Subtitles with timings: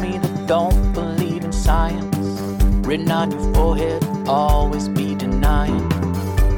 [0.00, 2.16] dummy that don't believe in science.
[2.86, 5.90] Written on your forehead, always be denying.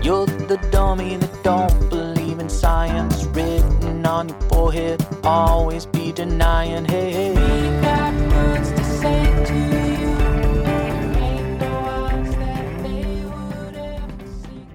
[0.00, 3.24] You're the dummy that don't believe in science.
[3.26, 6.84] Written on your forehead, always be denying.
[6.84, 7.30] Hey, hey.
[7.30, 10.14] We got words to say to you.
[10.62, 14.66] There ain't no odds that they would ever see.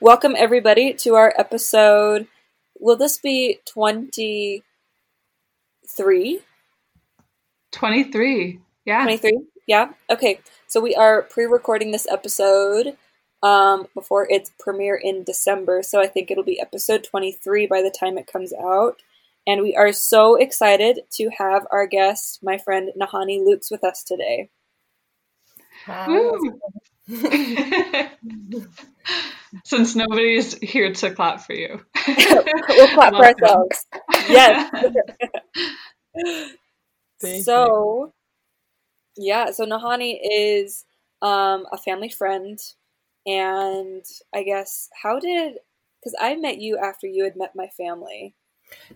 [0.00, 2.26] Welcome, everybody, to our episode.
[2.80, 4.64] Will this be 23?
[7.72, 8.60] 23.
[8.84, 9.02] Yeah.
[9.02, 9.40] 23?
[9.66, 9.90] Yeah?
[10.10, 10.40] Okay.
[10.66, 12.96] So we are pre recording this episode
[13.42, 15.82] um, before its premiere in December.
[15.82, 19.02] So I think it'll be episode 23 by the time it comes out.
[19.46, 24.04] And we are so excited to have our guest, my friend Nahani Lukes, with us
[24.04, 24.50] today.
[26.06, 26.60] Woo.
[29.64, 31.80] Since nobody's here to clap for you.
[32.06, 33.86] we'll clap for ourselves.
[34.28, 34.70] Yes.
[37.20, 38.14] Thank so,
[39.16, 40.84] yeah, so Nahani is
[41.22, 42.58] um, a family friend.
[43.26, 44.04] And
[44.34, 45.58] I guess, how did,
[46.00, 48.34] because I met you after you had met my family.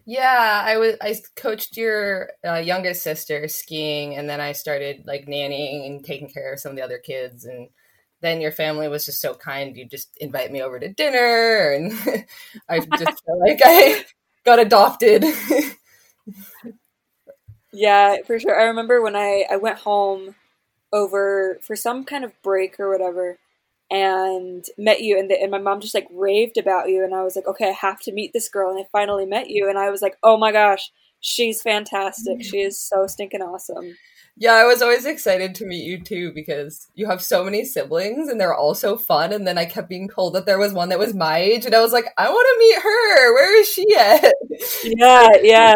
[0.05, 0.97] Yeah, I was.
[1.01, 6.29] I coached your uh, youngest sister skiing, and then I started like nannying and taking
[6.29, 7.45] care of some of the other kids.
[7.45, 7.69] And
[8.21, 11.93] then your family was just so kind; you just invite me over to dinner, and
[12.69, 14.05] I just feel like I
[14.45, 15.25] got adopted.
[17.75, 18.59] Yeah, for sure.
[18.59, 20.35] I remember when I, I went home
[20.93, 23.39] over for some kind of break or whatever
[23.91, 27.23] and met you and, the, and my mom just like raved about you and I
[27.23, 29.77] was like, okay, I have to meet this girl and I finally met you and
[29.79, 32.43] I was like, oh my gosh, she's fantastic.
[32.43, 33.97] She is so stinking awesome.
[34.37, 38.29] yeah, I was always excited to meet you too because you have so many siblings,
[38.29, 39.33] and they're all so fun.
[39.33, 41.75] And then I kept being told that there was one that was my age, and
[41.75, 43.35] I was like, I want to meet her.
[43.35, 44.35] Where is she at?
[44.83, 45.75] Yeah, yeah.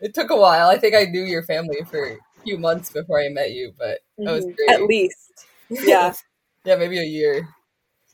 [0.00, 0.68] It took a while.
[0.68, 4.00] I think I knew your family for a few months before I met you, but
[4.18, 4.56] that was Mhm.
[4.56, 4.70] great.
[4.70, 5.46] At least.
[5.70, 6.12] Yeah.
[6.64, 7.48] yeah, maybe a year.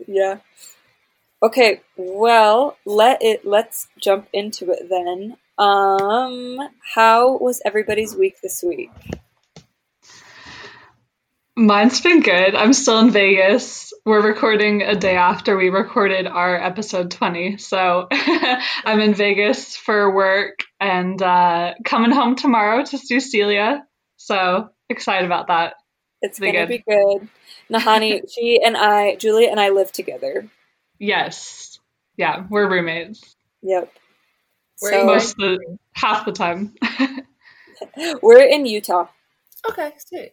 [0.07, 0.39] Yeah.
[1.43, 5.37] Okay, well, let it let's jump into it then.
[5.59, 6.59] Um
[6.95, 8.91] how was everybody's week this week?
[11.57, 12.55] Mine's been good.
[12.55, 13.93] I'm still in Vegas.
[14.07, 17.59] We're recording a day after we recorded our episode 20.
[17.59, 23.85] So I'm in Vegas for work and uh, coming home tomorrow to see Celia.
[24.17, 25.75] So excited about that.
[26.23, 26.83] It's Be gonna good.
[26.85, 27.29] be good.
[27.73, 30.49] Nahani, she and I, Julia and I live together.
[30.99, 31.79] Yes.
[32.17, 33.93] Yeah, we're roommates Yep.
[34.81, 36.75] Where so are you most of the half the time.
[38.23, 39.07] we're in Utah.
[39.69, 40.33] Okay, sweet.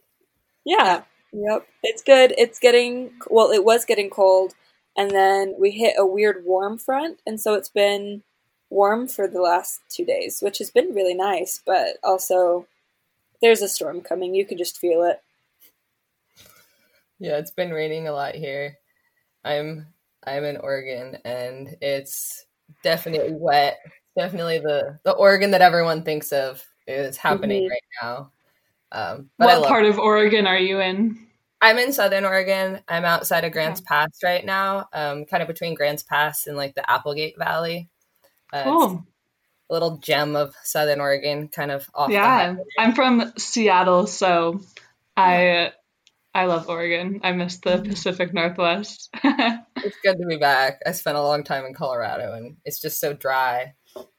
[0.65, 1.03] Yeah.
[1.33, 1.67] Yep.
[1.83, 2.33] It's good.
[2.37, 4.53] It's getting well, it was getting cold
[4.95, 8.23] and then we hit a weird warm front and so it's been
[8.69, 12.67] warm for the last 2 days, which has been really nice, but also
[13.41, 14.35] there's a storm coming.
[14.35, 15.21] You can just feel it.
[17.19, 18.77] Yeah, it's been raining a lot here.
[19.43, 19.87] I'm
[20.25, 22.45] I'm in Oregon, and it's
[22.83, 23.77] definitely wet.
[24.17, 27.69] Definitely the the Oregon that everyone thinks of is happening Mhm.
[27.69, 28.31] right now.
[28.91, 31.27] Um, but what love part of Oregon are you in?
[31.61, 32.81] I'm in Southern Oregon.
[32.87, 36.75] I'm outside of Grants Pass right now, um, kind of between Grants Pass and like
[36.75, 37.89] the Applegate Valley.
[38.53, 39.05] Uh, Cool.
[39.69, 42.09] a little gem of Southern Oregon, kind of off.
[42.11, 42.63] Yeah, highway.
[42.79, 44.61] I'm from Seattle, so
[45.15, 45.73] I
[46.33, 47.21] I love Oregon.
[47.23, 49.09] I miss the Pacific Northwest.
[49.23, 50.79] it's good to be back.
[50.85, 53.73] I spent a long time in Colorado, and it's just so dry.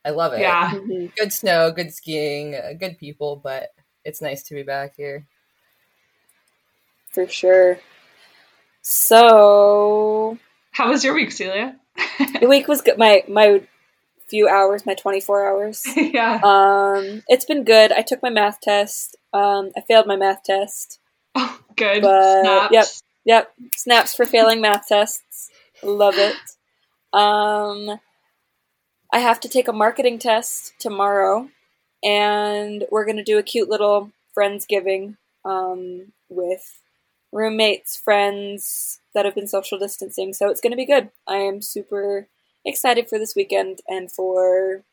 [0.05, 0.41] I love it.
[0.41, 1.15] yeah, Mhm.
[1.17, 3.71] good snow, good skiing, uh, good people, but
[4.05, 5.27] it's nice to be back here.
[7.13, 7.79] For sure.
[8.83, 10.39] So
[10.73, 11.77] how was your week, Celia?
[12.41, 12.99] the week was good.
[12.99, 13.63] My my
[14.29, 15.83] few hours, my twenty four hours.
[15.97, 16.41] yeah.
[16.43, 17.93] Um, it's been good.
[17.93, 19.17] I took my math test.
[19.33, 20.99] Um, I failed my math test.
[21.35, 22.03] Oh, good.
[22.03, 22.73] but- Snaps.
[22.73, 22.87] yep.
[23.25, 25.51] Yep, snaps for failing math tests.
[25.83, 26.35] Love it.
[27.13, 28.01] Um,
[29.13, 31.51] I have to take a marketing test tomorrow,
[32.03, 36.81] and we're gonna do a cute little friendsgiving um, with
[37.31, 40.33] roommates, friends that have been social distancing.
[40.33, 41.11] So it's gonna be good.
[41.27, 42.29] I am super
[42.69, 44.85] excited for this weekend and for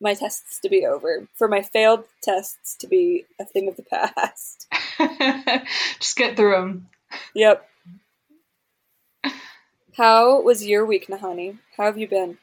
[0.00, 3.82] my tests to be over, for my failed tests to be a thing of the
[3.82, 4.66] past.
[6.00, 6.88] Just get through them.
[7.34, 7.68] Yep.
[9.96, 11.58] How was your week, Nahani?
[11.76, 12.38] How have you been?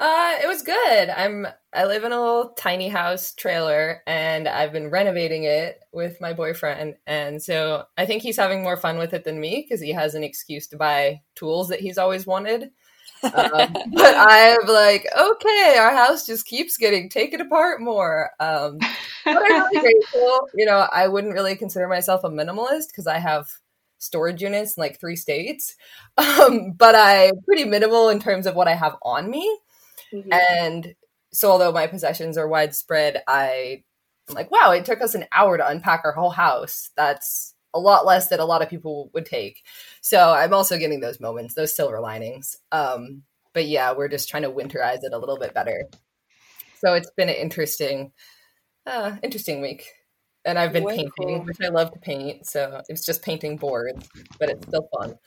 [0.00, 1.08] Uh, it was good.
[1.08, 6.20] I'm I live in a little tiny house trailer and I've been renovating it with
[6.20, 9.80] my boyfriend and so I think he's having more fun with it than me because
[9.80, 12.70] he has an excuse to buy tools that he's always wanted.
[13.22, 13.32] Um,
[13.92, 18.30] but I'm like, okay, our house just keeps getting taken apart more.
[18.40, 18.78] Um,
[19.24, 20.48] but I'm really grateful.
[20.54, 23.48] You know, I wouldn't really consider myself a minimalist because I have
[23.98, 25.74] storage units in like three states.
[26.18, 29.58] Um, but I'm pretty minimal in terms of what I have on me.
[30.12, 30.32] Mhm.
[30.32, 30.94] And
[31.32, 33.84] so, although my possessions are widespread, I
[34.28, 36.90] I'm like, wow, it took us an hour to unpack our whole house.
[36.96, 39.62] That's a lot less than a lot of people would take.
[40.00, 42.56] So I'm also getting those moments, those silver linings.
[42.72, 43.22] Um,
[43.52, 45.84] but yeah, we're just trying to winterize it a little bit better.
[46.80, 48.12] So it's been an interesting,
[48.86, 49.86] uh, interesting week.
[50.44, 51.44] And I've been Way painting, cool.
[51.44, 52.46] which I love to paint.
[52.46, 55.18] So it's just painting boards, but it's still fun.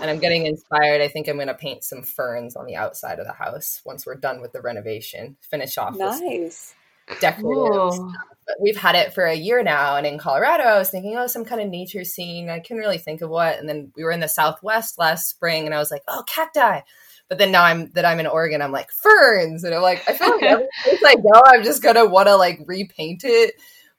[0.00, 1.00] And I'm getting inspired.
[1.00, 4.06] I think I'm going to paint some ferns on the outside of the house once
[4.06, 5.36] we're done with the renovation.
[5.40, 6.74] Finish off this Nice.
[7.20, 7.98] Decorative
[8.46, 11.26] but we've had it for a year now and in colorado i was thinking oh
[11.26, 12.48] some kind of nature scene.
[12.48, 13.58] I couldn't really think of what.
[13.58, 16.80] And then we were in the southwest last spring and i was like oh cacti.
[17.28, 19.64] But then now i'm that i'm in oregon i'm like ferns.
[19.64, 22.36] And i'm like i feel like every place i go i'm just gonna want to
[22.36, 23.54] like repaint it.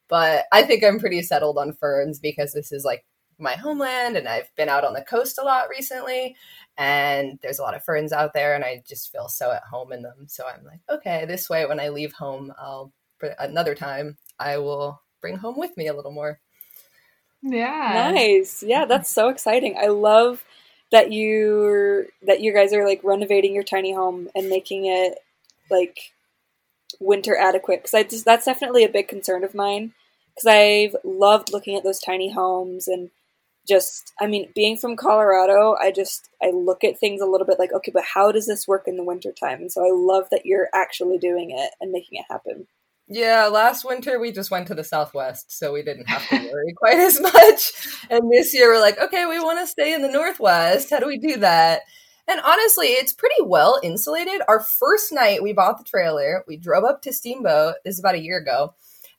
[0.08, 3.06] But i think i'm pretty settled on ferns because this is like
[3.38, 6.38] my homeland and i've been out on the coast a lot recently
[6.77, 9.92] and there's a lot of ferns out there and i just feel so at home
[9.92, 13.75] in them so i'm like okay this way when i leave home i'll for another
[13.75, 16.39] time i will bring home with me a little more
[17.42, 18.12] Yeah.
[18.13, 18.63] Nice.
[18.63, 18.89] Yeah, mm-hmm.
[18.89, 19.77] that's so exciting.
[19.77, 20.44] I love
[20.92, 25.19] that you that you guys are like renovating your tiny home and making it
[25.69, 26.13] like
[27.00, 29.94] winter adequate because I just that's definitely a big concern of mine
[30.33, 33.10] because I've loved looking at those tiny homes and
[33.67, 37.59] just I mean being from Colorado I just I look at things a little bit
[37.59, 39.62] like okay but how does this work in the wintertime?
[39.62, 42.67] And so I love that you're actually doing it and making it happen.
[43.07, 46.73] yeah last winter we just went to the southwest so we didn't have to worry
[46.77, 47.71] quite as much.
[48.09, 50.89] And this year we're like okay we want to stay in the northwest.
[50.89, 51.81] How do we do that?
[52.27, 54.41] And honestly it's pretty well insulated.
[54.47, 58.15] Our first night we bought the trailer we drove up to steamboat this is about
[58.15, 58.73] a year ago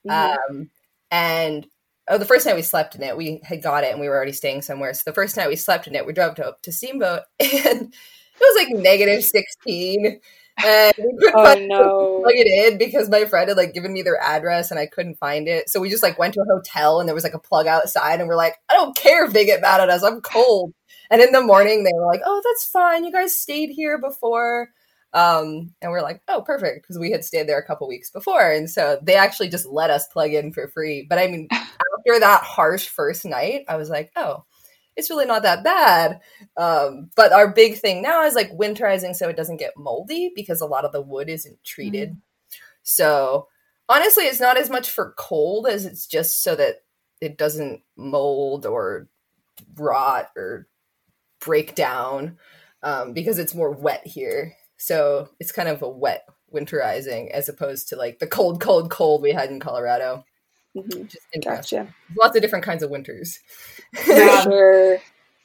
[0.07, 0.37] Mhm.
[0.51, 0.71] Um,
[1.11, 1.67] and
[2.09, 4.17] oh, the first night we slept in it, we had got it and we were
[4.17, 4.95] already staying somewhere.
[4.95, 8.41] So the first night we slept in it, we drove to, to Steamboat and it
[8.41, 10.21] was like negative 16.
[10.65, 12.21] And we couldn't oh no.
[12.23, 15.19] plug it in because my friend had like given me their address and I couldn't
[15.19, 15.69] find it.
[15.69, 18.21] So we just like went to a hotel and there was like a plug outside
[18.21, 20.03] and we're like, I don't care if they get mad at us.
[20.03, 20.73] I'm cold.
[21.11, 23.05] And in the morning they were like, Oh, that's fine.
[23.05, 24.71] You guys stayed here before.
[25.13, 28.51] Um, and we're like, oh, perfect, because we had stayed there a couple weeks before,
[28.51, 31.07] and so they actually just let us plug in for free.
[31.09, 31.49] But I mean,
[32.07, 34.45] after that harsh first night, I was like, oh,
[34.97, 36.21] it's really not that bad.
[36.57, 40.61] Um, but our big thing now is like winterizing so it doesn't get moldy because
[40.61, 42.17] a lot of the wood isn't treated.
[42.83, 43.49] So
[43.89, 46.77] honestly, it's not as much for cold as it's just so that
[47.21, 49.09] it doesn't mold or
[49.77, 50.69] rot or
[51.41, 52.39] break down
[52.83, 54.55] um, because it's more wet here.
[54.79, 59.23] So it's kind of a wet winterizing as opposed to like the cold, cold, cold
[59.23, 60.25] we had in Colorado.
[60.77, 61.01] Mhm.
[61.03, 61.79] Which is interesting.
[61.85, 61.95] Gotcha.
[62.19, 63.39] Lots of different kinds of winters.
[64.07, 64.43] Yeah.
[64.45, 64.99] Sure.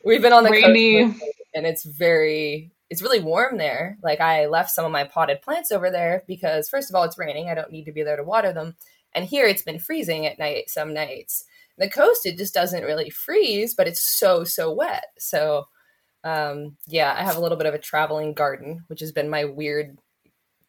[0.03, 1.05] We've been on the Rainy.
[1.11, 1.23] coast
[1.53, 3.97] and it's very it's really warm there.
[4.03, 7.17] Like I left some of my potted plants over there because first of all it's
[7.17, 7.49] raining.
[7.49, 8.75] I don't need to be there to water them.
[9.13, 11.45] And here it's been freezing at night some nights.
[11.77, 15.05] The coast it just doesn't really freeze, but it's so so wet.
[15.17, 15.67] So
[16.23, 19.45] um yeah, I have a little bit of a traveling garden, which has been my
[19.45, 19.97] weird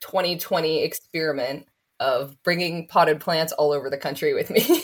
[0.01, 1.67] 2020 experiment
[2.03, 4.61] of bringing potted plants all over the country with me.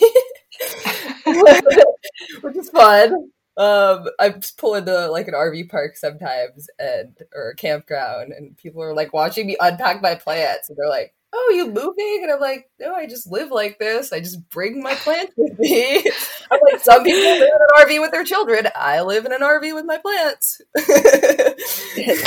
[2.41, 3.31] which is fun.
[3.57, 8.55] Um, I just pull into like an RV park sometimes and or a campground, and
[8.57, 12.31] people are like watching me unpack my plants, and they're like, "Oh, you moving?" And
[12.31, 14.13] I'm like, "No, I just live like this.
[14.13, 15.97] I just bring my plants with me."
[16.51, 18.69] I'm like, some people live in an RV with their children.
[18.75, 20.61] I live in an RV with my plants.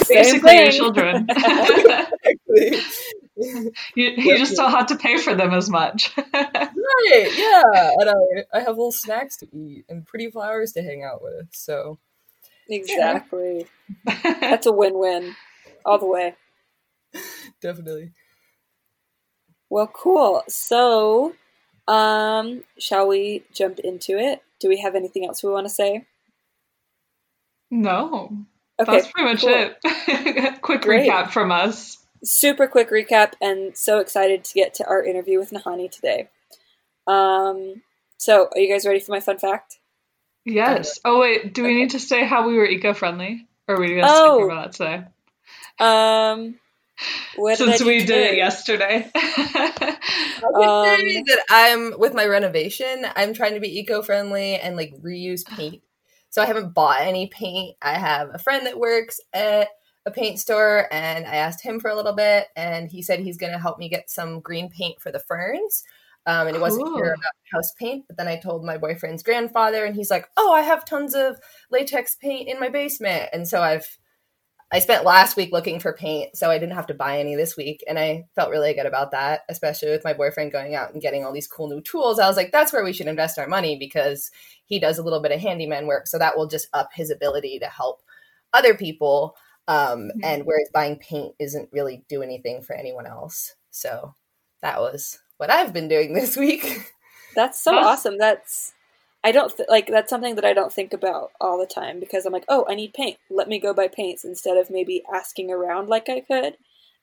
[0.08, 0.70] Basically, your thing.
[0.70, 1.26] children.
[3.36, 6.12] you, you just don't have to pay for them as much.
[7.04, 7.90] Right, yeah.
[8.00, 11.48] And I, I have little snacks to eat and pretty flowers to hang out with.
[11.52, 11.98] So
[12.68, 13.66] Exactly.
[14.22, 15.34] That's a win-win
[15.84, 16.34] all the way.
[17.60, 18.12] definitely.
[19.70, 20.42] Well, cool.
[20.48, 21.34] So,
[21.88, 24.42] um, shall we jump into it?
[24.60, 26.04] Do we have anything else we want to say?
[27.70, 28.36] no,
[28.80, 29.70] Okay, that's pretty much cool.
[29.84, 30.62] it.
[30.62, 31.08] Quick Great.
[31.08, 31.98] recap from us.
[32.24, 36.28] Super quick recap and so excited to get to our interview with Nahani today.
[37.06, 37.82] Um,
[38.16, 39.78] so are you guys ready for my fun fact?
[40.44, 40.98] Yes.
[41.04, 44.06] Oh wait, do we need to say how we were eco-friendly, or are we gonna
[44.08, 44.36] Oh.
[44.36, 45.04] skip over that today?
[45.80, 46.58] Um,
[47.36, 49.10] what did Since do we did it yesterday.
[49.14, 49.96] I
[50.42, 53.06] would Um, say that I'm with my renovation.
[53.16, 55.82] I'm trying to be eco-friendly and like reuse paint.
[56.30, 57.76] So I haven't bought any paint.
[57.82, 59.68] I have a friend that works at
[60.06, 63.36] a paint store and I asked him for a little bit and he said he's
[63.36, 65.84] going to help me get some green paint for the ferns.
[66.26, 66.98] Um, and he wasn't Cool.
[66.98, 70.52] sure about house paint, but then I told my boyfriend's grandfather and he's like, "Oh,
[70.52, 71.38] I have tons of
[71.70, 73.98] latex paint in my basement." And so I've
[74.74, 77.56] I spent last week looking for paint, so I didn't have to buy any this
[77.58, 81.02] week, and I felt really good about that, especially with my boyfriend going out and
[81.02, 82.18] getting all these cool new tools.
[82.18, 84.30] I was like, that's where we should invest our money because
[84.64, 87.58] he does a little bit of handyman work, so that will just up his ability
[87.58, 88.00] to help
[88.54, 89.36] other people.
[89.68, 90.20] Um, Mhm.
[90.24, 94.14] And whereas buying paint isn't really do anything for anyone else, so
[94.60, 96.92] that was what I've been doing this week.
[97.34, 98.18] That's so That's- awesome.
[98.18, 98.72] That's
[99.24, 102.26] I don't th- like that's something that I don't think about all the time because
[102.26, 103.18] I'm like, oh, I need paint.
[103.30, 106.56] Let me go buy paints instead of maybe asking around like I could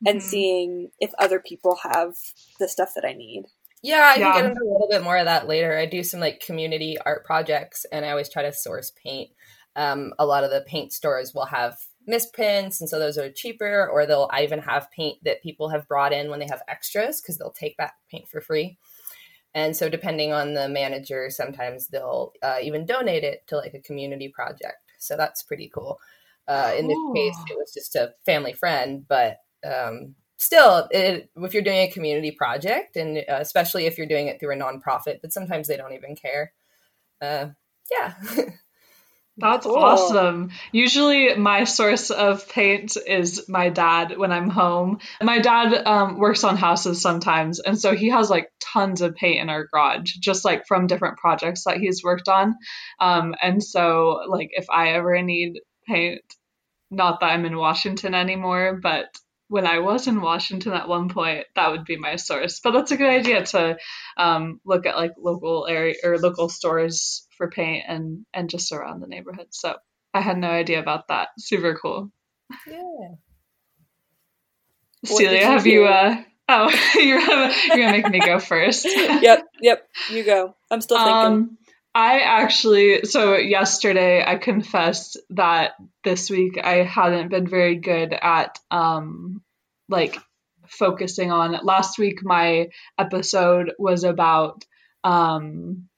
[0.06, 0.22] and Mhm.
[0.22, 2.16] seeing if other people have
[2.60, 3.46] the stuff that I need.
[3.82, 4.34] Yeah, I Yeah.
[4.34, 5.78] can get into a little bit more of that later.
[5.78, 9.32] I do some like community art projects, and I always try to source paint.
[9.78, 11.78] Um, a lot of the paint stores will have
[12.10, 13.88] misprints, and so those are cheaper.
[13.88, 17.22] Or they'll I even have paint that people have brought in when they have extras
[17.22, 18.78] because they'll take back paint for free.
[19.54, 23.80] And so, depending on the manager, sometimes they'll uh, even donate it to like a
[23.80, 24.78] community project.
[24.98, 26.00] So that's pretty cool.
[26.48, 31.54] Uh, in this case, it was just a family friend, but um, still, it, if
[31.54, 35.22] you're doing a community project, and uh, especially if you're doing it through a nonprofit,
[35.22, 36.54] but sometimes they don't even care.
[37.22, 37.50] Uh,
[37.92, 38.14] yeah,
[39.40, 39.78] That's Cool.
[39.78, 40.52] awesome.
[40.72, 45.00] Usually, my source of paint is my dad when I'm home.
[45.22, 49.42] My dad um, works on houses sometimes, and so he has like tons of paint
[49.42, 52.56] in our garage, just like from different projects that he's worked on.
[53.00, 56.22] Um, and so, like, if I ever need paint,
[56.92, 59.06] not that I'm in Washington anymore, but
[59.48, 62.60] when I was in Washington at one point, that would be my source.
[62.60, 63.78] But that's a good idea to
[64.16, 69.00] um, look at like local area or local stores for paint and and just around
[69.00, 69.48] the neighborhood.
[69.50, 69.76] So
[70.14, 71.30] I had no idea about that.
[71.40, 72.12] Super cool.
[72.68, 73.16] yeah.
[75.06, 76.70] Celia, you have you uh oh
[77.00, 78.86] you're gonna, you're gonna make me go first.
[78.86, 79.88] yep, yep.
[80.12, 80.56] You go.
[80.70, 81.14] I'm still thinking.
[81.14, 81.58] Um,
[81.96, 85.72] I actually, so yesterday I confessed that
[86.04, 89.42] this week I hadn't been very good at, um,
[89.88, 90.16] like
[90.68, 91.60] focusing on.
[91.64, 92.70] Last week my
[93.00, 94.64] episode was about,
[95.04, 95.89] um,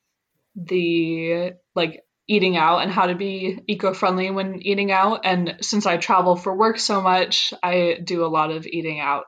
[0.55, 5.21] the like eating out and how to be eco-friendly when eating out.
[5.25, 9.25] And since i travel for work so much i do a lot of eating out.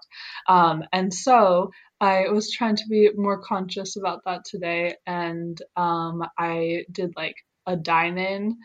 [0.48, 4.96] Um, and so i was trying to be more conscious about that today.
[5.06, 8.58] And um, i did like a dine-in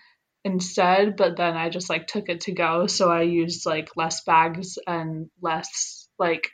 [0.44, 2.86] instead but then i just like took it to go.
[2.86, 6.50] So i used like less bags and less like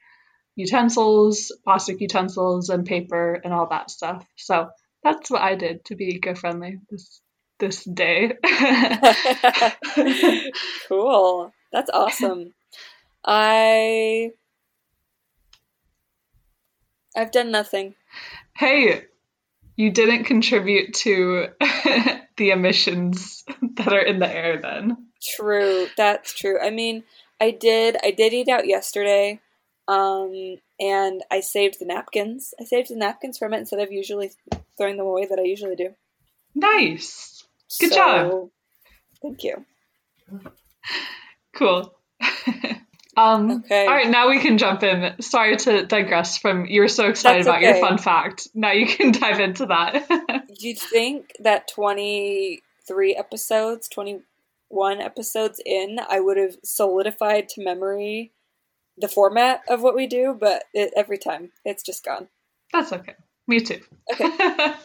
[0.57, 4.25] utensils plastic utensils and paper and all that stuff.
[4.37, 4.69] So
[5.05, 7.21] that's what I did to be eco-friendly this
[7.61, 8.33] this day.
[10.89, 11.53] cool.
[11.73, 12.55] That's awesome.
[13.25, 14.31] I
[17.17, 17.95] I've done nothing.
[18.57, 19.05] hey,
[19.77, 21.49] you didn't contribute to
[22.37, 23.45] the emissions
[23.77, 25.09] that are in the air then.
[25.37, 25.87] True.
[25.97, 26.61] That's true.
[26.61, 27.05] I mean,
[27.41, 29.41] I did I did eat out yesterday.
[29.87, 32.53] Um and I saved the napkins.
[32.61, 34.33] I saved the napkins from it instead of usually
[34.77, 35.91] throwing them away that I usually do.
[36.55, 37.45] Nice.
[37.81, 38.51] Good So, job.
[39.23, 39.65] Thank you.
[41.55, 41.95] Cool.
[43.17, 43.87] um Okay.
[43.87, 45.21] all right, now we can jump in.
[45.21, 48.49] Sorry to digress from you were so excited That's about your fun fact.
[48.55, 50.45] Now you can dive into that.
[50.59, 58.33] You'd think that 23 episodes, 21 episodes in, I would have solidified to memory
[58.97, 62.29] the format of what we do, but it, every time it's just gone.
[62.73, 63.15] That's okay.
[63.47, 63.81] Me too.
[64.13, 64.75] Okay.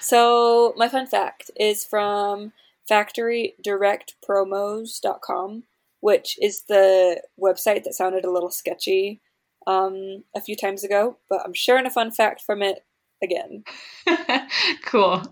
[0.00, 2.52] So, my fun fact is from
[2.88, 5.62] factorydirectpromos.com,
[6.00, 9.20] which is the website that sounded a little sketchy
[9.66, 12.84] um, a few times ago, but I'm sharing a fun fact from it
[13.20, 13.64] again.
[14.84, 15.24] cool.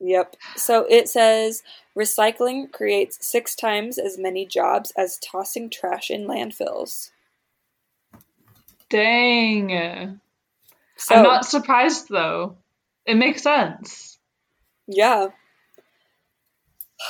[0.00, 0.36] Yep.
[0.56, 1.62] So it says
[1.94, 7.10] recycling creates six times as many jobs as tossing trash in landfills.
[8.88, 10.20] Dang.
[10.98, 12.56] So I'm not surprised though.
[13.06, 14.18] It makes sense.
[14.86, 15.28] yeah,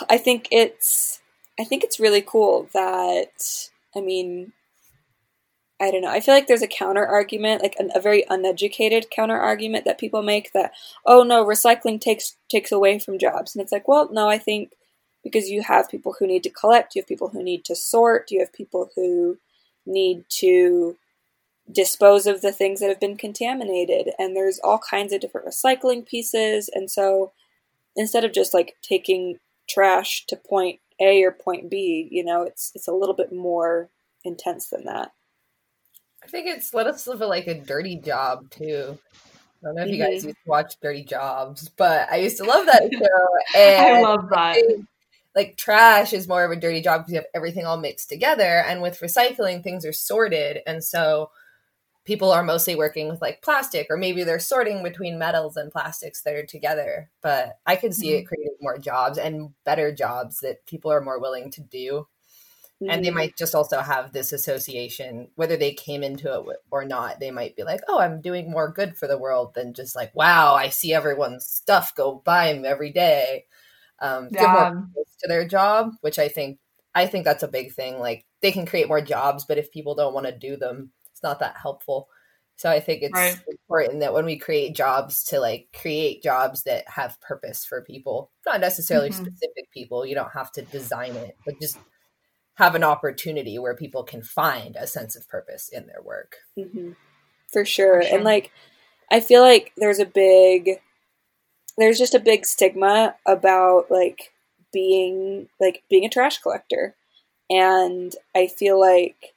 [0.09, 1.21] I think it's
[1.59, 4.53] I think it's really cool that I mean
[5.81, 6.11] I don't know.
[6.11, 9.99] I feel like there's a counter argument, like an, a very uneducated counter argument that
[9.99, 10.73] people make that
[11.07, 14.73] oh no, recycling takes takes away from jobs, and it's like well no, I think
[15.25, 18.31] because you have people who need to collect, you have people who need to sort,
[18.31, 19.39] you have people who
[19.87, 20.97] need to
[21.71, 26.07] dispose of the things that have been contaminated and there's all kinds of different recycling
[26.07, 27.33] pieces and so
[27.95, 32.09] instead of just like taking trash to point A or point B.
[32.11, 33.91] You know, it's it's a little bit more
[34.25, 35.13] intense than that.
[36.25, 38.99] I think it's let us live a, like a dirty job too.
[39.63, 40.29] I don't know if you guys Mhm.
[40.29, 43.59] used to watch Dirty Jobs, but I used to love that show.
[43.61, 44.55] And I love that.
[44.55, 44.87] think,
[45.35, 48.63] like trash is more of a dirty job because you have everything all mixed together
[48.67, 51.31] and with recycling things are sorted and so
[52.09, 56.23] people are mostly working with like plastic or maybe they're sorting between metals and plastics
[56.25, 57.11] that are together.
[57.23, 61.21] But i could see it creating more jobs and better jobs that people are more
[61.21, 62.09] willing to do.
[62.89, 63.15] And they Mhm.
[63.19, 67.57] might just also have this association whether they came into it or not they might
[67.57, 70.69] be like oh i'm doing more good for the world than just like wow i
[70.71, 73.45] see everyone's stuff go by them every day.
[74.01, 74.71] Um Yeah.
[75.21, 76.59] to their job which i think
[76.95, 77.99] i think that's a big thing.
[78.01, 81.23] Like they can create more jobs but if people don't want to do them it's
[81.25, 82.09] not that helpful
[82.57, 83.37] so i think it's Right.
[83.49, 88.31] important that when we create jobs to like create jobs that have purpose for people
[88.47, 89.15] not necessarily Mhm.
[89.15, 91.79] specific people you don't have to design it but just
[92.55, 96.39] have an opportunity where people can find a sense of purpose in their work.
[96.57, 96.93] hmm
[97.53, 98.03] For sure.
[98.03, 98.17] For sure.
[98.17, 98.53] And like,
[99.13, 100.81] I feel like there's a big,
[101.77, 104.33] there's just a big stigma about like
[104.73, 106.95] being like being a trash collector,
[107.51, 109.35] and I feel like,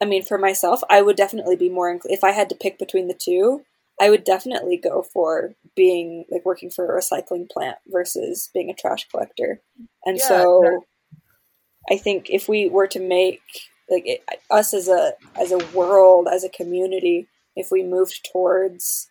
[0.00, 2.78] I mean, for myself, I would definitely be more inc- if I had to pick
[2.78, 3.62] between the two.
[4.00, 8.74] I would definitely go for being like working for a recycling plant versus being a
[8.74, 9.60] trash collector.
[10.04, 10.80] And Yeah, so sure.
[11.90, 13.42] I think if we were to make
[13.90, 17.26] like it, us as a as a world as a community,
[17.56, 19.10] if we moved towards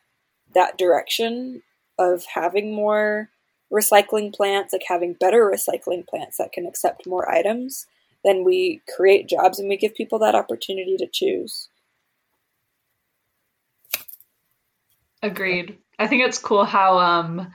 [0.53, 1.63] that direction
[1.99, 3.29] of having more
[3.73, 7.87] recycling plants, like having better recycling plants that can accept more items,
[8.27, 11.69] then we create jobs and we give people that opportunity to choose.
[15.23, 15.79] Agreed.
[15.99, 17.53] I think it's cool how um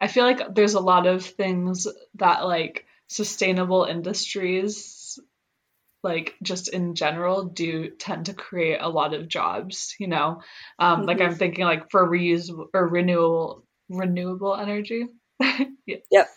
[0.00, 1.86] I feel like there's a lot of things
[2.16, 5.18] that like sustainable industries
[6.02, 10.42] like just in general do tend to create a lot of jobs, you know.
[10.78, 11.26] Um like Mhm.
[11.26, 15.06] I'm thinking like for reusable or renewable renewable energy.
[15.86, 15.98] yeah.
[16.10, 16.28] Yep.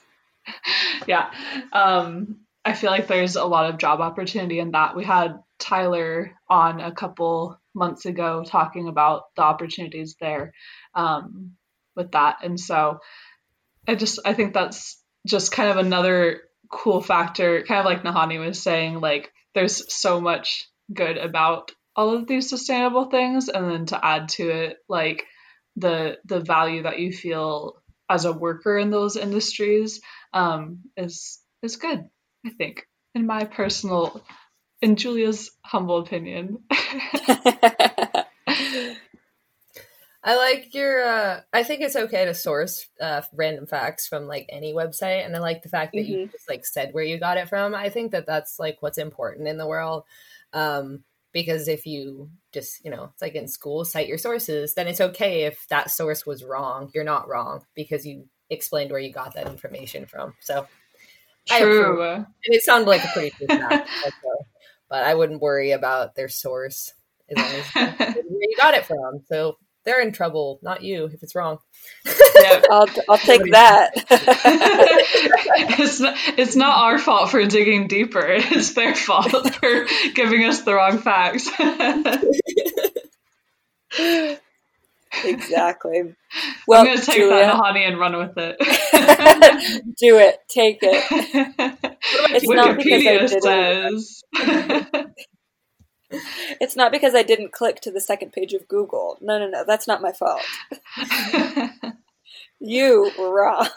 [1.07, 1.31] Yeah.
[1.73, 4.95] Um I feel like there's a lot of job opportunity in that.
[4.95, 10.53] We had Tyler on a couple months ago talking about the opportunities there
[10.95, 11.53] um,
[11.95, 12.37] with that.
[12.43, 12.99] And so
[13.87, 18.43] I just I think that's just kind of another cool factor, kind of like Nahani
[18.43, 23.85] was saying, like there's so much good about all of these sustainable things and then
[23.87, 25.25] to add to it like
[25.75, 27.75] the the value that you feel
[28.09, 30.01] as a worker in those industries
[30.33, 32.05] um, is is good,
[32.45, 34.21] I think, in my personal
[34.83, 36.59] in Julia's humble opinion.
[40.25, 41.03] I like your.
[41.03, 45.35] Uh, I think it's okay to source uh, random facts from like any website, and
[45.35, 47.73] I like the fact that you just like said where you got it from.
[47.73, 50.03] I think that that's like what's important in the world,
[50.53, 54.87] um, because if you just you know it's like in school cite your sources, then
[54.87, 56.89] it's okay if that source was wrong.
[56.93, 60.35] You're not wrong because you explained where you got that information from.
[60.41, 60.67] So.
[61.47, 62.03] True.
[62.03, 63.89] And it sounded like a pretty good fact,
[64.89, 66.93] but I wouldn't worry about their source
[67.29, 69.21] as long as where you got it from.
[69.27, 71.57] So they're in trouble, not you, if it's wrong.
[72.05, 72.61] Yeah.
[72.71, 73.91] I'll I'll take that.
[75.79, 78.25] it's not, it's not our fault for digging deeper.
[78.25, 81.49] It's their fault for giving us the wrong facts.
[85.23, 86.15] Exactly.
[86.65, 88.57] Well, I'm gonna take Julia, that honey and run with it.
[89.97, 90.39] do it.
[90.49, 91.89] Take it.
[92.31, 94.23] It's not because I Wikipedia says.
[96.59, 99.17] It's not because I didn't click to the second page of Google.
[99.21, 99.63] No, no, no.
[99.67, 100.41] That's not my fault.
[102.65, 103.67] You were wrong.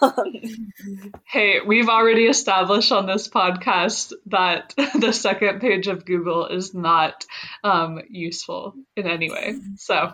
[1.27, 7.27] hey, we've already established on this podcast that the second page of Google is not
[7.64, 9.57] um, useful in any way.
[9.75, 10.12] So,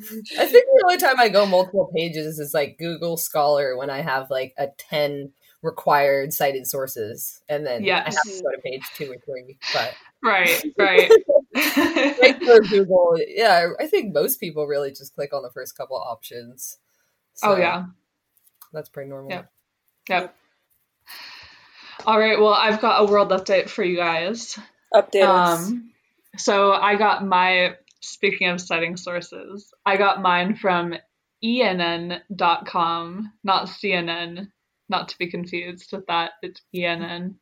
[0.00, 4.02] I think the only time I go multiple pages is like Google Scholar when I
[4.02, 5.32] have like a 10
[5.62, 7.40] required cited sources.
[7.48, 8.00] And then yeah.
[8.00, 9.58] I have to go to page two or three.
[9.72, 11.10] But right, right.
[12.20, 15.96] like for Google, yeah, I think most people really just click on the first couple
[15.96, 16.78] options.
[17.42, 17.84] oh, So yeah.
[18.72, 19.30] That's pretty normal.
[19.30, 19.50] Yep.
[20.08, 20.36] Yep.
[22.04, 22.38] All right.
[22.38, 24.58] Well, I've got a world update for you guys.
[24.94, 25.26] Update.
[25.26, 25.90] Um,
[26.36, 27.76] so I got my,
[28.06, 30.94] speaking of citing sources, I got mine from
[31.44, 34.48] ENN.com, not CNN,
[34.88, 36.32] not to be confused with that.
[36.42, 37.34] It's ENN.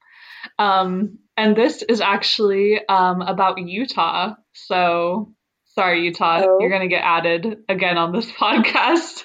[0.58, 4.34] Um, and this is actually um, about Utah.
[4.52, 5.32] So
[5.74, 6.58] sorry, Utah, Oh.
[6.60, 9.24] you're going to get added again on this podcast.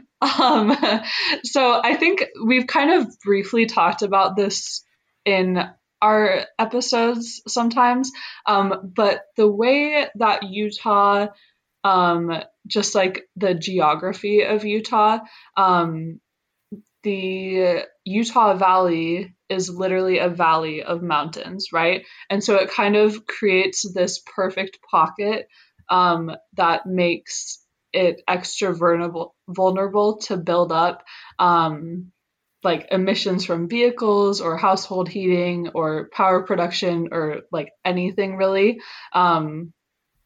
[0.22, 0.76] Um,
[1.44, 4.84] so I think we've kind of briefly talked about this
[5.24, 5.58] in
[6.02, 8.10] our episodes sometimes,
[8.46, 11.28] um, but the way that Utah,
[11.84, 12.32] um,
[12.66, 15.18] just like the geography of Utah,
[15.56, 16.20] um,
[17.02, 22.06] the Utah Valley is literally a valley of mountains, right?
[22.28, 25.48] And so it kind of creates this perfect pocket
[25.88, 31.02] um, that makes it extra vulnerable vulnerable to build up
[31.40, 32.12] um,
[32.62, 38.80] like emissions from vehicles or household heating or power production or like anything really.
[39.12, 39.72] Um,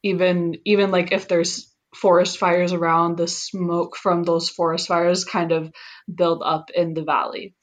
[0.03, 5.53] even even like if there's forest fires around the smoke from those forest fires kind
[5.53, 5.73] of
[6.13, 7.55] build up in the valley.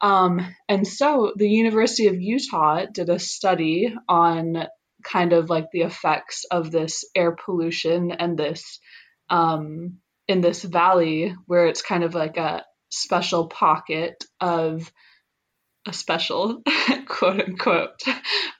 [0.00, 4.66] Um, and so the university of utah did a study on
[5.02, 8.78] kind of like the effects of this air pollution and this
[9.30, 12.64] um, in this valley where it's kind of like a
[12.96, 14.90] special pocket of
[15.86, 16.62] a special
[17.06, 18.02] quote unquote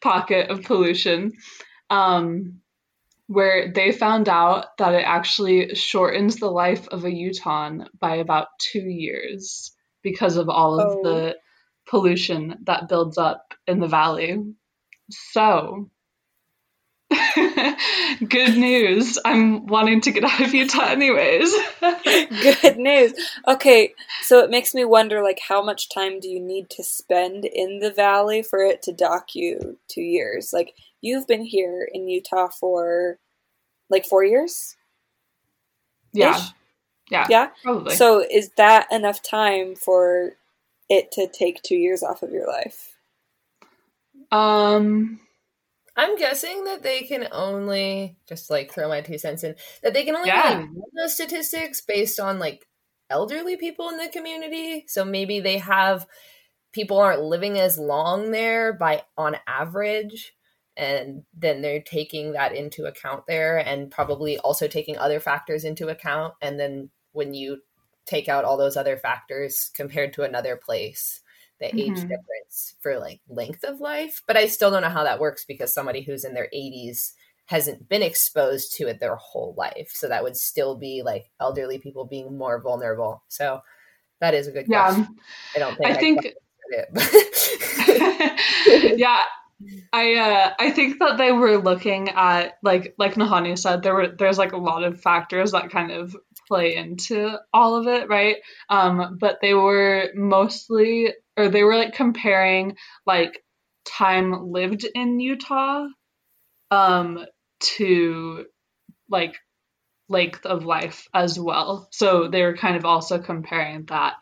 [0.03, 1.33] pocket of pollution
[1.91, 2.61] um,
[3.27, 8.47] where they found out that it actually shortens the life of a Utahn by about
[8.61, 9.73] two years
[10.03, 11.03] because of all of Oh.
[11.03, 11.37] the
[11.89, 14.39] pollution that builds up in the valley.
[15.11, 15.91] So,
[18.29, 19.19] good news.
[19.25, 21.55] I'm wanting to get out of Utah anyways.
[21.81, 23.15] Good news.
[23.47, 27.45] Okay, so it makes me wonder like how much time do you need to spend
[27.45, 30.53] in the valley for it to dock you 2 years?
[30.53, 33.19] Like you've been here in Utah for
[33.89, 34.77] like 4 years?
[36.13, 36.37] yeah.
[36.37, 36.43] Ish?
[37.11, 37.27] Yeah.
[37.31, 37.49] Yeah.
[37.63, 37.95] Probably.
[37.95, 40.33] So is that enough time for
[40.89, 42.97] it to take 2 years off of your life?
[44.33, 45.21] um
[45.97, 50.05] I'm guessing that they can only just like throw my two cents in that they
[50.05, 50.67] can only Yeah.
[50.95, 52.67] those statistics based on like
[53.09, 54.85] elderly people in the community.
[54.89, 56.07] So maybe they have
[56.73, 60.35] people aren't living as long there by on average
[60.77, 65.89] and then they're taking that into account there and probably also taking other factors into
[65.89, 67.63] account and then when you
[68.05, 71.23] take out all those other factors compared to another place
[71.61, 72.09] the age Mhm.
[72.09, 75.73] difference for like length of life but i still don't know how that works because
[75.73, 77.13] somebody who's in their 80s
[77.47, 79.91] hasn't been exposed to it their whole life.
[79.95, 83.23] So that would still be like elderly people being more vulnerable.
[83.29, 83.61] So
[84.21, 84.83] that is a good yeah.
[84.85, 85.17] question.
[85.55, 86.37] I don't think I think it,
[88.99, 89.21] yeah.
[89.93, 94.09] I uh i think that they were looking at like like nahani said there were
[94.09, 96.15] there's like a lot of factors that kind of
[96.47, 98.37] play into all of it right?
[98.69, 103.43] Um but they were mostly or they were like comparing like
[103.85, 105.87] time lived in utah
[106.71, 107.25] um
[107.61, 108.45] to
[109.09, 109.37] like
[110.09, 114.15] length of life as well so they were kind of also comparing that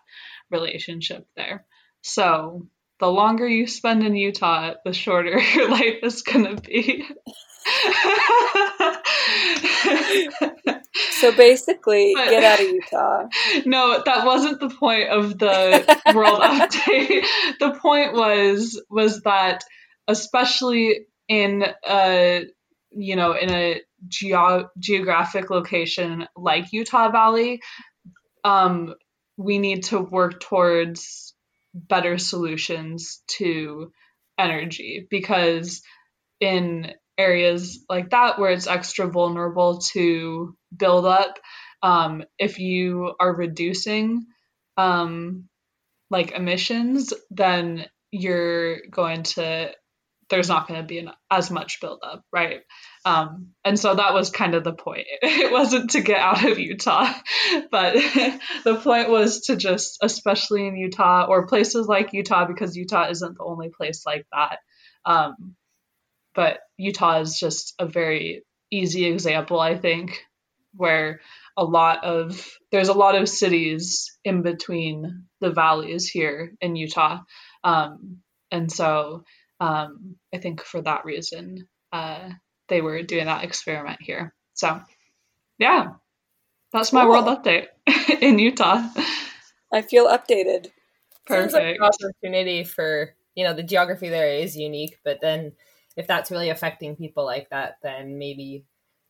[0.50, 1.66] relationship there
[2.02, 2.66] so
[3.00, 7.06] the longer you spend in Utah, the shorter your life is going to be.
[11.24, 13.28] So basically, But- get out of Utah.
[13.66, 17.24] no, that wasn't the point of the world update.
[17.60, 19.64] The point was was that
[20.06, 22.44] especially in a
[22.90, 27.60] you know in a geo- geographic location like Utah Valley,
[28.44, 28.94] um,
[29.36, 31.34] we need to work towards
[31.72, 33.90] better solutions to
[34.38, 35.82] energy because
[36.40, 41.38] in areas like that where it's extra vulnerable to build up
[41.82, 44.26] um, if you are reducing
[44.76, 45.48] um,
[46.10, 49.70] like emissions then you're going to
[50.30, 52.60] there's not going to be an, as much buildup right?
[53.04, 55.06] Um, and so that was kind of the point.
[55.22, 57.12] It wasn't to get out of utah
[57.70, 57.94] but
[58.64, 63.36] the point was to just especially in utah or places like utah because utah isn't
[63.36, 64.58] the only place like that
[65.04, 65.54] um,
[66.34, 70.24] but utah is just a very easy example i think
[70.74, 71.20] where
[71.56, 77.20] a lot of there's a lot of cities in between the valleys here in utah
[77.62, 78.18] um,
[78.50, 79.24] and so
[79.60, 82.28] um, i think for that reason uh,
[82.68, 84.80] they were doing that experiment here so
[85.58, 85.88] yeah
[86.72, 87.10] that's my Cool.
[87.10, 87.66] world update
[88.20, 88.82] in utah
[89.74, 90.68] I feel updated.
[91.28, 95.52] Sounds like perfect an opportunity for you know the geography there is unique, but then
[95.96, 98.64] if that's really affecting people like that, then maybe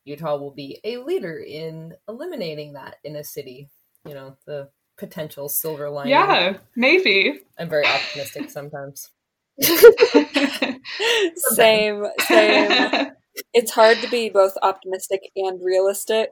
[0.04, 3.68] Utah will be a leader in eliminating that in a city.
[4.06, 6.10] You know the potential silver lining.
[6.12, 9.10] yeah maybe I'm very optimistic sometimes.
[11.36, 13.06] Same, same.
[13.52, 16.30] It's hard to be both optimistic and realistic.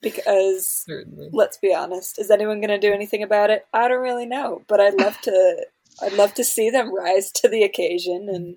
[0.00, 1.28] because Certainly.
[1.32, 3.66] let's be honest, is anyone going to do anything about it?
[3.74, 5.66] I don't really know, but I'd love to.
[6.02, 8.56] I'd love to see them rise to the occasion and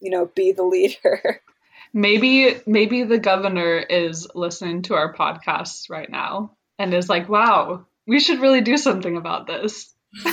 [0.00, 1.40] you know be the leader.
[1.92, 7.86] Maybe maybe the governor is listening to our podcasts right now and is like, "Wow,
[8.06, 9.92] we should really do something about this."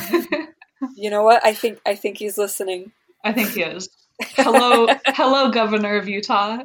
[0.96, 1.44] you know what?
[1.44, 2.92] I think I think he's listening.
[3.24, 3.90] I think he is.
[4.22, 6.60] Hello, hello, Governor of Utah.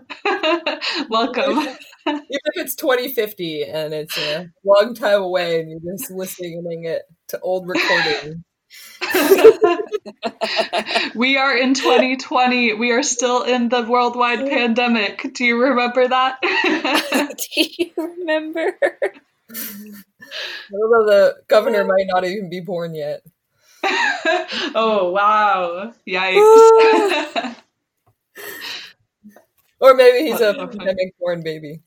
[1.09, 1.59] Welcome.
[2.07, 7.03] Even if it's 2050 and it's a long time away and you're just listening it
[7.29, 8.45] to old recording.
[11.15, 12.75] we are in 2020.
[12.75, 15.33] We are still in the worldwide pandemic.
[15.35, 16.39] Do you remember that?
[17.55, 18.75] Do you remember?
[20.73, 23.23] Although the governor might not even be born yet.
[24.75, 25.93] oh wow!
[26.09, 27.55] Yikes!
[29.81, 31.81] or maybe he's a pandemic-born baby.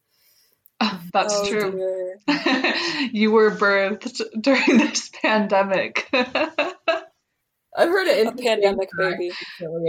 [1.14, 2.16] That's Oh, true.
[3.14, 6.10] you were birthed during this pandemic.
[7.78, 9.32] I've heard an A pandemic baby.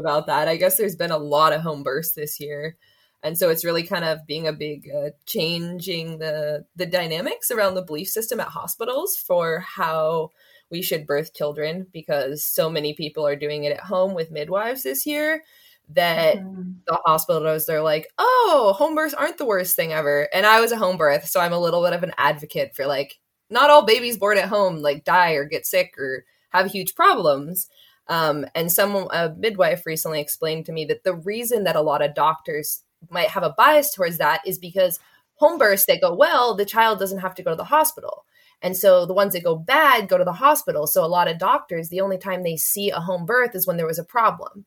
[0.00, 0.48] about that.
[0.48, 2.76] I guess there's been a lot of home births this year.
[3.22, 7.74] And so it's really kind of being a big uh, changing the the dynamics around
[7.74, 10.30] the belief system at hospitals for how
[10.70, 14.82] we should birth children because so many people are doing it at home with midwives
[14.82, 15.42] this year
[15.90, 16.36] that
[16.86, 20.72] the hospitals they're like, "Oh, home births aren't the worst thing ever." And I was
[20.72, 23.18] a home birth, so I'm a little bit of an advocate for like
[23.50, 26.24] not all babies born at home like die or get sick or
[26.56, 27.68] have huge problems.
[28.08, 32.02] Um, and someone, a midwife recently explained to me that the reason that a lot
[32.02, 35.00] of doctors might have a bias towards that is because
[35.34, 38.24] home births that go well, the child doesn't have to go to the hospital.
[38.62, 40.86] And so the ones that go bad go to the hospital.
[40.86, 43.76] So a lot of doctors, the only time they see a home birth is when
[43.76, 44.64] there was a problem.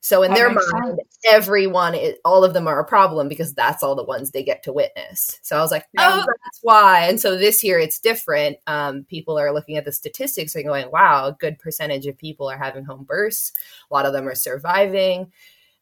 [0.00, 1.18] So in That their mind, sense.
[1.28, 4.62] everyone, is, all of them are a problem because that's all the ones they get
[4.62, 5.38] to witness.
[5.42, 7.08] So I was like, oh, that's why.
[7.08, 8.58] And so this year it's different.
[8.66, 12.48] Um, people are looking at the statistics and going, wow, a good percentage of people
[12.48, 13.52] are having home births.
[13.90, 15.32] A lot of them are surviving.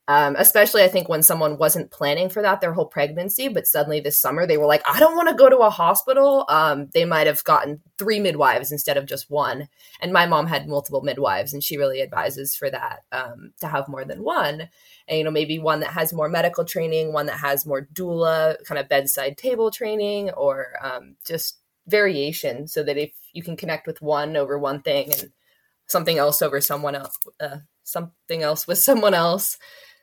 [0.09, 3.99] Um, especially, I think when someone wasn't planning for that their whole pregnancy, but suddenly
[3.99, 6.45] this summer they were like, I don't want to go to a hospital.
[6.49, 9.69] Um, they might have gotten three midwives instead of just one.
[10.01, 13.89] And my mom had multiple midwives, and she really advises for that um, to have
[13.89, 14.69] more than one.
[15.09, 18.63] And, you know, maybe one that has more medical training, one that has more doula,
[18.65, 23.87] kind of bedside table training, or um, just variation so that if you can connect
[23.87, 25.33] with one over one thing and
[25.87, 29.59] something else over someone else, uh, something else with someone else.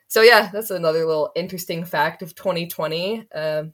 [0.08, 3.26] So yeah, that's another little interesting fact of 2020.
[3.34, 3.72] Um,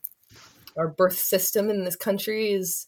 [0.76, 2.86] our birth system in this country is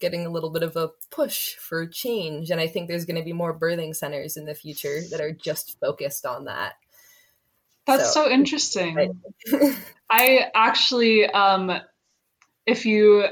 [0.00, 3.24] getting a little bit of a push for change, and I think there's going to
[3.24, 6.74] be more birthing centers in the future that are just focused on that.
[7.86, 8.94] That's So- so, interesting.
[8.94, 9.10] Right.
[10.10, 11.72] I actually, um,
[12.66, 13.26] if you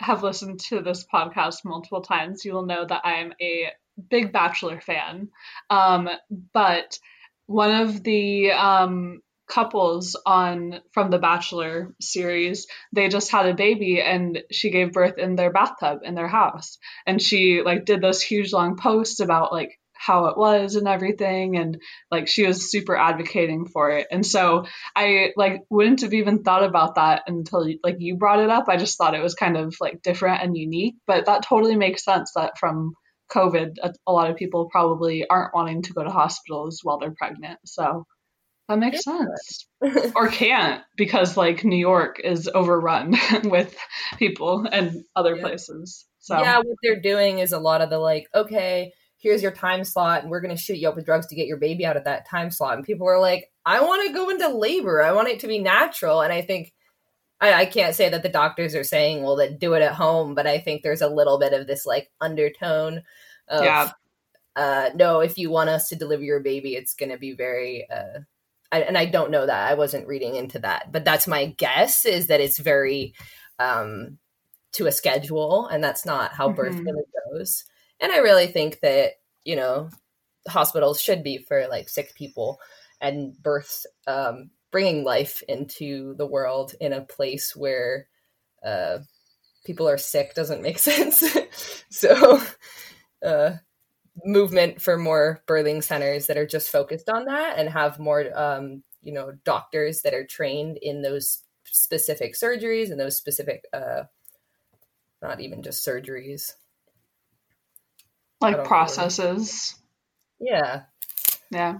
[0.00, 3.68] have listened to this podcast multiple times, you will know that I'm a
[4.08, 5.28] big Bachelor fan.
[5.70, 6.08] Um,
[6.52, 6.98] but
[7.48, 14.00] one of the um, couples on from the Bachelor series, they just had a baby,
[14.00, 18.22] and she gave birth in their bathtub in their house, and she like did those
[18.22, 21.76] huge long posts about like how it was and everything and
[22.08, 26.62] like she was super advocating for it and so I like wouldn't have even thought
[26.62, 28.66] about that until like you brought it up.
[28.68, 32.04] I just thought it was kind of like different and unique, but that totally makes
[32.04, 32.94] sense that from
[33.30, 37.14] COVID, a, a lot of people probably aren't wanting to go to hospitals while they're
[37.16, 37.58] pregnant.
[37.64, 38.04] So
[38.68, 39.66] that makes sense.
[40.14, 43.14] or can't because like New York is overrun
[43.44, 43.74] with
[44.18, 45.42] people and other Yeah.
[45.42, 46.06] places.
[46.18, 49.84] So Yeah, what they're doing is a lot of the like, okay, here's your time
[49.84, 51.96] slot, and we're going to shoot you up with drugs to get your baby out
[51.96, 52.74] of that time slot.
[52.76, 55.02] And people are like, I want to go into labor.
[55.02, 56.20] I want it to be natural.
[56.20, 56.72] And I think,
[57.40, 60.34] I, I can't say that the doctors are saying, well, that do it at home,
[60.34, 63.02] but I think there's a little bit of this like undertone
[63.48, 63.90] of, Yeah.
[64.56, 67.88] uh, no, if you want us to deliver your baby, it's going to be very,
[67.90, 68.20] uh,
[68.72, 69.70] I, and I don't know that.
[69.70, 73.14] I wasn't reading into that, but that's my guess is that it's very,
[73.58, 74.18] um,
[74.72, 76.84] to a schedule, and that's not how birth Mhm.
[76.84, 77.64] really goes.
[78.00, 79.88] And I really think that you know
[80.46, 82.60] hospitals should be for like sick people
[83.00, 88.06] and births, um, bringing life into the world in a place where
[88.64, 88.98] uh,
[89.64, 91.24] people are sick doesn't make sense.
[91.90, 92.40] so,
[93.24, 93.52] uh,
[94.24, 98.82] movement for more birthing centers that are just focused on that and have more, um,
[99.02, 104.02] you know, doctors that are trained in those specific surgeries and those specific, uh,
[105.22, 106.54] not even just surgeries.
[108.40, 108.68] Like don't know.
[108.68, 109.76] processes.
[110.40, 110.82] Yeah,
[111.50, 111.78] Yeah.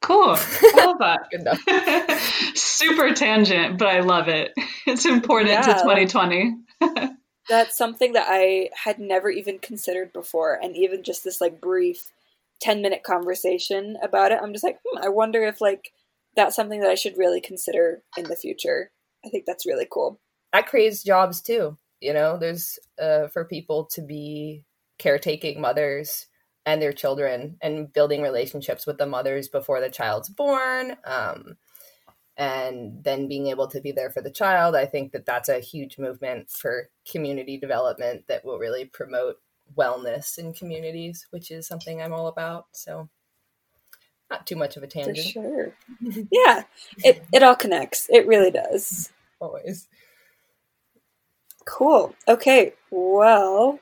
[0.00, 0.36] Cool.
[0.36, 1.26] I love that.
[1.30, 2.54] good enough.
[2.56, 4.52] Super tangent, but I love it.
[4.86, 5.82] It's important to Yeah.
[5.82, 6.56] 2020.
[7.48, 12.10] That's something that I had never even considered before, and even just this like brief
[12.60, 15.92] ten minute conversation about it, I'm just like, hmm, I wonder if like
[16.34, 18.90] that's something that I should really consider in the future.
[19.24, 20.20] I think that's really cool.
[20.52, 21.78] That creates jobs too.
[22.00, 24.64] You know, there's uh, for people to be
[24.98, 26.26] caretaking mothers
[26.66, 30.96] and their children and building relationships with the mothers before the child's born.
[31.04, 31.56] Um,
[32.36, 35.58] and then being able to be there for the child i think that that's a
[35.58, 39.36] huge movement for community development that will really promote
[39.76, 42.66] wellness in communities which is something i'm all about.
[42.72, 43.08] So
[44.30, 45.18] not too much of a tangent.
[45.18, 45.74] for sure.
[46.30, 46.64] Yeah
[46.98, 48.08] it, it all connects.
[48.10, 49.12] It really does.
[49.40, 49.88] Always.
[51.64, 52.14] Cool.
[52.28, 53.78] Okay well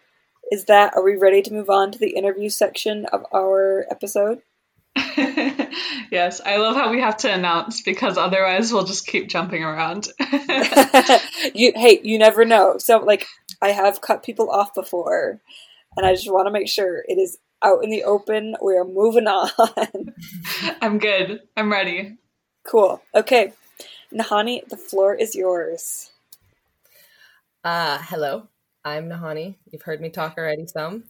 [0.51, 4.43] is that are we ready to move on to the interview section of our episode
[6.11, 10.09] yes, I love how we have to announce because otherwise we'll just keep jumping around.
[11.55, 12.79] you hey, you never know.
[12.79, 13.27] So like
[13.61, 15.41] I have cut people off before
[15.97, 18.57] and I just want to make sure it is out in the open.
[18.63, 19.51] We are moving on.
[20.81, 21.41] I'm good.
[21.57, 22.17] I'm ready.
[22.63, 23.03] Cool.
[23.15, 23.53] Okay.
[24.13, 26.11] Nahani, the floor is yours.
[27.65, 28.49] Uh hello.
[28.85, 29.57] I'm Nahani.
[29.71, 31.05] You've heard me talk already some.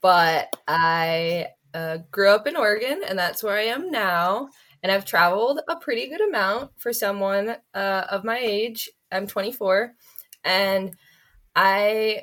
[0.00, 4.48] But I uh, grew up in Oregon, and that's where I am now.
[4.82, 8.88] And I've traveled a pretty good amount for someone uh, of my age.
[9.12, 9.92] I'm 24,
[10.44, 10.94] and
[11.54, 12.22] I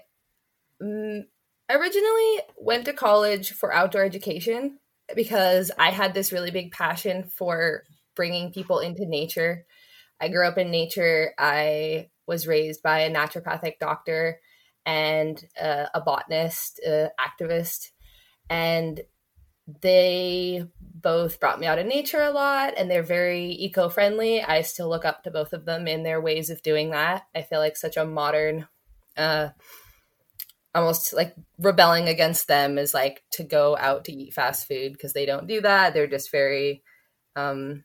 [0.82, 1.24] mm,
[1.70, 4.80] originally went to college for outdoor education
[5.16, 7.84] because I had this really big passion for
[8.16, 9.66] bringing people into nature.
[10.22, 11.34] I grew up in nature.
[11.38, 14.40] I was raised by a naturopathic doctor
[14.86, 17.92] and uh, a botanist, uh, activist,
[18.50, 19.02] and
[19.82, 24.44] they both brought me out in nature a lot and they're very eco-friendly.
[24.44, 27.24] I still look up to both of them in their ways of doing that.
[27.34, 28.68] I feel like such a modern
[29.18, 29.50] uh
[30.76, 35.14] almost like rebelling against them is like to go out to eat fast food because
[35.14, 35.94] they don't do that.
[35.94, 36.84] They're just very
[37.36, 37.84] um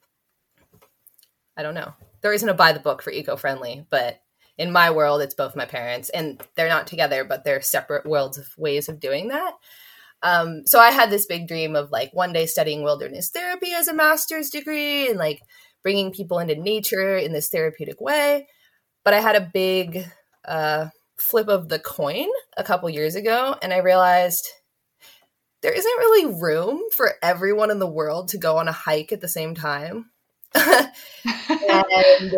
[1.57, 1.95] i don't know.
[2.21, 4.21] There isn't a by the book for eco-friendly but
[4.61, 8.39] in my world it's both my parents and they're not together but they're separate worlds
[8.39, 9.55] of ways of doing that
[10.23, 13.89] um, so I had this big dream of like one day studying wilderness therapy as
[13.89, 15.43] a master's degree and like
[15.83, 18.47] bringing people into nature in this therapeutic way.
[19.03, 20.05] But I had a big
[20.45, 24.47] uh, flip of the coin a couple years ago, and I realized
[25.63, 29.23] there isn't really room for everyone in the world to go on a hike at
[29.23, 30.11] the same time.
[30.55, 32.35] and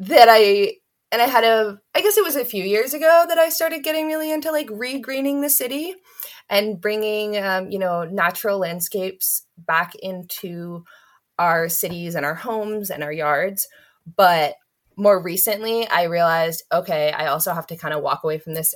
[0.00, 0.74] that I
[1.16, 3.82] and I had a I guess it was a few years ago that I started
[3.82, 5.94] getting really into like regreening the city
[6.50, 10.84] and bringing um, you know natural landscapes back into
[11.38, 13.66] our cities and our homes and our yards.
[14.14, 14.56] But
[14.98, 18.74] more recently i realized okay i also have to kind of walk away from this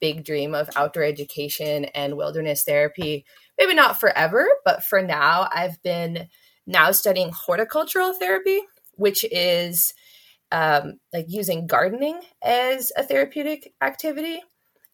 [0.00, 3.24] big dream of outdoor education and wilderness therapy.
[3.58, 6.28] Maybe not forever but for now i've been
[6.68, 8.60] now studying horticultural therapy
[8.92, 9.92] which is
[10.52, 14.40] um, like using gardening as a therapeutic activity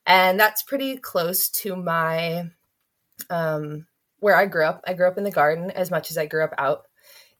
[0.07, 2.51] and that's pretty close to my
[3.31, 3.87] um,
[4.19, 4.83] where I grew up.
[4.87, 6.87] I grew up in the garden as much as I grew up out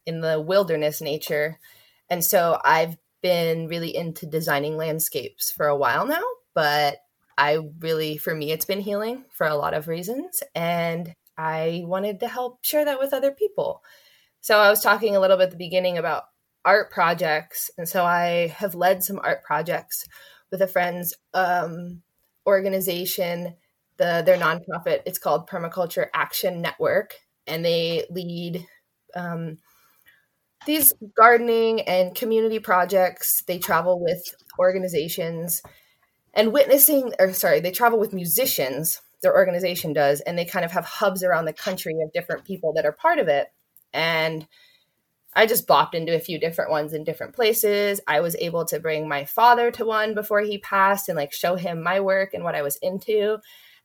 [0.05, 1.59] in the wilderness nature,
[2.09, 6.23] and so I've been really into designing landscapes for a while now.
[6.53, 6.97] But
[7.37, 12.19] I really, for me, it's been healing for a lot of reasons, and I wanted
[12.21, 13.81] to help share that with other people.
[14.41, 16.23] So I was talking a little bit at the beginning about
[16.65, 20.05] art projects, and so I have led some art projects
[20.51, 22.01] with a friend's um,
[22.45, 23.55] organization,
[23.97, 25.01] the their nonprofit.
[25.05, 27.15] It's called Permaculture Action Network,
[27.47, 28.65] and they lead
[29.15, 29.57] um,
[30.65, 33.43] these gardening and community projects.
[33.47, 34.23] They travel with
[34.59, 35.61] organizations
[36.33, 39.01] and witnessing, or sorry, they travel with musicians.
[39.21, 42.73] Their organization does, and they kind of have hubs around the country of different people
[42.73, 43.47] that are part of it.
[43.93, 44.47] And
[45.35, 47.99] I just bopped into a few different ones in different places.
[48.07, 51.55] I was able to bring my father to one before he passed and like show
[51.55, 53.39] him my work and what I was into.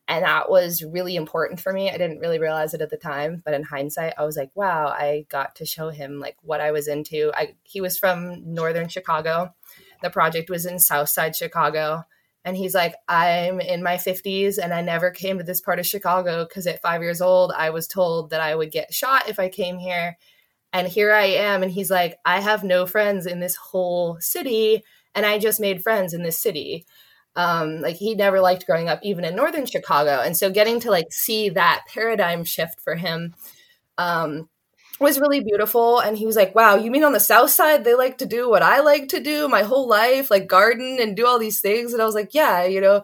[0.07, 1.91] And that was really important for me.
[1.91, 4.89] I didn't really realize it at the time, but in hindsight, I was like, wow,
[4.89, 7.31] I got to show him like what I was into.
[7.35, 9.55] I he was from northern Chicago.
[10.03, 12.05] The project was in South Side Chicago.
[12.45, 15.87] And he's like, I'm in my 50s and I never came to this part of
[15.87, 19.39] Chicago because at five years old, I was told that I would get shot if
[19.39, 20.17] I came here
[20.73, 21.63] and here I am.
[21.63, 24.83] And he's like, I have no friends in this whole city.
[25.15, 26.85] And I just made friends in this city.
[27.37, 30.21] Um, like he never liked growing up, even in northern Chicago.
[30.21, 33.35] And so getting to like see that paradigm shift for him
[33.97, 34.49] um,
[35.01, 36.01] was really beautiful.
[36.01, 38.51] And he was like, wow, you mean on the south side, they like to do
[38.51, 41.93] what I like to do my whole life, like garden and do all these things.
[41.93, 43.03] And I was like, yeah, you know,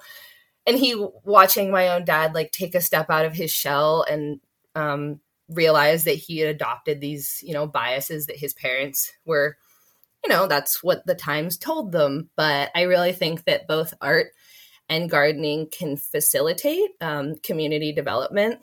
[0.66, 4.40] and he watching my own dad like take a step out of his shell and
[4.74, 9.56] um, realize that he had adopted these you know biases that his parents were
[10.22, 12.30] you know that's what the times told them.
[12.36, 14.28] But i really think that both art
[14.88, 18.60] and gardening can facilitate um, community development.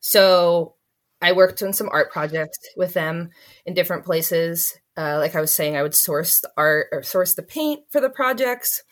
[0.00, 0.74] So
[1.22, 3.30] i worked on some art projects with them
[3.66, 4.76] in different places.
[4.96, 8.00] Uh, like i was saying i would source the art or source the paint for
[8.00, 8.82] the projects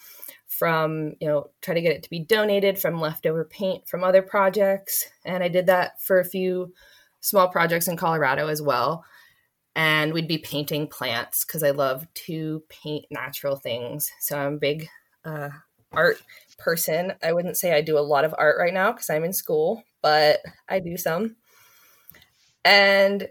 [0.58, 4.22] from you know try to get it to be donated from leftover paint from other
[4.22, 5.08] projects.
[5.24, 6.72] And i did that for a few
[7.20, 9.04] small projects in colorado as well.
[9.76, 14.10] And we'd be painting plants because i love to paint natural things.
[14.20, 14.88] So i'm a big
[15.24, 15.50] uh,
[15.92, 16.20] art
[16.58, 17.12] person.
[17.22, 19.84] I wouldn't say i do a lot of art right now because i'm in school
[20.02, 21.36] but i do some.
[22.64, 23.28] And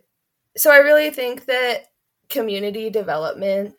[0.55, 1.87] so i really think that
[2.29, 3.75] community development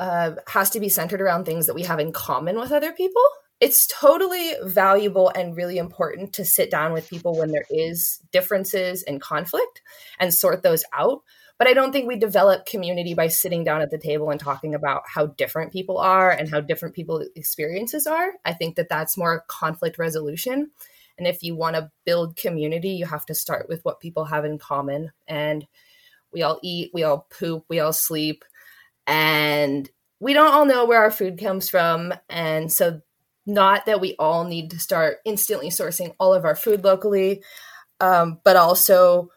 [0.00, 3.22] uh, has to be centered around things that we have in common with other people.
[3.60, 9.02] It's totally valuable and really important to sit down with people when there is differences
[9.02, 9.82] and conflict
[10.18, 11.20] and sort those out.
[11.58, 14.74] But I don't think we develop community by sitting down at the table and talking
[14.74, 18.32] about how different people are and how different people's experiences are.
[18.42, 20.70] I think that that's more conflict resolution.
[21.18, 24.46] And if you want to build community, you have to start with what people have
[24.46, 25.12] in common.
[25.28, 25.66] And
[26.32, 28.42] we all eat, we all poop, we all sleep
[29.06, 29.88] and
[30.20, 32.12] we don't all know where our food comes from.
[32.28, 33.00] And so
[33.46, 37.42] not that we all need to start instantly sourcing all of our food locally
[38.00, 39.30] um, but also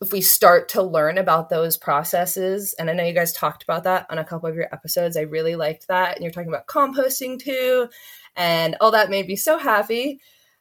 [0.00, 3.84] if we start to learn about those processes and i know you guys talked about
[3.84, 6.16] that on a couple of your episodes i really liked that.
[6.16, 7.88] And you're talking about composting too
[8.34, 10.20] and all that made me so happy.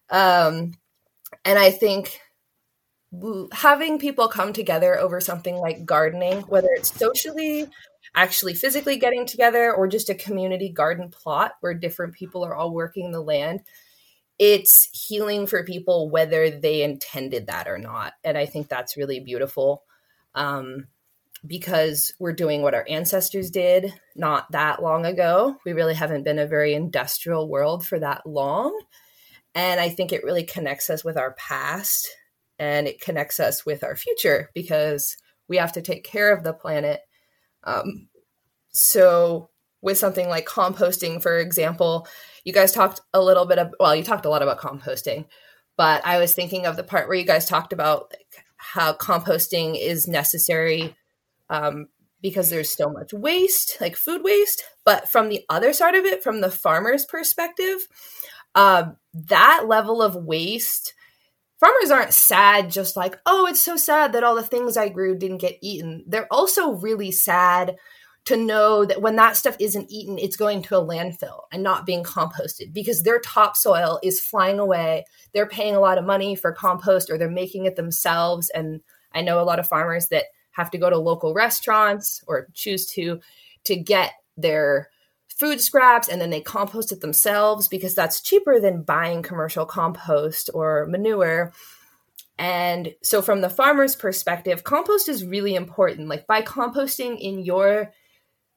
[0.09, 0.73] Um,
[1.43, 2.19] and i think
[3.53, 7.65] having people come together over something like gardening whether it's socially
[8.13, 12.73] actually physically getting together or just a community garden plot where different people are all
[12.73, 13.61] working the land
[14.37, 18.13] it's healing for people whether they intended that or not.
[18.23, 19.83] And i think that's really beautiful
[20.33, 20.87] um,
[21.45, 25.57] because we're doing what our ancestors did not that long ago.
[25.65, 28.77] We really haven't been a very industrial world for that long.
[29.53, 32.09] And i think it really connects us with our past
[32.59, 36.53] and it connects us with our future because we have to take care of the
[36.53, 37.01] planet
[37.66, 38.07] um,
[38.72, 39.49] so
[39.82, 42.07] with something like composting, for example,
[42.43, 45.26] you guys talked a little bit of, well, you talked a lot about composting,
[45.78, 49.80] but I was thinking of the part where you guys talked about like, how composting
[49.80, 50.95] is necessary
[51.49, 51.88] um,
[52.22, 54.63] because there's so much waste, like food waste.
[54.84, 57.88] But from the other side of it, from the farmer's perspective,
[58.55, 60.93] uh, that level of waste
[61.59, 65.17] farmers aren't sad just like, oh, it's so sad that all the things I grew
[65.17, 66.03] didn't get eaten.
[66.07, 67.75] They're also really sad
[68.25, 71.85] to know that when that stuff isn't eaten, it's going to a landfill and not
[71.85, 75.05] being composted because their topsoil is flying away.
[75.33, 78.49] They're paying a lot of money for compost or they're making it themselves.
[78.49, 78.81] And
[79.13, 82.87] I know a lot of farmers that have to go to local restaurants or choose
[82.87, 83.19] to
[83.65, 84.89] to get their
[85.36, 90.49] food scraps and then they compost it themselves because that's cheaper than buying commercial compost
[90.53, 91.51] or manure.
[92.38, 96.09] And so, from the farmer's perspective, compost is really important.
[96.09, 97.93] Like, by composting in your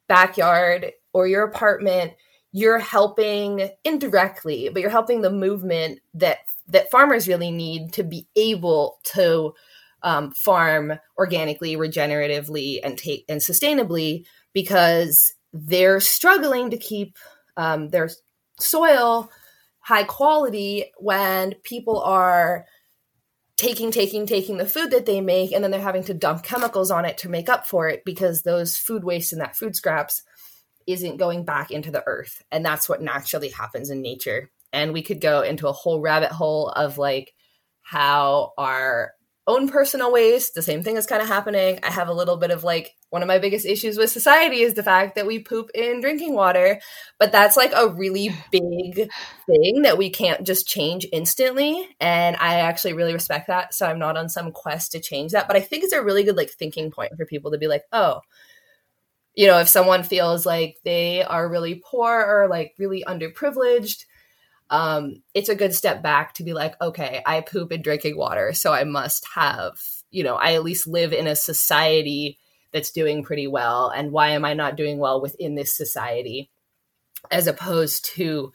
[0.08, 2.14] backyard or your apartment,
[2.50, 8.26] you're helping indirectly, but you're helping the movement that that farmers really need to be
[8.36, 9.54] able to
[10.02, 17.16] um, farm organically, regeneratively, and take and sustainably because they're struggling to keep
[17.56, 18.10] um, their
[18.60, 19.30] soil
[19.80, 22.66] high quality when people are
[23.56, 26.90] taking taking taking the food that they make and then they're having to dump chemicals
[26.90, 30.22] on it to make up for it because those food waste and that food scraps
[30.86, 32.42] isn't going back into the earth.
[32.50, 34.50] And that's what naturally happens in nature.
[34.72, 37.34] And we could go into a whole rabbit hole of like
[37.82, 39.12] how our
[39.48, 41.80] own personal waste, the same thing is kind of happening.
[41.82, 44.74] I have a little bit of like one of my biggest issues with society is
[44.74, 46.80] the fact that we poop in drinking water,
[47.18, 49.10] but that's like a really big
[49.46, 51.88] thing that we can't just change instantly.
[51.98, 53.72] And I actually really respect that.
[53.72, 56.24] So I'm not on some quest to change that, but I think it's a really
[56.24, 58.20] good like thinking point for people to be like, oh,
[59.34, 64.04] you know, if someone feels like they are really poor or like really underprivileged,
[64.70, 68.52] um, it's a good step back to be like, okay, I poop in drinking water,
[68.52, 72.38] so I must have, you know, I at least live in a society
[72.72, 73.88] that's doing pretty well.
[73.88, 76.50] And why am I not doing well within this society?
[77.30, 78.52] As opposed to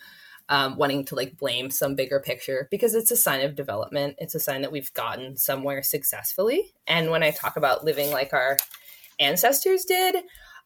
[0.49, 4.15] um, wanting to like blame some bigger picture because it's a sign of development.
[4.19, 6.73] It's a sign that we've gotten somewhere successfully.
[6.85, 8.57] And when I talk about living like our
[9.19, 10.17] ancestors did,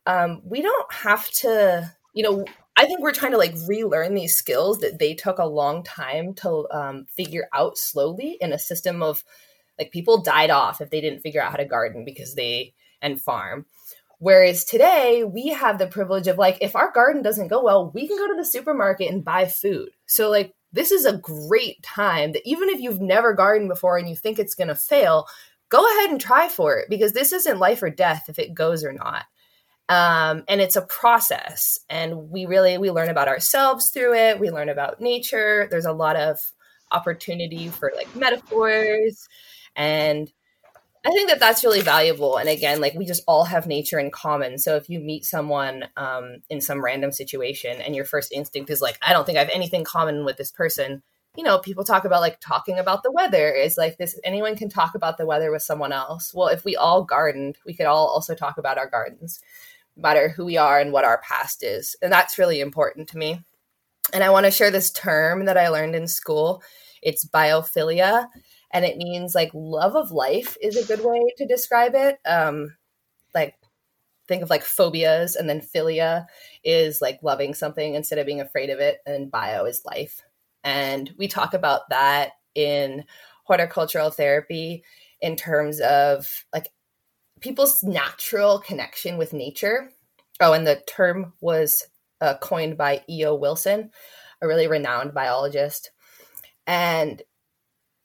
[0.05, 2.45] um, we don't have to, you know,
[2.77, 6.35] I think we're trying to like relearn these skills that they took a long time
[6.35, 9.23] to um, figure out slowly in a system of
[9.79, 13.19] like people died off if they didn't figure out how to garden because they and
[13.19, 13.65] farm.
[14.19, 18.07] Whereas today we have the privilege of like, if our garden doesn't go well, we
[18.07, 19.89] can go to the supermarket and buy food.
[20.05, 24.07] So like this is a great time that even if you've never gardened before and
[24.07, 25.25] you think it's going to fail,
[25.69, 28.83] go ahead and try for it because this isn't life or death if it goes
[28.83, 29.25] or not.
[29.89, 34.49] Um, and it's a process and we really we learn about ourselves through it we
[34.49, 36.41] learn about nature there's a lot of
[36.91, 39.29] opportunity for like metaphors
[39.77, 40.29] and
[41.07, 42.35] I think that that's really valuable.
[42.35, 44.57] And again, like we just all have nature in common.
[44.57, 48.81] So if you meet someone um, in some random situation and your first instinct is
[48.81, 51.01] like, I don't think I have anything common with this person,
[51.37, 54.69] you know, people talk about like talking about the weather is like this anyone can
[54.69, 56.33] talk about the weather with someone else.
[56.33, 59.39] Well, if we all gardened, we could all also talk about our gardens,
[59.97, 61.95] matter who we are and what our past is.
[62.01, 63.41] And that's really important to me.
[64.13, 66.61] And I want to share this term that I learned in school.
[67.01, 68.27] It's biophilia
[68.71, 72.75] and it means like love of life is a good way to describe it um
[73.33, 73.55] like
[74.27, 76.25] think of like phobias and then philia
[76.63, 80.21] is like loving something instead of being afraid of it and bio is life
[80.63, 83.03] and we talk about that in
[83.45, 84.83] horticultural therapy
[85.21, 86.67] in terms of like
[87.39, 89.91] people's natural connection with nature
[90.41, 91.83] oh and the term was
[92.21, 93.91] uh, coined by eo wilson
[94.41, 95.91] a really renowned biologist
[96.65, 97.21] and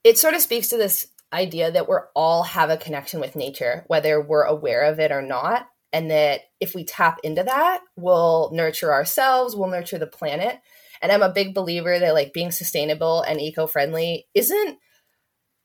[0.05, 3.85] it sort of speaks to this idea that we're all have a connection with nature,
[3.87, 5.67] whether we're aware of it or not.
[5.93, 10.59] And that if we tap into that, we'll nurture ourselves, we'll nurture the planet.
[11.01, 14.79] And I'm a big believer that like being sustainable and eco-friendly isn't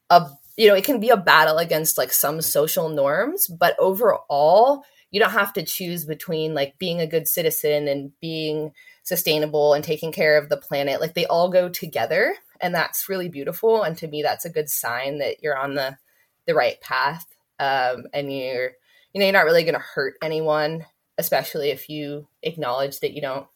[0.09, 0.25] a
[0.57, 5.19] you know, it can be a battle against like some social norms, but overall, you
[5.19, 10.11] don't have to choose between like being a good citizen and being sustainable and taking
[10.11, 10.99] care of the planet.
[10.99, 14.69] Like they all go together and that's really beautiful and to me that's a good
[14.69, 15.97] sign that you're on the
[16.45, 17.25] the right path
[17.59, 18.71] um, and you're
[19.13, 20.85] you know you're not really going to hurt anyone
[21.17, 23.47] especially if you acknowledge that you don't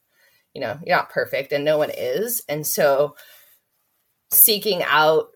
[0.53, 3.15] you know you're not perfect and no one is and so
[4.31, 5.27] seeking out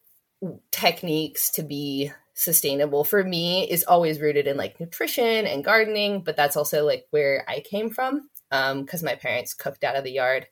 [0.72, 6.36] techniques to be sustainable for me is always rooted in like nutrition and gardening but
[6.36, 10.12] that's also like where i came from because um, my parents cooked out of the
[10.12, 10.48] yard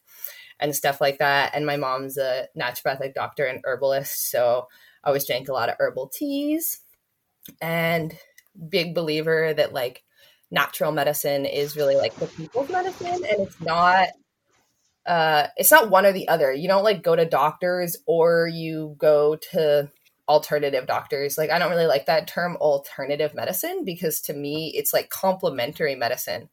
[0.59, 1.51] and stuff like that.
[1.53, 4.67] And my mom's a naturopathic doctor and herbalist, so
[5.03, 6.79] I always drank a lot of herbal teas.
[7.61, 8.17] And
[8.69, 10.03] big believer that like
[10.51, 14.09] natural medicine is really like the people's medicine, and it's not
[15.05, 16.53] uh it's not one or the other.
[16.53, 19.89] You don't like go to doctors or you go to
[20.27, 21.37] alternative doctors.
[21.37, 25.95] Like I don't really like that term alternative medicine because to me it's like complementary
[25.95, 26.49] medicine.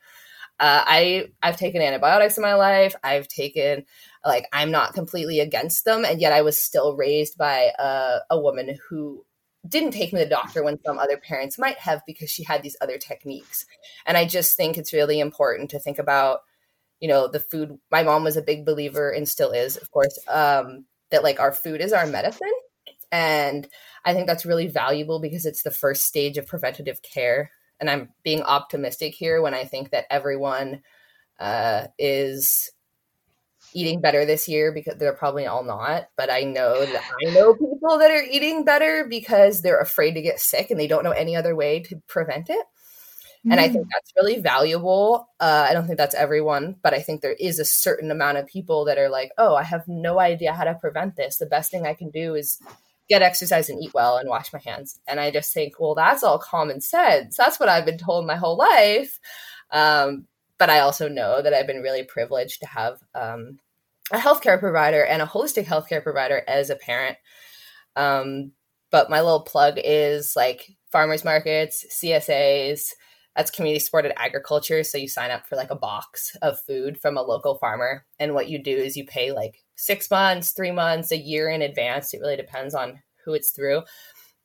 [0.59, 2.94] Uh, I I've taken antibiotics in my life.
[3.03, 3.86] I've taken
[4.24, 8.38] like I'm not completely against them, and yet I was still raised by a, a
[8.38, 9.24] woman who
[9.66, 12.62] didn't take me to the doctor when some other parents might have because she had
[12.62, 13.66] these other techniques.
[14.07, 16.40] And I just think it's really important to think about,
[17.01, 17.78] you know, the food.
[17.90, 21.53] My mom was a big believer and still is, of course, um, that like our
[21.53, 22.53] food is our medicine.
[23.11, 23.66] And
[24.05, 28.11] I think that's really valuable because it's the first stage of preventative care and I'm
[28.22, 30.82] being optimistic here when I think that everyone
[31.38, 32.70] uh, is
[33.72, 36.09] eating better this year because they're probably all not.
[36.16, 40.22] But I know that I know people that are eating better because they're afraid to
[40.22, 42.66] get sick and they don't know any other way to prevent it.
[43.47, 43.53] Mm.
[43.53, 43.91] And I think mm.
[43.93, 45.28] that's really valuable.
[45.38, 48.47] Uh, I don't think that's everyone, but I think there is a certain amount of
[48.47, 51.38] people that are like, oh, I have no idea how to prevent this.
[51.38, 52.59] The best thing I can do is
[53.09, 55.01] get exercise and eat well and wash my hands.
[55.09, 57.36] And I just think, well, that's all common sense.
[57.36, 59.18] That's what I've been told my whole life.
[59.70, 60.26] Um,
[60.59, 63.59] but I also know that I've been really privileged to have um,
[64.12, 67.16] a healthcare provider and a holistic healthcare provider as a parent.
[67.97, 68.53] Um,
[68.91, 72.93] but my little plug is like farmers markets, CSAs,
[73.37, 74.83] that's community supported agriculture.
[74.83, 78.05] So you sign up for like a box of food from a local farmer.
[78.18, 81.62] And what you do is you pay like six months, three months, a year in
[81.62, 82.12] advance.
[82.12, 83.83] It really depends on who it's through.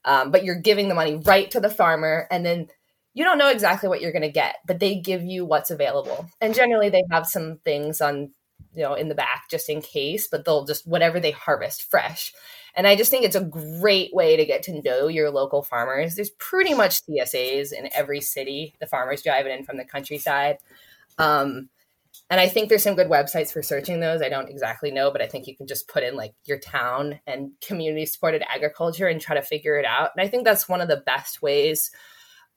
[0.05, 2.27] Um, but you're giving the money right to the farmer.
[2.29, 2.67] And then
[3.15, 6.29] you don't know exactly what you're going to get, but they give you what's available.
[6.41, 8.31] And generally, they have some things on,
[8.73, 12.33] you know, in the back just in case, but they'll just whatever they harvest fresh.
[12.75, 16.15] And I just think it's a great way to get to know your local farmers.
[16.15, 18.75] There's pretty much CSAs in every city.
[18.79, 20.57] The farmers driving in from the countryside.
[21.17, 21.69] Um,
[22.29, 24.21] and I think there's some good websites for searching those.
[24.21, 27.19] I don't exactly know, but I think you can just put in like your town
[27.27, 30.11] and community supported agriculture and try to figure it out.
[30.15, 31.91] And I think that's one of the best ways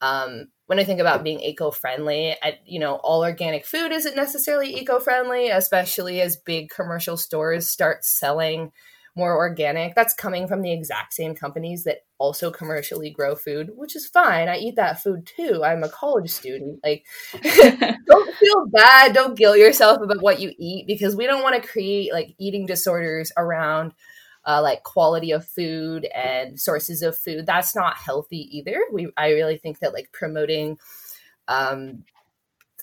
[0.01, 4.77] um, when I think about being eco-friendly, I, you know, all organic food isn't necessarily
[4.77, 8.73] eco-friendly, especially as big commercial stores start selling
[9.17, 9.95] more organic.
[9.95, 14.49] That's coming from the exact same companies that also commercially grow food, which is fine.
[14.49, 15.63] I eat that food too.
[15.65, 16.81] I'm a college student.
[16.85, 17.05] Like,
[17.43, 19.13] don't feel bad.
[19.15, 22.67] Don't guilt yourself about what you eat because we don't want to create like eating
[22.67, 23.93] disorders around
[24.47, 27.47] uh, like quality of food and sources of food.
[27.47, 28.79] That's not healthy either.
[28.93, 30.79] We, I really think that like promoting
[31.49, 32.05] um,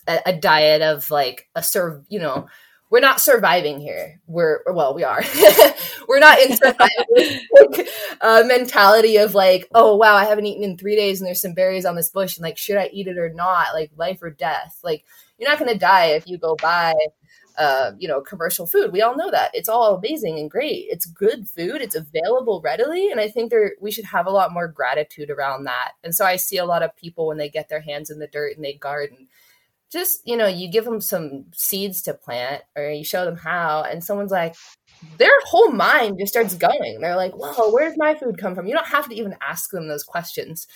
[0.06, 2.46] a, a diet of like a serve, you know,
[2.88, 4.20] we're not surviving here.
[4.26, 5.22] We're well, we are.
[6.08, 7.84] we're not in survival
[8.20, 11.54] uh, mentality of like, oh wow, I haven't eaten in three days, and there's some
[11.54, 13.74] berries on this bush, and like, should I eat it or not?
[13.74, 14.78] Like life or death.
[14.84, 15.04] Like
[15.38, 16.94] you're not going to die if you go buy,
[17.58, 18.92] uh, you know, commercial food.
[18.92, 20.86] We all know that it's all amazing and great.
[20.88, 21.82] It's good food.
[21.82, 25.64] It's available readily, and I think there we should have a lot more gratitude around
[25.64, 25.92] that.
[26.04, 28.28] And so I see a lot of people when they get their hands in the
[28.28, 29.26] dirt and they garden
[29.92, 33.82] just you know you give them some seeds to plant or you show them how
[33.82, 34.54] and someone's like
[35.18, 37.00] their whole mind just starts going.
[37.00, 38.66] They're like whoa where does my food come from?
[38.66, 40.66] You don't have to even ask them those questions.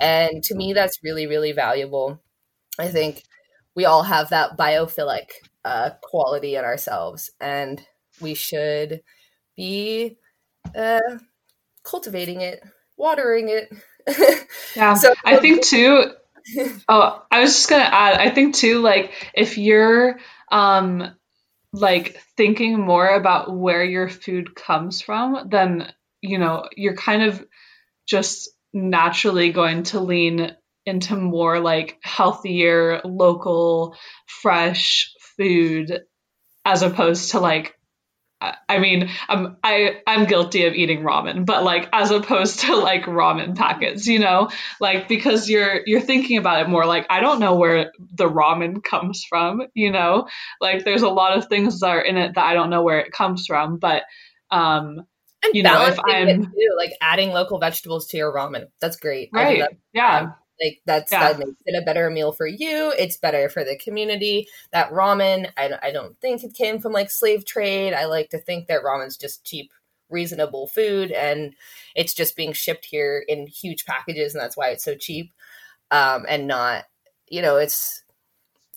[0.00, 2.20] And to me that's really really valuable.
[2.78, 3.24] I think
[3.74, 5.30] we all have that biophilic
[5.64, 7.82] uh, quality in ourselves and
[8.20, 9.02] we should
[9.56, 10.16] be
[10.74, 11.00] uh,
[11.84, 12.62] cultivating it
[12.96, 13.70] watering it.
[14.76, 16.12] Yeah so i think too
[16.88, 18.18] oh, I was just gonna add.
[18.18, 20.18] I think too, like if you're
[20.50, 21.14] um
[21.72, 27.44] like thinking more about where your food comes from, then you know you're kind of
[28.06, 30.54] just naturally going to lean
[30.86, 36.02] into more like healthier, local, fresh food
[36.64, 37.76] as opposed to like
[38.40, 43.04] I mean, I'm I I'm guilty of eating ramen, but like as opposed to like
[43.04, 44.48] ramen packets, you know,
[44.80, 48.82] like because you're you're thinking about it more like I don't know where the ramen
[48.82, 50.26] comes from, you know,
[50.60, 53.00] like there's a lot of things that are in it that I don't know where
[53.00, 54.04] it comes from, but
[54.50, 55.02] um,
[55.42, 59.30] and you know, if I'm too, like adding local vegetables to your ramen, that's great,
[59.32, 59.62] right?
[59.92, 61.32] yeah, um, like that's yeah.
[61.32, 62.92] that makes it a better meal for you.
[62.98, 64.46] It's better for the community.
[64.72, 67.94] That ramen, I, I don't think it came from like slave trade.
[67.94, 69.72] I like to think that ramen's just cheap,
[70.08, 71.54] reasonable food, and
[71.94, 75.32] it's just being shipped here in huge packages, and that's why it's so cheap.
[75.90, 76.84] Um, and not,
[77.28, 78.04] you know, it's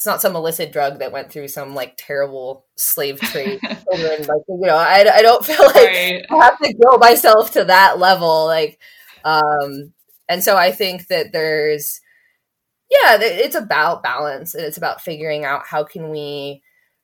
[0.04, 4.20] it's not some illicit drug that went through some like terrible slave trade children.
[4.20, 6.26] Like you know, I, I don't feel like right.
[6.30, 8.46] I have to go myself to that level.
[8.46, 8.80] Like,
[9.24, 9.94] um,
[10.34, 12.02] and so I think that there's,
[12.90, 16.64] yeah, it's about balance and it's about figuring out how can we,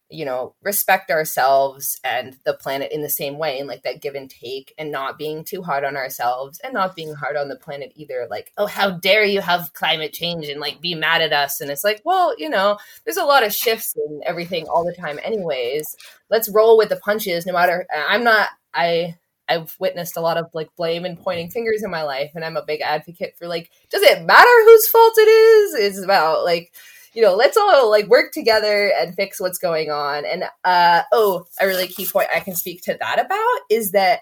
[0.10, 4.16] you know, respect ourselves and the planet in the same way and like that give
[4.16, 7.56] and take and not being too hard on ourselves and not being hard on the
[7.56, 8.26] planet either.
[8.32, 11.62] Like, oh, how dare you have climate change and like be mad at us?
[11.62, 14.96] And it's like, well, you know, there's a lot of shifts and everything all the
[15.00, 15.96] time, anyways.
[16.32, 17.86] Let's roll with the punches no matter.
[17.96, 19.18] I'm not, I,
[19.50, 22.58] I've witnessed a lot of like blame and pointing fingers in my life, and I'm
[22.58, 25.74] a big advocate for like, does it matter whose fault it is?
[25.76, 26.74] It's about like,
[27.14, 30.26] you know, let's all like work together and fix what's going on.
[30.26, 34.22] And uh, oh, a really key point I can speak to that about is that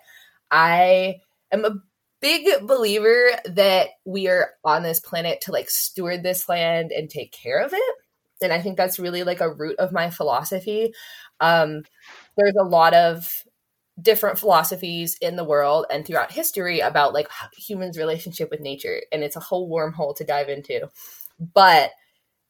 [0.50, 1.18] I
[1.52, 1.76] am a
[2.22, 7.32] big believer that we are on this planet to like steward this land and take
[7.32, 7.96] care of it.
[8.42, 10.94] And I think that's really like a root of my philosophy.
[11.40, 11.84] Um,
[12.38, 13.44] there's a lot of
[14.02, 19.24] different philosophies in the world and throughout history about like humans relationship with nature and
[19.24, 20.90] it's a whole wormhole to dive into.
[21.40, 21.92] But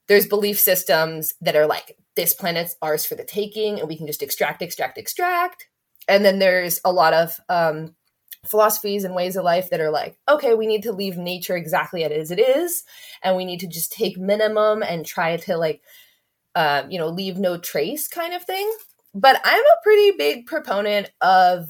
[0.08, 4.08] there's belief systems that are like this planet's ours for the taking and we can
[4.08, 5.68] just extract extract extract.
[6.08, 7.96] And then there's a lot of um,
[8.46, 12.04] philosophies and ways of life that are like okay we need to leave nature exactly
[12.04, 12.84] as it is
[13.24, 15.82] and we need to just take minimum and try to like
[16.56, 18.72] um, you know leave no trace kind of thing
[19.14, 21.70] but I'm a pretty big proponent of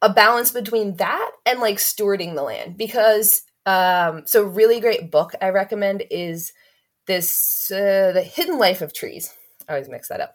[0.00, 5.32] a balance between that and like stewarding the land because um so really great book
[5.40, 6.52] I recommend is
[7.06, 9.32] this uh, the hidden life of trees.
[9.68, 10.34] I always mix that up.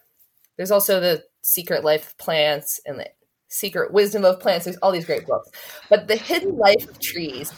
[0.57, 3.09] There's also the secret life of plants and the
[3.47, 4.65] secret wisdom of plants.
[4.65, 5.49] There's all these great books,
[5.89, 7.53] but the hidden life of trees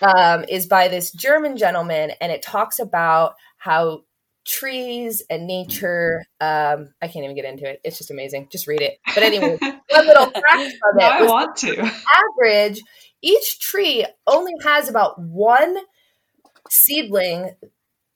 [0.00, 4.02] um, is by this German gentleman, and it talks about how
[4.46, 6.24] trees and nature.
[6.40, 7.80] Um, I can't even get into it.
[7.84, 8.48] It's just amazing.
[8.50, 8.98] Just read it.
[9.14, 11.02] But anyway, one little fact of it.
[11.02, 11.92] I want to.
[12.40, 12.80] Average,
[13.22, 15.76] each tree only has about one
[16.70, 17.56] seedling.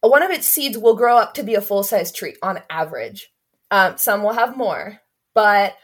[0.00, 3.32] One of its seeds will grow up to be a full size tree on average.
[3.70, 5.00] Um, some will have more,
[5.34, 5.76] but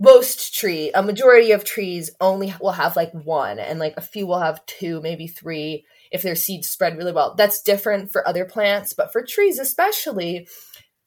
[0.00, 4.26] most tree, a majority of trees only will have like one, and like a few
[4.26, 7.34] will have two, maybe three if their seeds spread really well.
[7.36, 10.48] That's different for other plants, but for trees especially,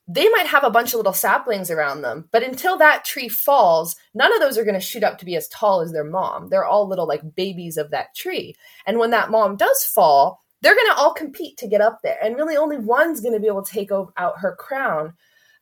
[0.07, 3.95] they might have a bunch of little saplings around them, but until that tree falls,
[4.13, 6.49] none of those are going to shoot up to be as tall as their mom.
[6.49, 8.55] They're all little like babies of that tree.
[8.85, 12.17] And when that mom does fall, they're going to all compete to get up there.
[12.21, 15.13] And really only one's going to be able to take over, out her crown,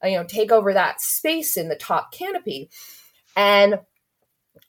[0.03, 2.69] uh, you know, take over that space in the top canopy.
[3.35, 3.79] And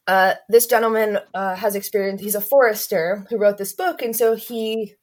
[0.07, 2.21] uh, this gentleman uh, has experience.
[2.21, 4.95] He's a forester who wrote this book, and so he.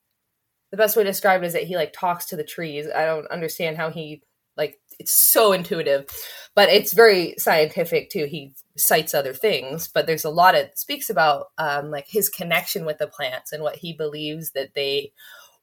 [0.70, 2.88] The best way to describe it is that he like talks to the trees.
[2.94, 4.22] I don't understand how he
[4.58, 4.80] like.
[5.00, 6.08] It's so intuitive,
[6.56, 8.26] but it's very scientific too.
[8.26, 12.86] He cites other things, but there's a lot of speaks about um, like his connection
[12.86, 15.14] with the plants and what he believes that they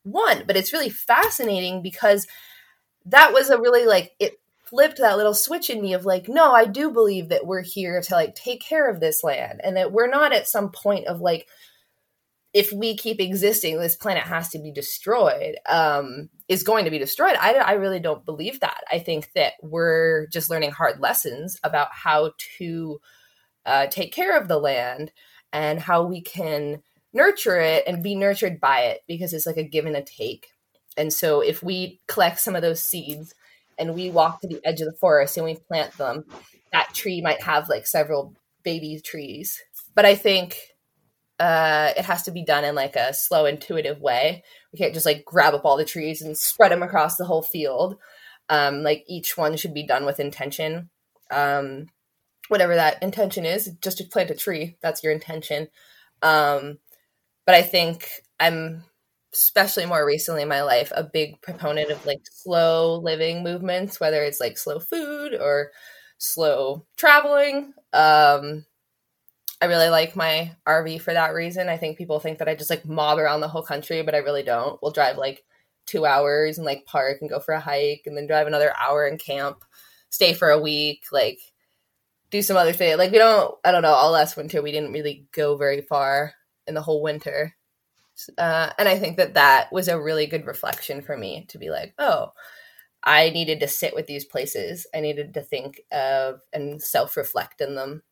[0.05, 0.47] want.
[0.47, 2.27] But it's really fascinating because
[3.07, 4.41] that was a really like it
[4.75, 8.01] flipped that little switch in me of like, no, I do believe that we're here
[8.01, 11.21] to like take care of this land and that we're not at some point of
[11.21, 11.47] like,
[12.53, 16.99] if we keep existing, this planet has to be destroyed, um, is going to be
[16.99, 17.37] destroyed.
[17.41, 18.83] I, I really don't believe that.
[18.91, 23.01] I think that we're just learning hard lessons about how to
[23.67, 25.13] uh, take care of the land
[25.53, 29.63] and how we can nurture it and be nurtured by it because it's like a
[29.63, 30.49] give and a take.
[30.97, 33.35] And so if we collect some of those seeds
[33.79, 36.25] and we walk to the edge of the forest and we plant them,
[36.73, 39.61] that tree might have like several baby trees.
[39.95, 40.59] But I think
[41.39, 44.43] uh, it has to be done in like a slow, intuitive way.
[44.73, 47.43] We can't just like grab up all the trees and spread them across the whole
[47.43, 47.97] field.
[48.49, 50.91] Um, like each one should be done with intention.
[51.31, 51.87] Um,
[52.49, 55.69] whatever that intention is, just to plant a tree, that's your intention.
[56.23, 56.79] Um,
[57.47, 58.09] but I think
[58.39, 58.85] I'm
[59.35, 64.23] especially more recently in my life, a big proponent of like slow living movements, whether
[64.23, 65.73] it's like slow food or
[66.19, 67.75] slow traveling.
[67.93, 68.65] Um,
[69.61, 71.69] I really like my RV for that reason.
[71.69, 74.19] I think people think that I just like mob around the whole country, but I
[74.19, 74.81] really don't.
[74.81, 75.45] We'll drive like
[75.87, 79.07] two hours and like park and go for a hike and then drive another hour
[79.07, 79.65] and camp,
[80.11, 81.41] stay for a week, like
[82.31, 82.97] do some other thing.
[82.99, 86.35] Like we don't, I don't know, all last winter we didn't really go very far
[86.67, 87.55] in the whole winter.
[88.39, 91.71] Uh, and I think that that was a really good reflection for me to be
[91.71, 92.29] like, oh,
[93.03, 94.87] I needed to sit with these places.
[94.95, 98.03] I needed to think of and self reflect in them.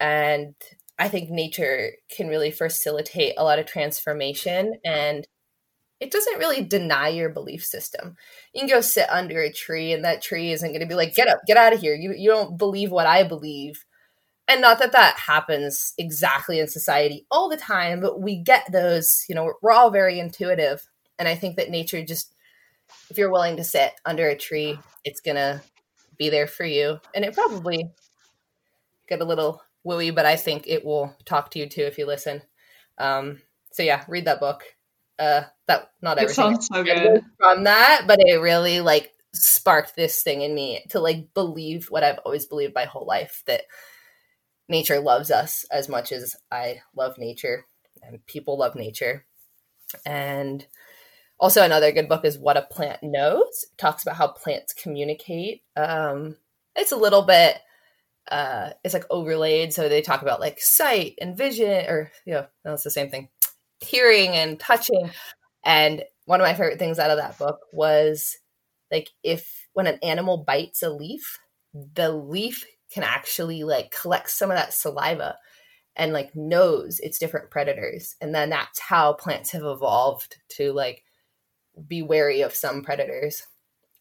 [0.00, 0.54] And
[0.98, 5.26] I think nature can really facilitate a lot of transformation and
[6.00, 8.16] it doesn't really deny your belief system.
[8.54, 11.14] You can go sit under a tree and that tree isn't going to be like,
[11.14, 11.94] get up, get out of here.
[11.94, 13.84] You, you don't believe what I believe
[14.48, 19.24] and not that that happens exactly in society all the time but we get those
[19.28, 20.88] you know we're all very intuitive.
[21.18, 22.34] And i think that nature just
[23.10, 25.62] if you're willing to sit under a tree it's gonna
[26.16, 26.98] be there for you.
[27.14, 27.90] And it probably
[29.08, 32.06] get a little wooey but i think it will talk to you too if you
[32.06, 32.42] listen.
[32.98, 33.40] Um
[33.72, 34.64] so yeah read that book.
[35.18, 36.70] Uh that not everything it so
[37.38, 42.02] from that but it really like sparked this thing in me to like believe what
[42.02, 43.62] i've always believed my whole life that
[44.68, 47.66] nature loves us as much as I love nature
[48.02, 49.24] and people love nature.
[50.04, 50.66] And
[51.38, 53.64] also another good book is What a Plant Knows.
[53.70, 55.62] It talks about how plants communicate.
[55.76, 56.36] Um,
[56.76, 57.58] it's a little bit
[58.30, 59.72] uh, it's like overlaid.
[59.72, 63.28] So they talk about like sight and vision, or you know, that's the same thing.
[63.80, 65.10] Hearing and touching.
[65.64, 68.36] And one of my favorite things out of that book was
[68.90, 71.38] like if when an animal bites a leaf,
[71.72, 75.36] the leaf can actually like collect some of that saliva
[75.96, 81.04] and like knows its different predators and then that's how plants have evolved to like
[81.86, 83.46] be wary of some predators.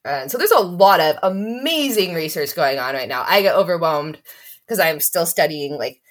[0.03, 3.25] And so there's a lot of amazing research going on right now.
[3.27, 4.19] I get overwhelmed
[4.67, 6.01] because i'm still studying like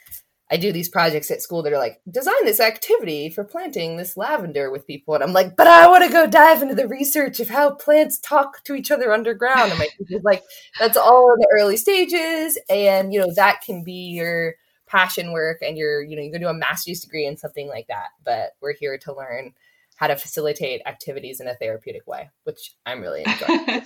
[0.50, 4.16] I do these projects at school that are like, design this activity for planting this
[4.16, 5.14] lavender with people.
[5.14, 8.18] And I'm like, but I want to go dive into the research of how plants
[8.18, 9.70] talk to each other underground.
[9.70, 10.44] And my teacher's like,
[10.78, 12.58] that's all in the early stages.
[12.70, 14.54] And, you know, that can be your
[14.86, 17.88] passion work and you're, you know, you can do a master's degree in something like
[17.88, 18.10] that.
[18.24, 19.52] But we're here to learn
[19.96, 23.66] how to facilitate activities in a therapeutic way, which I'm really enjoying.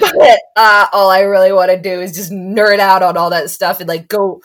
[0.00, 3.50] but uh, all I really want to do is just nerd out on all that
[3.50, 4.40] stuff and like go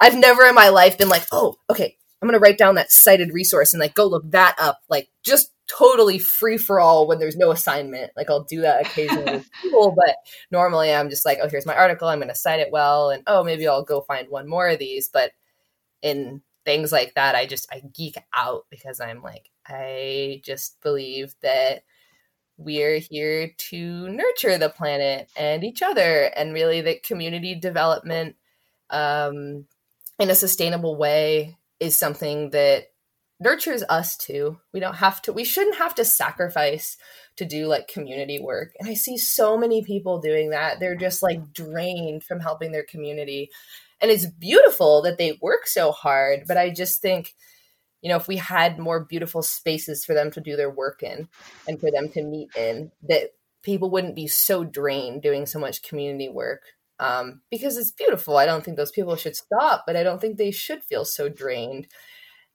[0.00, 3.32] I've never in my life been like, oh, okay, I'm gonna write down that cited
[3.32, 4.80] resource and like go look that up.
[4.88, 8.10] Like just totally free for all when there's no assignment.
[8.16, 10.16] Like I'll do that occasionally with people, but
[10.50, 12.08] normally I'm just like, oh, here's my article.
[12.08, 15.08] I'm gonna cite it well, and oh, maybe I'll go find one more of these.
[15.08, 15.32] But
[16.02, 21.34] in things like that, I just I geek out because I'm like, I just believe
[21.42, 21.82] that
[22.58, 28.36] we're here to nurture the planet and each other, and really that community development
[28.90, 29.66] um,
[30.20, 32.88] in a sustainable way is something that
[33.40, 34.58] nurtures us too.
[34.72, 36.98] We don't have to, we shouldn't have to sacrifice
[37.36, 38.74] to do like community work.
[38.78, 40.78] And I see so many people doing that.
[40.78, 43.50] They're just like drained from helping their community.
[44.02, 47.34] And it's beautiful that they work so hard, but I just think,
[48.02, 51.28] you know, if we had more beautiful spaces for them to do their work in
[51.66, 55.82] and for them to meet in, that people wouldn't be so drained doing so much
[55.82, 56.62] community work.
[57.00, 58.36] Um, because it's beautiful.
[58.36, 61.28] I don't think those people should stop, but I don't think they should feel so
[61.28, 61.88] drained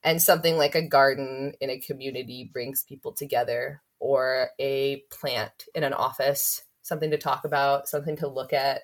[0.05, 5.83] and something like a garden in a community brings people together or a plant in
[5.83, 8.81] an office something to talk about something to look at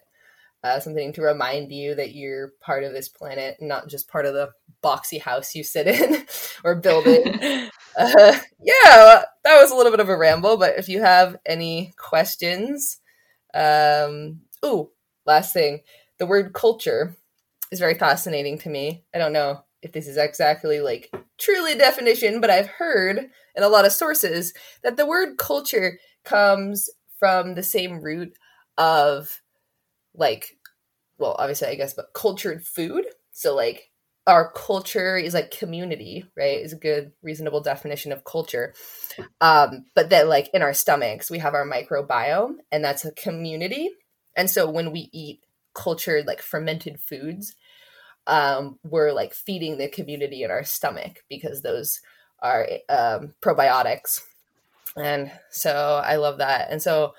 [0.64, 4.34] uh, something to remind you that you're part of this planet not just part of
[4.34, 4.50] the
[4.84, 6.26] boxy house you sit in
[6.64, 7.24] or building
[7.98, 11.94] uh, yeah that was a little bit of a ramble but if you have any
[11.98, 12.98] questions
[13.54, 14.90] um ooh
[15.26, 15.82] last thing
[16.20, 17.16] the word culture
[17.72, 22.40] is very fascinating to me i don't know if this is exactly like truly definition,
[22.40, 23.18] but I've heard
[23.56, 24.54] in a lot of sources
[24.84, 28.34] that the word culture comes from the same root
[28.78, 29.42] of
[30.14, 30.58] like
[31.18, 33.06] well, obviously I guess but cultured food.
[33.32, 33.90] So like
[34.28, 36.60] our culture is like community, right?
[36.60, 38.74] Is a good reasonable definition of culture.
[39.40, 43.90] Um, but that like in our stomachs, we have our microbiome and that's a community.
[44.36, 45.42] And so when we eat
[45.74, 47.56] cultured like fermented foods,
[48.28, 52.02] um, we're like feeding the community in our stomach because those
[52.40, 54.22] are um, probiotics.
[54.96, 56.70] And so I love that.
[56.70, 57.14] And so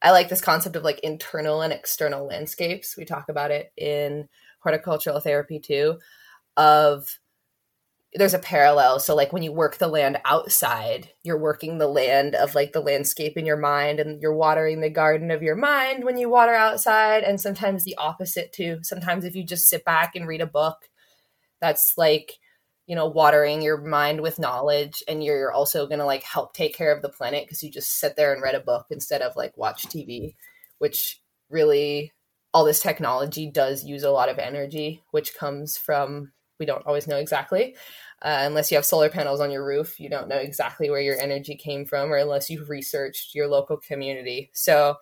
[0.00, 2.96] I like this concept of like internal and external landscapes.
[2.96, 4.28] We talk about it in
[4.60, 5.98] horticultural therapy too,
[6.56, 7.18] of
[8.14, 9.00] there's a parallel.
[9.00, 12.80] So like when you work the land outside, you're working the land of like the
[12.80, 16.54] landscape in your mind and you're watering the garden of your mind when you water
[16.54, 18.78] outside and sometimes the opposite too.
[18.82, 20.88] Sometimes if you just sit back and read a book,
[21.60, 22.38] that's like
[22.86, 26.74] you know watering your mind with knowledge and you're also going to like help take
[26.74, 29.36] care of the planet because you just sit there and read a book instead of
[29.36, 30.34] like watch TV,
[30.78, 32.12] which really
[32.54, 37.06] all this technology does use a lot of energy which comes from we don't always
[37.06, 37.76] know exactly.
[38.20, 41.18] Uh, unless you have solar panels on your roof, you don't know exactly where your
[41.20, 44.50] energy came from, or unless you've researched your local community.
[44.52, 44.96] So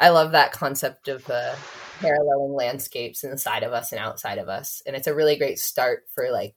[0.00, 1.54] I love that concept of uh,
[2.00, 4.82] paralleling landscapes inside of us and outside of us.
[4.86, 6.54] And it's a really great start for like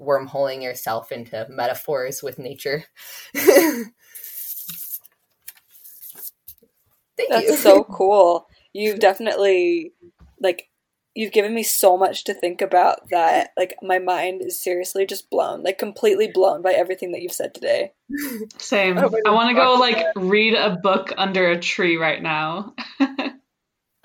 [0.00, 2.84] wormholing yourself into metaphors with nature.
[3.34, 3.92] Thank
[7.30, 7.56] That's you.
[7.56, 8.48] so cool.
[8.72, 9.92] You've definitely
[10.40, 10.68] like
[11.14, 15.30] you've given me so much to think about that like my mind is seriously just
[15.30, 17.92] blown like completely blown by everything that you've said today
[18.58, 18.98] Same.
[18.98, 22.74] Oh, I want to go like read a book under a tree right now.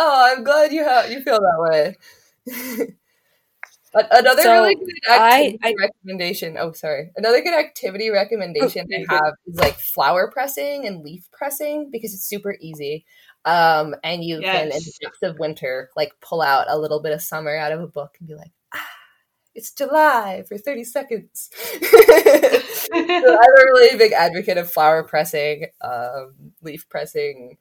[0.02, 1.96] Oh, I'm glad you have you feel that way.
[3.94, 6.58] Another So, really good I- activity I- recommendation.
[6.60, 7.12] Oh, sorry.
[7.18, 12.14] Another good activity recommendation Oh, I have is like flower pressing and leaf pressing because
[12.14, 13.06] it's super easy.
[13.46, 17.14] Um, and you can, in the depths of winter, like pull out a little bit
[17.14, 18.88] of summer out of a book and be like, ah,
[19.56, 21.50] it's July for 30 seconds.
[22.92, 27.58] So I'm a really big advocate of flower pressing, um, leaf pressing.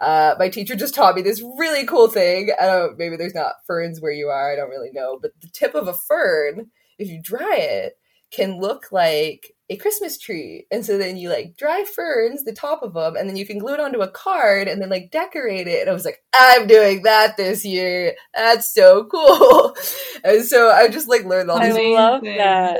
[0.00, 2.50] Uh, my teacher just taught me this really cool thing.
[2.60, 4.52] I don't, maybe there's not ferns where you are.
[4.52, 7.98] I don't really know, but the tip of a fern, if you dry it,
[8.32, 10.66] can look like a Christmas tree.
[10.70, 13.58] And so then you like dry ferns, the top of them, and then you can
[13.58, 15.80] glue it onto a card and then like decorate it.
[15.80, 18.14] And I was like, I'm doing that this year.
[18.34, 19.74] That's so cool.
[20.24, 21.94] And so I just like learned all i these Amazing.
[21.94, 22.78] love that.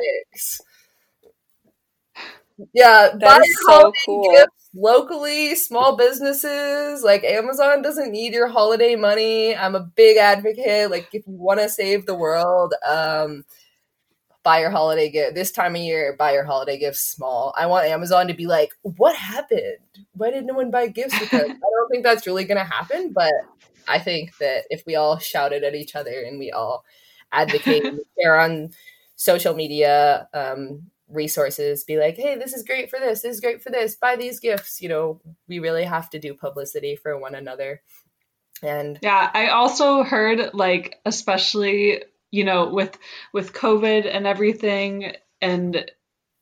[2.72, 4.30] Yeah, That buy so cool.
[4.32, 7.02] gifts locally, small businesses.
[7.02, 9.56] Like Amazon doesn't need your holiday money.
[9.56, 10.90] I'm a big advocate.
[10.90, 13.44] Like if you want to save the world, um,
[14.42, 16.14] buy your holiday gift this time of year.
[16.18, 17.54] Buy your holiday gifts small.
[17.56, 19.78] I want Amazon to be like, what happened?
[20.12, 21.14] Why did no one buy gifts?
[21.14, 21.58] I don't
[21.90, 23.32] think that's really gonna happen, but
[23.88, 26.84] I think that if we all shouted at each other and we all
[27.30, 28.70] advocate and share on
[29.16, 33.62] social media um, resources, be like, hey, this is great for this, this is great
[33.62, 34.80] for this, buy these gifts.
[34.80, 37.82] You know, we really have to do publicity for one another.
[38.62, 42.98] And Yeah, I also heard like especially, you know, with
[43.32, 45.84] with COVID and everything and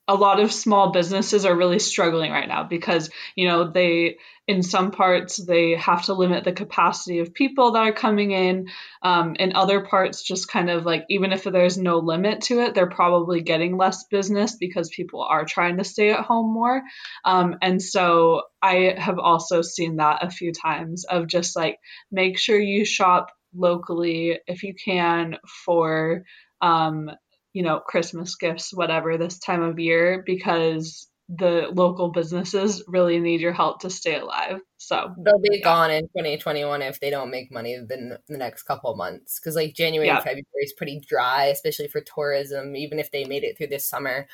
[0.07, 4.17] a lot of small businesses are really struggling right now because, you know, they
[4.47, 8.67] in some parts they have to limit the capacity of people that are coming in.
[9.01, 12.73] Um, in other parts, just kind of like even if there's no limit to it,
[12.73, 16.81] they're probably getting less business because people are trying to stay at home more.
[17.23, 21.77] Um, and so I have also seen that a few times of just like
[22.11, 26.23] make sure you shop locally if you can for
[26.61, 27.11] um,
[27.53, 33.39] you know, Christmas gifts, whatever, this time of year because the local businesses really need
[33.39, 34.59] your help to stay alive.
[34.77, 35.63] So they'll be yeah.
[35.63, 39.39] gone in 2021 if they don't make money in the next couple months.
[39.39, 40.15] Because like January yeah.
[40.15, 43.87] and February is pretty dry, especially for tourism, even if they made it through this
[43.87, 44.27] summer.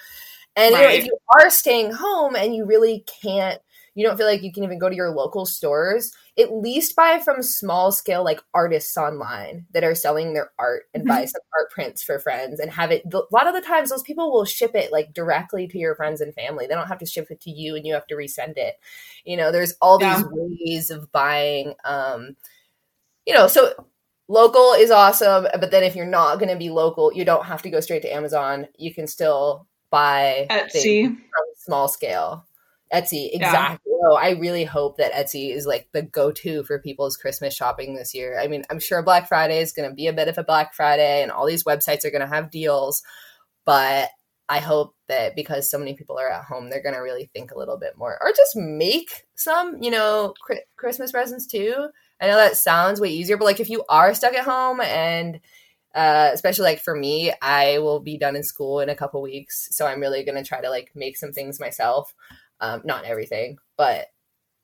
[0.56, 1.00] And right.
[1.00, 3.62] if you are staying home and you really can't
[3.98, 7.18] you don't feel like you can even go to your local stores, at least buy
[7.18, 11.10] from small scale like artists online that are selling their art and mm-hmm.
[11.18, 13.02] buy some art prints for friends and have it.
[13.12, 16.22] A lot of the times, those people will ship it like directly to your friends
[16.22, 16.68] and family.
[16.68, 18.76] They don't have to ship it to you and you have to resend it.
[19.26, 20.24] You know, there's all these yeah.
[20.30, 21.74] ways of buying.
[21.84, 22.36] Um,
[23.26, 23.74] you know, so
[24.28, 27.64] local is awesome, but then if you're not going to be local, you don't have
[27.64, 28.68] to go straight to Amazon.
[28.78, 32.47] You can still buy Etsy from small scale.
[32.94, 33.92] Etsy, exactly.
[33.92, 34.08] Yeah.
[34.10, 37.96] Oh, I really hope that Etsy is like the go to for people's Christmas shopping
[37.96, 38.40] this year.
[38.40, 40.74] I mean, I'm sure Black Friday is going to be a bit of a Black
[40.74, 43.04] Friday and all these websites are going to have deals,
[43.66, 44.10] but
[44.50, 47.52] I hope that because so many people are at home, they're going to really think
[47.52, 50.34] a little bit more or just make some, you know,
[50.78, 51.88] Christmas presents too.
[52.22, 55.40] I know that sounds way easier, but like if you are stuck at home and
[55.94, 59.70] uh, especially like for me, I will be done in school in a couple weeks,
[59.72, 62.14] so I'm really gonna try to like make some things myself.
[62.60, 64.08] Um, not everything, but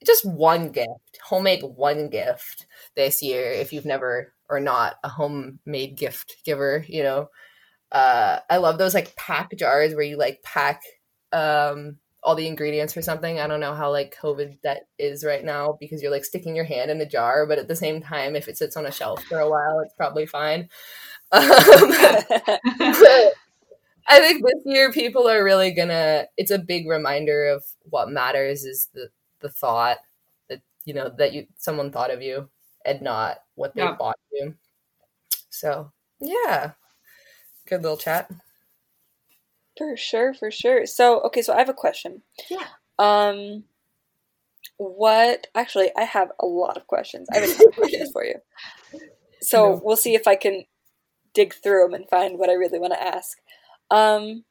[0.06, 2.66] just one gift, homemade one gift
[2.96, 3.52] this year.
[3.52, 7.30] If you've never or not a homemade gift giver, you know,
[7.92, 10.82] uh, I love those like pack jars where you like pack
[11.32, 13.40] um, all the ingredients for something.
[13.40, 16.66] I don't know how like COVID that is right now because you're like sticking your
[16.66, 19.24] hand in a jar, but at the same time, if it sits on a shelf
[19.24, 20.70] for a while, it's probably fine.
[21.32, 21.42] Um,
[24.08, 26.26] I think this year people are really gonna.
[26.38, 29.98] It's a big reminder of what matters is the the thought
[30.50, 32.50] that you know that you someone thought of you
[32.86, 33.96] and not what they yeah.
[33.98, 34.56] bought you.
[35.50, 36.72] So yeah,
[37.68, 38.30] good little chat.
[39.78, 40.86] For sure, for sure.
[40.86, 42.22] So okay, so I have a question.
[42.50, 42.68] Yeah.
[43.00, 43.64] Um,
[44.78, 45.48] what?
[45.56, 47.28] Actually, I have a lot of questions.
[47.32, 48.36] I have a ton of questions for you.
[49.46, 49.82] So no.
[49.84, 50.64] we'll see if I can
[51.34, 53.38] dig through them and find what I really want to ask.
[53.94, 54.44] Um,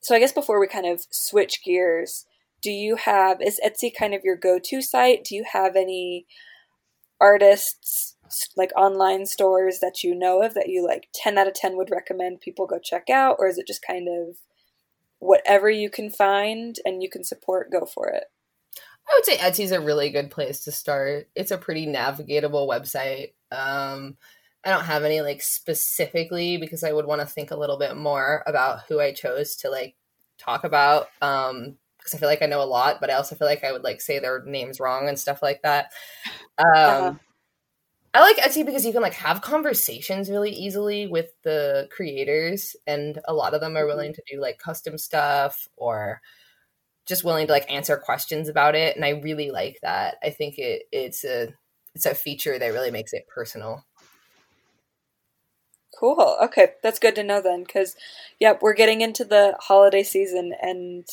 [0.00, 2.24] so I guess before we kind of switch gears,
[2.62, 5.24] do you have is Etsy kind of your go-to site?
[5.24, 6.26] Do you have any
[7.20, 8.16] artists
[8.56, 11.90] like online stores that you know of that you like 10 out of 10 would
[11.90, 14.38] recommend people go check out or is it just kind of
[15.18, 18.24] whatever you can find and you can support go for it?
[19.08, 21.28] I would say Etsy's a really good place to start.
[21.34, 23.32] It's a pretty navigatable website.
[23.52, 24.16] Um,
[24.66, 27.96] I don't have any like specifically because I would want to think a little bit
[27.96, 29.94] more about who I chose to like
[30.38, 31.06] talk about.
[31.22, 33.72] Um, because I feel like I know a lot, but I also feel like I
[33.72, 35.92] would like say their names wrong and stuff like that.
[36.58, 37.14] Um, uh-huh.
[38.14, 43.20] I like Etsy because you can like have conversations really easily with the creators, and
[43.26, 43.88] a lot of them are mm-hmm.
[43.88, 46.20] willing to do like custom stuff or
[47.06, 48.96] just willing to like answer questions about it.
[48.96, 50.16] And I really like that.
[50.22, 51.52] I think it it's a
[51.94, 53.84] it's a feature that really makes it personal.
[55.98, 56.36] Cool.
[56.42, 57.96] Okay, that's good to know then, because
[58.38, 61.06] yep, we're getting into the holiday season, and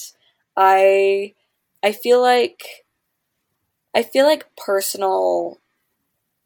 [0.58, 1.34] I
[1.82, 2.86] I feel like
[3.96, 5.60] I feel like personal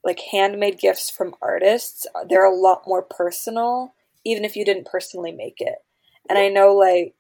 [0.04, 3.94] like handmade gifts from artists uh, they're a lot more personal
[4.26, 5.76] even if you didn't personally make it.
[6.30, 7.16] And i know like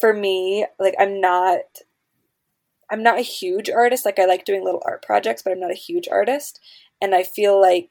[0.00, 1.60] for me like i'm not
[2.90, 5.70] i'm not a huge artist like i like doing little art projects but i'm not
[5.70, 6.60] a huge artist.
[7.00, 7.90] And i feel like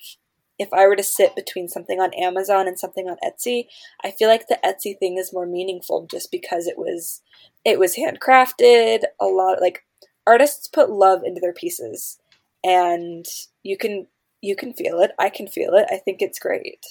[0.57, 3.67] if I were to sit between something on Amazon and something on Etsy,
[4.03, 7.21] I feel like the Etsy thing is more meaningful just because it was
[7.63, 9.83] it was handcrafted, a lot like
[10.27, 12.19] artists put love into their pieces
[12.63, 13.25] and
[13.63, 14.07] you can
[14.41, 15.11] you can feel it.
[15.17, 15.87] I can feel it.
[15.91, 16.85] I think it's great.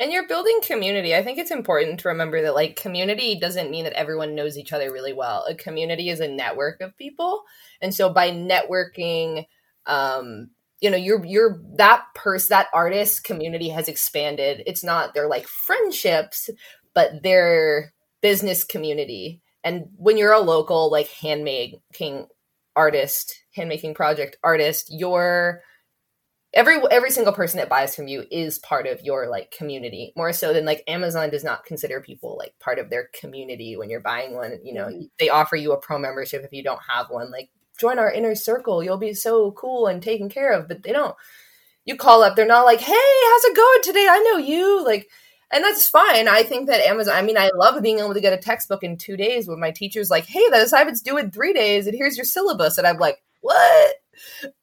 [0.00, 1.14] And you're building community.
[1.14, 4.72] I think it's important to remember that like community doesn't mean that everyone knows each
[4.72, 5.44] other really well.
[5.48, 7.42] A community is a network of people.
[7.80, 9.46] And so by networking
[9.86, 10.50] um
[10.80, 14.62] you know you're you're that person that artist community has expanded.
[14.66, 16.50] It's not their like friendships
[16.94, 19.40] but their business community.
[19.62, 22.26] And when you're a local like handmaking
[22.74, 25.62] artist handmaking project artist you're
[26.54, 30.12] every every single person that buys from you is part of your like community.
[30.16, 33.90] More so than like amazon does not consider people like part of their community when
[33.90, 34.58] you're buying one.
[34.62, 35.02] You know mm-hmm.
[35.18, 37.30] they offer you a pro membership if you don't have one.
[37.30, 38.82] Like join our inner circle.
[38.82, 40.68] You'll be so cool and taken care of.
[40.68, 41.16] But they don't.
[41.84, 44.06] You call up, they're not like, hey, how's it going today?
[44.10, 44.84] I know you.
[44.84, 45.08] Like,
[45.50, 46.28] and that's fine.
[46.28, 48.98] I think that Amazon, I mean, I love being able to get a textbook in
[48.98, 52.16] two days when my teacher's like, hey, the assignment's due in three days, and here's
[52.16, 52.76] your syllabus.
[52.76, 53.94] And I'm like, what?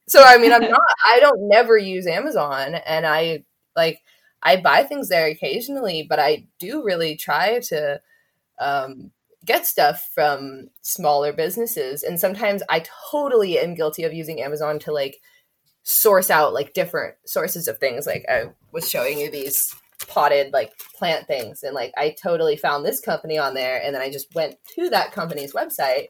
[0.07, 2.76] So, I mean, I'm not, I don't never use Amazon.
[2.76, 3.43] And I,
[3.76, 4.01] like,
[4.43, 7.99] I buy things there occasionally, but I do really try to
[8.59, 9.11] um,
[9.46, 12.04] get stuff from smaller businesses.
[12.04, 15.22] And sometimes I totally am guilty of using Amazon to like
[15.84, 18.08] source out like different sources of things.
[18.08, 19.74] Like I was showing you these
[20.08, 24.02] potted like plant things and like I totally found this company on there and then
[24.02, 26.08] I just went to that company's website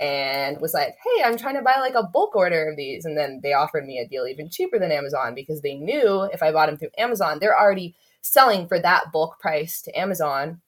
[0.00, 3.16] and was like, "Hey, I'm trying to buy like a bulk order of these." And
[3.16, 6.50] then they offered me a deal even cheaper than Amazon because they knew if I
[6.50, 10.60] bought them through Amazon, they're already selling for that bulk price to Amazon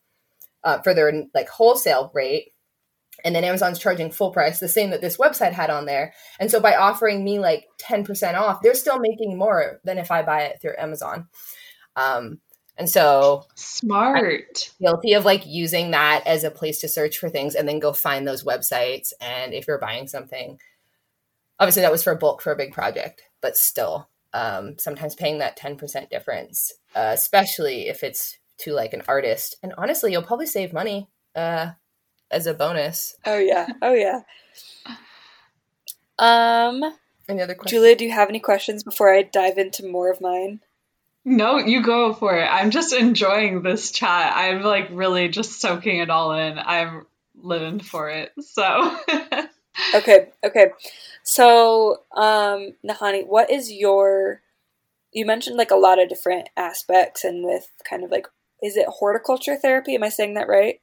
[0.67, 2.53] uh, for their like wholesale rate.
[3.25, 6.13] And then Amazon's charging full price, the same that this website had on there.
[6.39, 10.23] And so by offering me like 10% off, they're still making more than if I
[10.23, 11.29] buy it through Amazon.
[11.95, 12.41] Um,
[12.77, 14.71] and so smart.
[14.81, 17.79] I'm guilty of like using that as a place to search for things and then
[17.79, 19.15] go find those websites.
[19.19, 20.59] And if you're buying something,
[21.59, 25.59] obviously that was for bulk for a big project, but still, um, sometimes paying that
[25.59, 29.57] 10% difference, uh, especially if it's to like an artist.
[29.63, 31.71] And honestly, you'll probably save money uh,
[32.31, 33.17] as a bonus.
[33.25, 33.67] Oh yeah.
[33.83, 34.21] Oh yeah.
[36.19, 36.83] Um
[37.29, 37.71] any other questions?
[37.71, 40.61] Julia, do you have any questions before I dive into more of mine?
[41.25, 42.47] No, you go for it.
[42.47, 44.33] I'm just enjoying this chat.
[44.37, 46.59] I'm like really just soaking it all in.
[46.59, 47.05] I'm
[47.35, 48.33] living for it.
[48.41, 48.97] So
[49.95, 50.71] Okay, okay.
[51.23, 54.41] So, um, Nahani, what is your
[55.13, 58.27] you mentioned like a lot of different aspects and with kind of like
[58.67, 59.95] is it horticulture therapy?
[59.95, 60.81] Am I saying that right?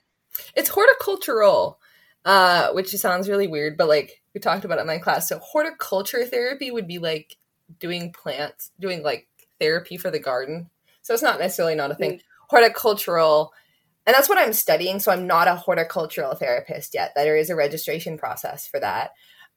[0.56, 1.80] It's horticultural,
[2.26, 5.30] uh, which sounds really weird, but like we talked about it in my class.
[5.30, 7.38] So horticulture therapy would be like
[7.80, 9.28] doing plants, doing like
[9.60, 10.70] therapy for the garden.
[11.02, 12.14] So it's not necessarily not a thing.
[12.14, 12.22] Mm.
[12.50, 13.54] Horticultural,
[14.06, 15.00] and that's what I'm studying.
[15.00, 17.12] So I'm not a horticultural therapist yet.
[17.16, 19.12] There is a registration process for that.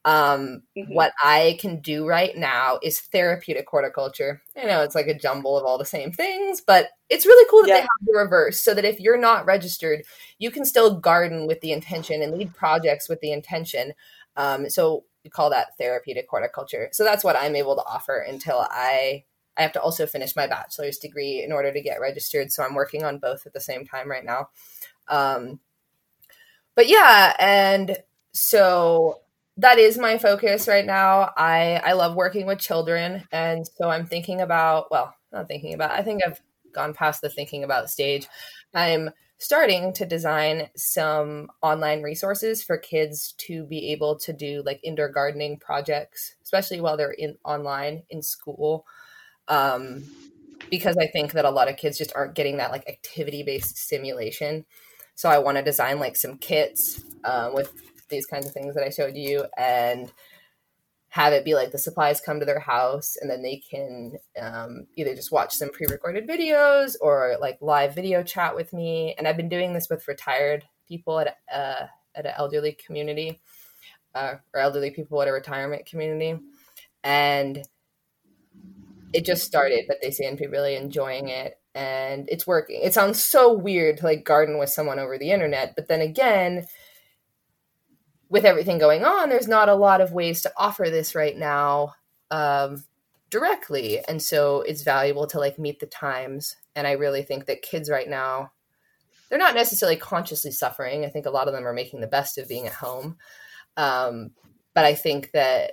[0.06, 0.94] Um, mm-hmm.
[0.94, 4.40] What I can do right now is therapeutic horticulture.
[4.56, 7.62] I know it's like a jumble of all the same things, but it's really cool
[7.62, 7.74] that yeah.
[7.74, 10.04] they have the reverse so that if you're not registered,
[10.38, 13.94] you can still garden with the intention and lead projects with the intention.
[14.36, 16.88] Um, so we call that therapeutic horticulture.
[16.92, 19.24] So that's what I'm able to offer until I
[19.56, 22.52] I have to also finish my bachelor's degree in order to get registered.
[22.52, 24.50] So I'm working on both at the same time right now.
[25.08, 25.58] Um,
[26.76, 27.96] but yeah, and
[28.32, 29.22] so
[29.58, 31.32] that is my focus right now.
[31.36, 35.92] I I love working with children, and so I'm thinking about well, not thinking about.
[35.92, 36.40] I think I've
[36.72, 38.28] gone past the thinking about stage.
[38.74, 44.80] I'm starting to design some online resources for kids to be able to do like
[44.82, 48.86] indoor gardening projects, especially while they're in online in school
[49.48, 50.04] um,
[50.70, 53.76] because I think that a lot of kids just aren't getting that like activity based
[53.76, 54.64] stimulation.
[55.14, 57.72] So I want to design like some kits um, with
[58.08, 60.12] these kinds of things that I showed you and
[61.08, 64.86] have it be like the supplies come to their house and then they can um,
[64.96, 69.14] either just watch some pre-recorded videos or like live video chat with me.
[69.16, 73.40] And i've been doing this with retired people at, uh, at an elderly community
[74.14, 76.38] uh, or elderly people at a retirement community.
[77.02, 77.66] And
[79.12, 81.58] it just started, but they seem to be really enjoying it.
[81.74, 82.80] And it's working.
[82.82, 86.66] It sounds so weird to like garden with someone over the internet, but then again,
[88.28, 91.94] with everything going on, there's not a lot of ways to offer this right now
[92.30, 92.84] um,
[93.30, 94.00] directly.
[94.08, 96.56] And so it's valuable to like meet the times.
[96.74, 98.52] And I really think that kids right now,
[99.28, 101.04] they're not necessarily consciously suffering.
[101.04, 103.16] I think a lot of them are making the best of being at home.
[103.76, 104.30] Um,
[104.74, 105.72] but I think that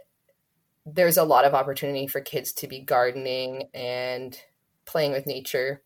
[0.85, 4.37] there's a lot of opportunity for kids to be gardening and
[4.85, 5.81] playing with nature.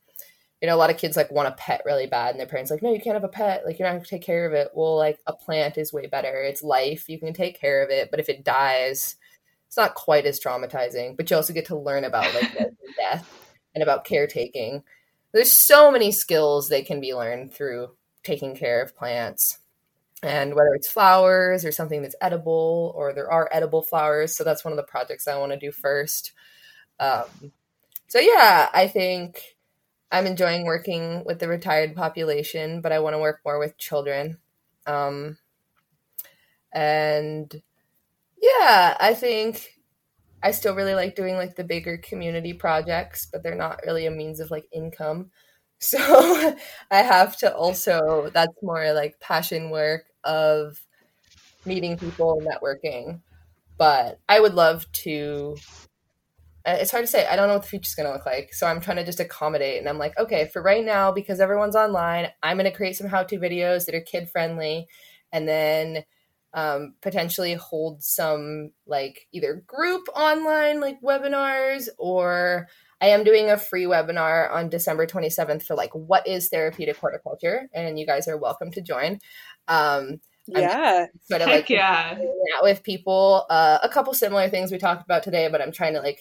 [0.61, 2.71] You know, a lot of kids like want a pet really bad, and their parents
[2.71, 3.63] like, no, you can't have a pet.
[3.65, 4.69] Like, you're not going to take care of it.
[4.73, 6.41] Well, like a plant is way better.
[6.43, 7.07] It's life.
[7.07, 9.15] You can take care of it, but if it dies,
[9.67, 11.15] it's not quite as traumatizing.
[11.15, 12.57] But you also get to learn about like
[12.97, 14.83] death and about caretaking.
[15.31, 17.89] There's so many skills they can be learned through
[18.23, 19.59] taking care of plants
[20.23, 24.65] and whether it's flowers or something that's edible or there are edible flowers so that's
[24.65, 26.33] one of the projects i want to do first
[26.99, 27.51] um,
[28.07, 29.56] so yeah i think
[30.11, 34.37] i'm enjoying working with the retired population but i want to work more with children
[34.85, 35.37] um,
[36.73, 37.61] and
[38.41, 39.79] yeah i think
[40.43, 44.11] i still really like doing like the bigger community projects but they're not really a
[44.11, 45.31] means of like income
[45.79, 45.99] so
[46.91, 50.81] I have to also, that's more like passion work of
[51.65, 53.21] meeting people and networking.
[53.77, 55.57] But I would love to,
[56.73, 57.25] it's hard to say.
[57.25, 58.53] I don't know what the future's going to look like.
[58.53, 59.79] So I'm trying to just accommodate.
[59.79, 63.07] And I'm like, okay, for right now, because everyone's online, I'm going to create some
[63.07, 64.87] how to videos that are kid friendly.
[65.31, 66.03] And then
[66.53, 72.67] um, potentially hold some like either group online like webinars or
[72.99, 77.69] I am doing a free webinar on December 27th for like what is therapeutic horticulture,
[77.73, 79.19] and you guys are welcome to join.
[79.67, 82.17] Um, yeah, sort of like yeah,
[82.61, 83.45] with people.
[83.49, 86.19] Uh, a couple similar things we talked about today, but I'm trying to like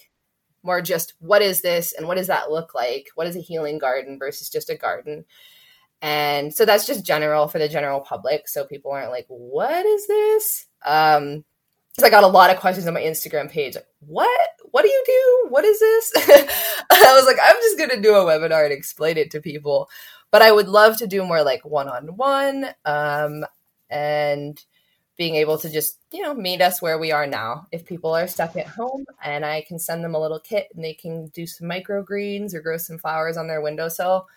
[0.67, 3.09] more just what is this and what does that look like?
[3.15, 5.25] What is a healing garden versus just a garden?
[6.03, 8.49] And so that's just general for the general public.
[8.49, 10.67] So people aren't like, what is this?
[10.85, 11.45] Um,
[11.97, 13.75] because I got a lot of questions on my Instagram page.
[13.75, 14.51] Like, what?
[14.71, 15.47] What do you do?
[15.49, 16.13] What is this?
[16.91, 19.89] I was like, I'm just gonna do a webinar and explain it to people.
[20.31, 22.69] But I would love to do more like one on one,
[23.89, 24.63] and
[25.17, 27.67] being able to just you know meet us where we are now.
[27.73, 30.85] If people are stuck at home, and I can send them a little kit, and
[30.85, 34.29] they can do some microgreens or grow some flowers on their windowsill.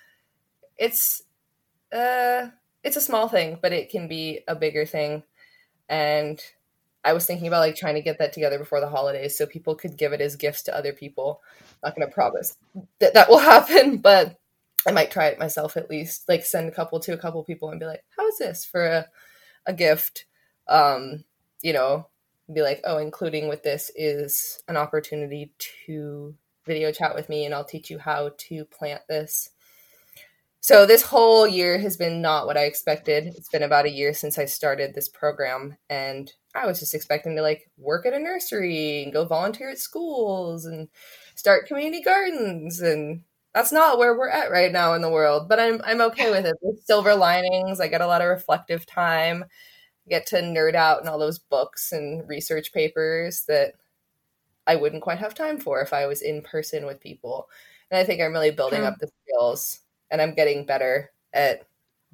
[0.77, 1.23] It's
[1.91, 2.47] uh,
[2.83, 5.23] it's a small thing, but it can be a bigger thing,
[5.89, 6.41] and
[7.03, 9.75] I was thinking about like trying to get that together before the holidays so people
[9.75, 11.41] could give it as gifts to other people.
[11.83, 12.57] I'm not going to promise
[12.99, 14.37] that that will happen, but
[14.87, 16.27] I might try it myself at least.
[16.27, 18.85] Like send a couple to a couple people and be like, "How is this for
[18.85, 19.07] a
[19.65, 20.25] a gift?"
[20.69, 21.25] Um,
[21.63, 22.07] you know,
[22.53, 25.53] be like, "Oh, including with this is an opportunity
[25.87, 26.35] to
[26.65, 29.49] video chat with me and I'll teach you how to plant this."
[30.61, 33.27] So this whole year has been not what I expected.
[33.27, 37.35] It's been about a year since I started this program and I was just expecting
[37.37, 40.89] to like work at a nursery and go volunteer at schools and
[41.35, 43.23] start community gardens and
[43.53, 46.45] that's not where we're at right now in the world, but I'm I'm okay with
[46.45, 46.55] it.
[46.61, 47.79] There's silver linings.
[47.79, 49.45] I get a lot of reflective time.
[50.09, 53.73] Get to nerd out in all those books and research papers that
[54.65, 57.49] I wouldn't quite have time for if I was in person with people.
[57.89, 58.87] And I think I'm really building hmm.
[58.87, 59.79] up the skills
[60.11, 61.65] and I'm getting better at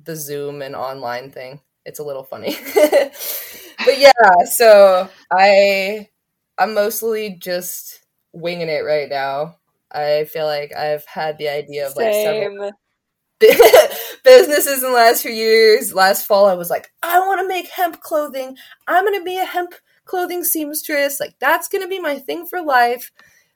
[0.03, 1.59] the Zoom and online thing.
[1.85, 2.57] It's a little funny.
[2.75, 4.11] but yeah,
[4.51, 6.09] so I
[6.57, 9.57] I'm mostly just winging it right now.
[9.91, 12.05] I feel like I've had the idea of Same.
[12.05, 12.71] like several
[14.23, 15.93] businesses in the last few years.
[15.93, 18.57] Last fall, I was like, I want to make hemp clothing.
[18.87, 19.75] I'm going to be a hemp
[20.05, 21.19] clothing seamstress.
[21.19, 23.11] Like, that's going to be my thing for life.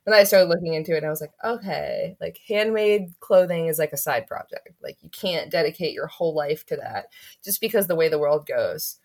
[0.06, 3.77] And I started looking into it and I was like, okay, like handmade clothing is
[3.77, 4.69] like a side project.
[4.81, 7.07] Like, you can't dedicate your whole life to that
[7.43, 8.97] just because the way the world goes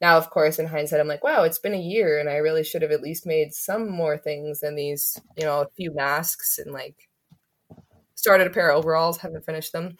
[0.00, 2.64] now of course in hindsight i'm like wow it's been a year and i really
[2.64, 6.58] should have at least made some more things than these you know a few masks
[6.58, 7.09] and like
[8.20, 9.96] started a pair of overalls haven't finished them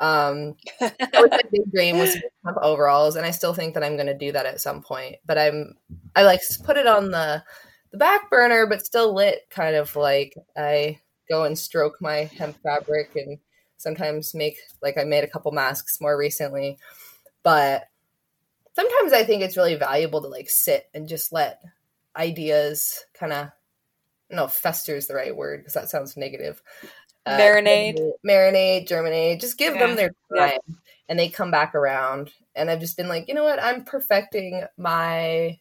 [0.00, 2.14] um that was my big dream was
[2.44, 5.16] have overalls and i still think that i'm going to do that at some point
[5.26, 5.74] but i'm
[6.14, 7.42] i like put it on the
[7.90, 10.98] the back burner but still lit kind of like i
[11.28, 13.38] go and stroke my hemp fabric and
[13.76, 16.78] sometimes make like i made a couple masks more recently
[17.42, 17.88] but
[18.78, 21.60] sometimes I think it's really valuable to like sit and just let
[22.16, 23.48] ideas kind of
[24.30, 26.62] no fester is the right word because that sounds negative.
[27.28, 29.40] Uh, marinade, marinade, germinate.
[29.40, 29.86] Just give yeah.
[29.86, 30.74] them their time, yeah.
[31.08, 32.30] and they come back around.
[32.54, 33.62] And I've just been like, you know what?
[33.62, 35.58] I'm perfecting my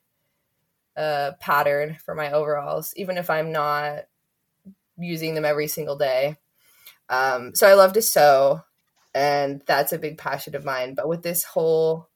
[0.95, 4.06] uh, pattern for my overalls, even if I'm not
[4.98, 6.38] using them every single day.
[7.10, 8.64] Um, so I love to sew,
[9.14, 10.95] and that's a big passion of mine.
[10.95, 12.10] But with this whole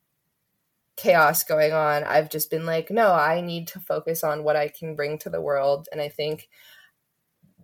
[0.97, 4.67] chaos going on, I've just been like, no, I need to focus on what I
[4.67, 5.87] can bring to the world.
[5.91, 6.49] And I think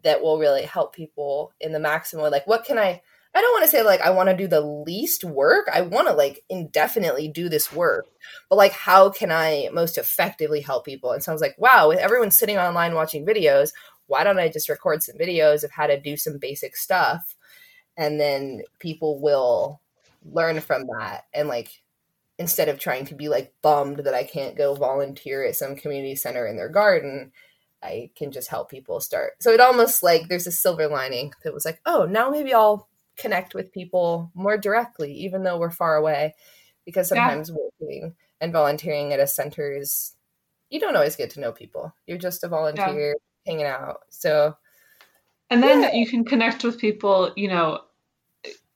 [0.07, 2.23] that will really help people in the maximum.
[2.23, 2.29] way.
[2.29, 3.01] Like, what can I?
[3.35, 5.67] I don't want to say like I want to do the least work.
[5.71, 8.07] I want to like indefinitely do this work.
[8.49, 11.11] But like how can I most effectively help people?
[11.11, 13.73] And so I was like, wow, with everyone sitting online watching videos,
[14.07, 17.35] why don't I just record some videos of how to do some basic stuff?
[17.95, 19.81] And then people will
[20.23, 21.83] learn from that and like
[22.39, 26.15] instead of trying to be like bummed that I can't go volunteer at some community
[26.15, 27.31] center in their garden,
[27.83, 29.33] I can just help people start.
[29.39, 32.87] So it almost like there's a silver lining that was like, oh, now maybe I'll
[33.17, 36.35] connect with people more directly, even though we're far away.
[36.85, 37.55] Because sometimes yeah.
[37.55, 40.15] working and volunteering at a center is,
[40.69, 41.93] you don't always get to know people.
[42.05, 43.51] You're just a volunteer yeah.
[43.51, 44.01] hanging out.
[44.09, 44.55] So,
[45.49, 45.93] and then yeah.
[45.93, 47.81] you can connect with people, you know,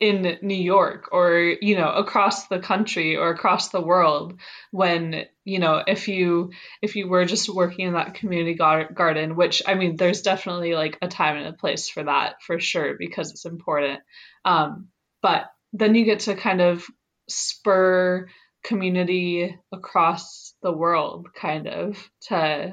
[0.02, 4.40] in New York or you know across the country or across the world
[4.72, 6.50] when you know if you
[6.82, 10.98] if you were just working in that community garden which I mean there's definitely like
[11.04, 14.00] a time and a place for that for sure because it's important.
[14.44, 14.88] Um,
[15.22, 16.84] but then you get to kind of
[17.30, 18.28] spur
[18.64, 22.72] community across the world kind of to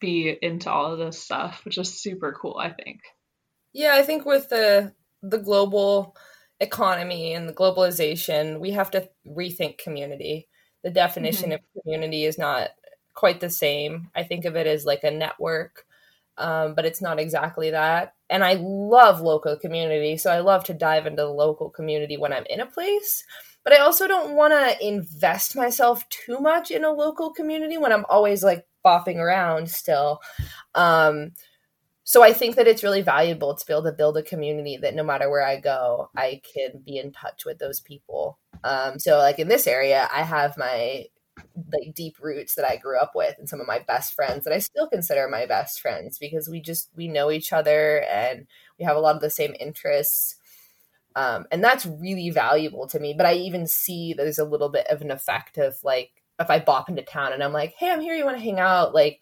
[0.00, 3.00] be into all of this stuff which is super cool I think.
[3.74, 6.16] Yeah I think with the the global
[6.60, 10.48] economy and the globalization, we have to rethink community.
[10.82, 11.64] The definition mm-hmm.
[11.76, 12.70] of community is not
[13.14, 14.10] quite the same.
[14.14, 15.86] I think of it as like a network
[16.38, 18.14] um, but it's not exactly that.
[18.30, 22.32] And I love local community, so I love to dive into the local community when
[22.32, 23.24] I'm in a place.
[23.64, 27.92] But I also don't want to invest myself too much in a local community when
[27.92, 30.20] I'm always like bopping around still.
[30.74, 31.32] Um,
[32.08, 34.94] so I think that it's really valuable to be able to build a community that
[34.94, 38.38] no matter where I go, I can be in touch with those people.
[38.64, 41.04] Um, so like in this area, I have my
[41.70, 44.54] like deep roots that I grew up with and some of my best friends that
[44.54, 48.46] I still consider my best friends because we just we know each other and
[48.78, 50.36] we have a lot of the same interests.
[51.14, 53.12] Um, and that's really valuable to me.
[53.14, 56.48] But I even see that there's a little bit of an effect of like if
[56.48, 58.94] I bop into town and I'm like, hey, I'm here, you want to hang out?
[58.94, 59.20] Like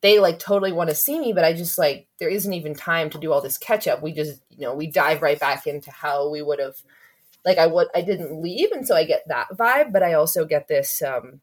[0.00, 3.10] they like totally want to see me, but I just like there isn't even time
[3.10, 4.02] to do all this catch up.
[4.02, 6.76] We just you know we dive right back into how we would have
[7.44, 10.44] like I would I didn't leave, and so I get that vibe, but I also
[10.44, 11.40] get this um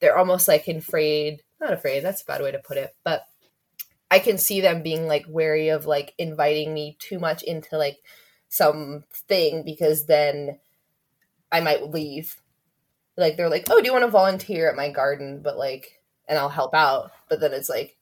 [0.00, 3.24] they're almost like afraid, not afraid, that's a bad way to put it, but
[4.10, 7.98] I can see them being like wary of like inviting me too much into like
[8.48, 10.58] something because then
[11.50, 12.36] I might leave.
[13.16, 16.01] Like they're like, "Oh, do you want to volunteer at my garden?" But like
[16.32, 17.12] and I'll help out.
[17.28, 17.98] But then it's like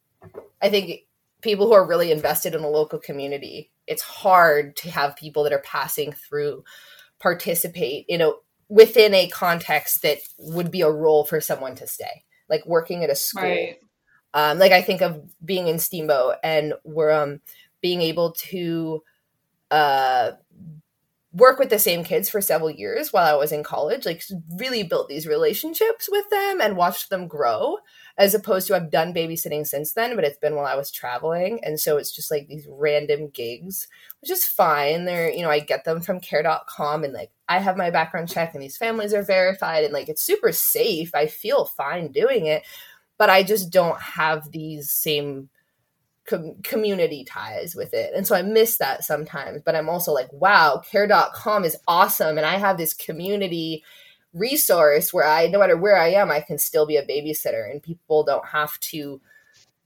[0.63, 1.01] I think
[1.43, 5.53] people who are really invested in a local community, it's hard to have people that
[5.53, 6.63] are passing through
[7.19, 8.31] participate in a
[8.69, 13.11] within a context that would be a role for someone to stay, like working at
[13.11, 13.43] a school.
[13.43, 13.79] Right.
[14.33, 17.41] Um, like I think of being in Steamboat and we're um,
[17.81, 19.03] being able to
[19.73, 20.33] uh,
[21.33, 24.23] work with the same kids for several years while I was in college, like
[24.57, 27.79] really built these relationships with them and watched them grow
[28.19, 31.63] as opposed to I've done babysitting since then, but it's been while I was traveling.
[31.65, 33.89] And so it's just like these random gigs,
[34.21, 35.05] which is fine.
[35.05, 38.55] They're, you know, I get them from care.com and like I have my background check
[38.55, 41.15] and these families are verified and like it's super safe.
[41.15, 42.63] I feel fine doing it,
[43.19, 45.49] but I just don't have these same
[46.27, 48.13] com- community ties with it.
[48.15, 52.37] And so I miss that sometimes, but I'm also like, wow, care.com is awesome.
[52.39, 53.85] And I have this community
[54.33, 57.83] resource where I, no matter where I am, I can still be a babysitter and
[57.83, 59.21] people don't have to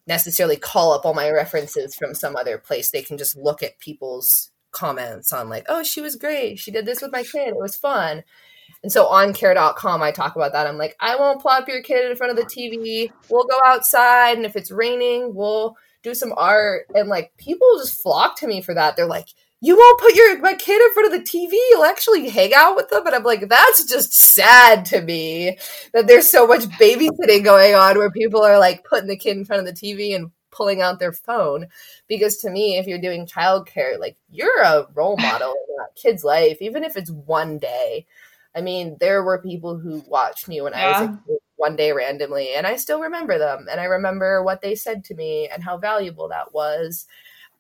[0.06, 2.90] necessarily call up all my references from some other place.
[2.90, 6.58] They can just look at people's comments on like, oh, she was great.
[6.58, 7.48] She did this with my kid.
[7.48, 8.22] It was fun.
[8.82, 10.66] And so on care.com, I talk about that.
[10.66, 13.10] I'm like, I won't plop your kid in front of the TV.
[13.30, 14.36] We'll go outside.
[14.36, 16.86] And if it's raining, we'll do some art.
[16.94, 18.94] And like people just flock to me for that.
[18.94, 19.28] They're like,
[19.64, 21.52] you won't put your my kid in front of the TV.
[21.70, 23.06] You'll actually hang out with them.
[23.06, 25.56] And I'm like, that's just sad to me
[25.94, 29.46] that there's so much babysitting going on where people are like putting the kid in
[29.46, 31.68] front of the TV and pulling out their phone.
[32.08, 36.24] Because to me, if you're doing childcare, like you're a role model in that kid's
[36.24, 38.06] life, even if it's one day.
[38.54, 40.86] I mean, there were people who watched me when yeah.
[40.86, 44.42] I was a kid one day randomly, and I still remember them, and I remember
[44.42, 47.06] what they said to me and how valuable that was.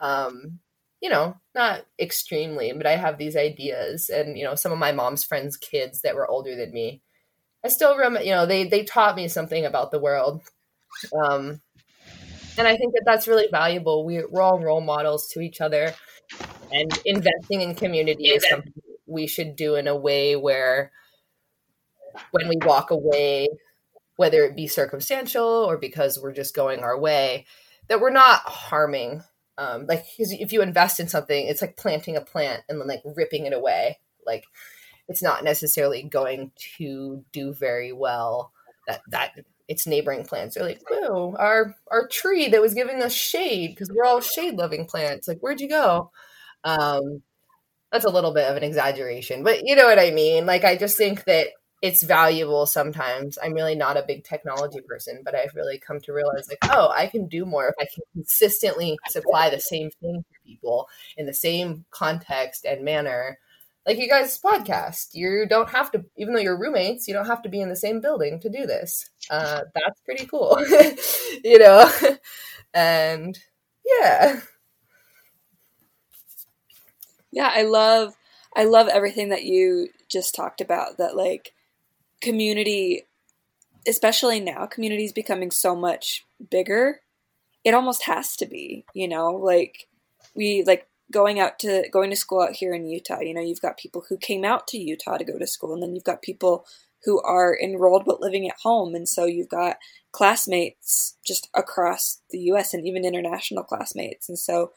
[0.00, 0.60] Um,
[1.04, 4.08] you know, not extremely, but I have these ideas.
[4.08, 7.02] And, you know, some of my mom's friends' kids that were older than me,
[7.62, 10.40] I still remember, you know, they, they taught me something about the world.
[11.12, 11.60] Um,
[12.56, 14.06] and I think that that's really valuable.
[14.06, 15.92] We, we're all role models to each other,
[16.72, 18.72] and investing in community is something
[19.06, 20.90] we should do in a way where
[22.30, 23.48] when we walk away,
[24.16, 27.44] whether it be circumstantial or because we're just going our way,
[27.88, 29.22] that we're not harming
[29.58, 33.02] um, like if you invest in something it's like planting a plant and then like
[33.04, 33.98] ripping it away.
[34.26, 34.44] Like
[35.08, 38.52] it's not necessarily going to do very well.
[38.86, 39.32] That that
[39.68, 43.90] its neighboring plants are like whoa our our tree that was giving us shade because
[43.94, 45.28] we're all shade loving plants.
[45.28, 46.10] Like where'd you go?
[46.64, 47.22] Um
[47.92, 50.46] that's a little bit of an exaggeration but you know what i mean?
[50.46, 51.48] Like i just think that
[51.82, 53.38] it's valuable sometimes.
[53.42, 56.90] I'm really not a big technology person, but I've really come to realize like, oh,
[56.96, 61.26] I can do more if I can consistently supply the same thing to people in
[61.26, 63.38] the same context and manner.
[63.86, 67.42] Like you guys' podcast, you don't have to, even though you're roommates, you don't have
[67.42, 69.10] to be in the same building to do this.
[69.28, 70.58] Uh, that's pretty cool,
[71.44, 71.90] you know?
[72.74, 73.38] and
[73.84, 74.40] yeah.
[77.32, 78.14] Yeah, I love
[78.56, 81.52] I love everything that you just talked about that like
[82.24, 83.06] community,
[83.86, 87.00] especially now, community is becoming so much bigger.
[87.62, 89.86] It almost has to be, you know, like
[90.34, 93.20] we like going out to going to school out here in Utah.
[93.20, 95.82] You know, you've got people who came out to Utah to go to school, and
[95.82, 96.66] then you've got people
[97.04, 99.76] who are enrolled but living at home, and so you've got
[100.12, 102.72] classmates just across the U.S.
[102.72, 104.72] and even international classmates, and so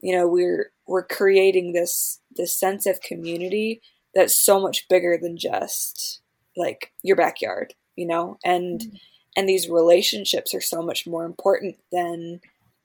[0.00, 3.80] you know we're we're creating this this sense of community
[4.14, 6.20] that's so much bigger than just
[6.58, 8.96] like your backyard, you know, and mm-hmm.
[9.36, 12.40] and these relationships are so much more important than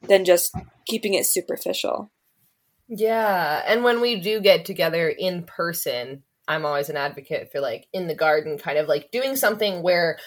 [0.07, 0.55] than just
[0.85, 2.09] keeping it superficial.
[2.87, 7.87] Yeah, and when we do get together in person, I'm always an advocate for like
[7.93, 10.19] in the garden, kind of like doing something where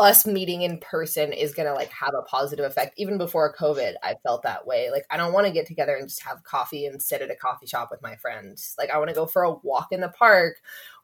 [0.00, 2.94] us meeting in person is going to like have a positive effect.
[2.96, 4.90] Even before COVID, I felt that way.
[4.90, 7.36] Like I don't want to get together and just have coffee and sit at a
[7.36, 8.74] coffee shop with my friends.
[8.78, 10.56] Like I want to go for a walk in the park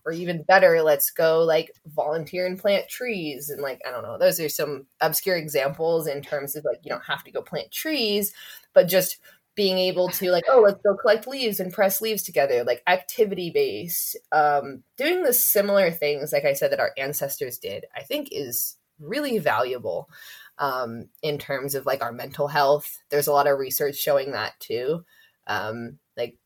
[0.07, 4.17] or even better, let's go like volunteer and plant trees and like I don't know.
[4.17, 7.71] Those are some obscure examples in terms of like you don't have to go plant
[7.73, 8.33] trees,
[8.73, 9.19] but just
[9.55, 13.51] being able to like oh let's go collect leaves and press leaves together like activity
[13.51, 18.29] based um doing the similar things like i said that our ancestors did i think
[18.31, 20.11] is really valuable
[20.59, 23.03] um, in terms of like our mental health.
[23.11, 25.05] There's a lot of research showing that too.
[25.47, 26.37] Um, like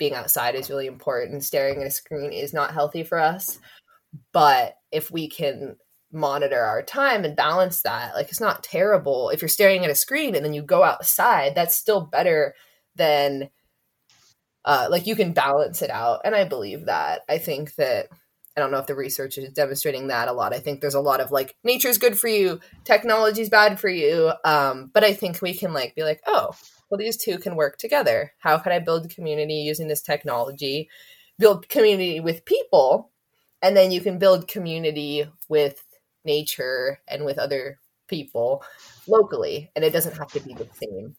[0.00, 1.44] being outside is really important.
[1.44, 3.60] Staring at a screen is not healthy for us.
[4.32, 5.76] But if we can
[6.10, 9.28] monitor our time and balance that, like it's not terrible.
[9.28, 12.54] If you're staring at a screen and then you go outside, that's still better
[12.96, 13.50] than
[14.64, 16.22] uh, like you can balance it out.
[16.24, 17.20] And I believe that.
[17.28, 18.08] I think that
[18.56, 20.54] I don't know if the research is demonstrating that a lot.
[20.54, 24.32] I think there's a lot of like nature's good for you, technology's bad for you.
[24.44, 26.52] Um, but I think we can like be like, oh,
[26.90, 28.32] well, these two can work together.
[28.38, 30.88] How can I build community using this technology?
[31.38, 33.10] Build community with people,
[33.62, 35.82] and then you can build community with
[36.24, 38.62] nature and with other people
[39.06, 41.16] locally, and it doesn't have to be the same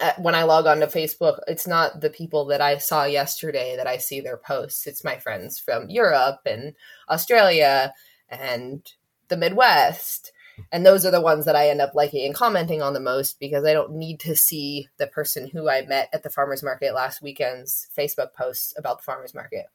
[0.00, 3.76] uh, when I log on to Facebook, it's not the people that I saw yesterday
[3.76, 4.86] that I see their posts.
[4.86, 6.74] It's my friends from Europe and
[7.08, 7.92] Australia
[8.28, 8.82] and
[9.28, 10.32] the Midwest.
[10.72, 13.38] And those are the ones that I end up liking and commenting on the most
[13.40, 16.94] because I don't need to see the person who I met at the farmer's market
[16.94, 19.66] last weekend's Facebook posts about the farmer's market.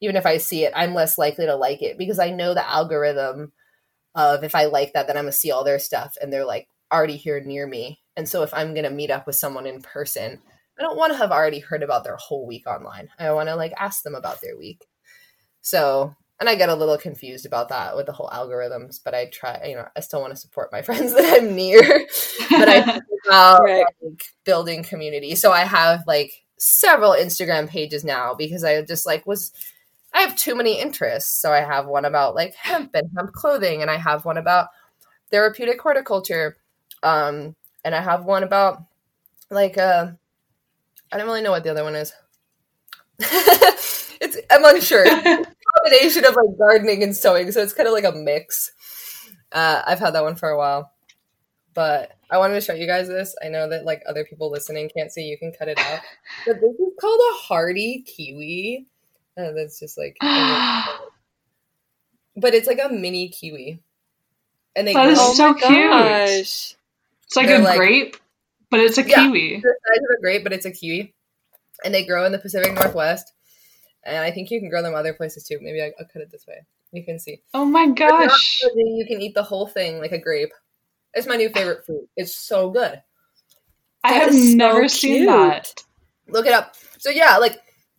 [0.00, 2.68] Even if I see it, I'm less likely to like it because I know the
[2.68, 3.52] algorithm
[4.14, 6.44] of if I like that, then I'm going to see all their stuff and they're
[6.44, 9.66] like already here near me and so if I'm going to meet up with someone
[9.66, 10.40] in person,
[10.78, 13.08] I don't want to have already heard about their whole week online.
[13.18, 14.86] I want to like ask them about their week.
[15.60, 19.26] So, and I get a little confused about that with the whole algorithms, but I
[19.26, 22.06] try, you know, I still want to support my friends that I'm near.
[22.50, 23.86] but I think about right.
[24.02, 25.34] like, building community.
[25.34, 29.52] So I have like several Instagram pages now because I just like was
[30.12, 31.40] I have too many interests.
[31.40, 34.68] So I have one about like hemp and hemp clothing and I have one about
[35.30, 36.56] therapeutic horticulture.
[37.02, 37.54] Um,
[37.84, 38.82] and I have one about
[39.50, 40.08] like uh
[41.12, 42.12] I don't really know what the other one is.
[43.18, 45.06] it's I'm unsure.
[45.76, 48.72] Combination of like gardening and sewing, so it's kind of like a mix.
[49.52, 50.92] Uh, I've had that one for a while,
[51.74, 53.34] but I wanted to show you guys this.
[53.44, 55.22] I know that like other people listening can't see.
[55.22, 56.00] You can cut it out,
[56.46, 58.86] but this is called a hardy kiwi.
[59.38, 61.10] Uh, that's just like, but
[62.54, 63.80] it's like a mini kiwi,
[64.74, 64.94] and they.
[64.94, 65.90] That is oh so cute.
[65.90, 66.74] Gosh.
[67.26, 68.16] It's like They're a like, grape,
[68.70, 69.60] but it's a yeah, kiwi.
[69.60, 71.12] the size of a grape, but it's a kiwi,
[71.84, 73.32] and they grow in the Pacific Northwest.
[74.06, 75.58] And I think you can grow them other places too.
[75.60, 76.64] Maybe I, will cut it this way.
[76.92, 77.42] You can see.
[77.52, 78.62] Oh my gosh!
[78.62, 80.52] You can eat the whole thing like a grape.
[81.12, 82.08] It's my new favorite fruit.
[82.16, 83.02] It's so good.
[84.04, 85.74] I have never so seen that.
[86.28, 86.76] Look it up.
[86.98, 87.58] So yeah, like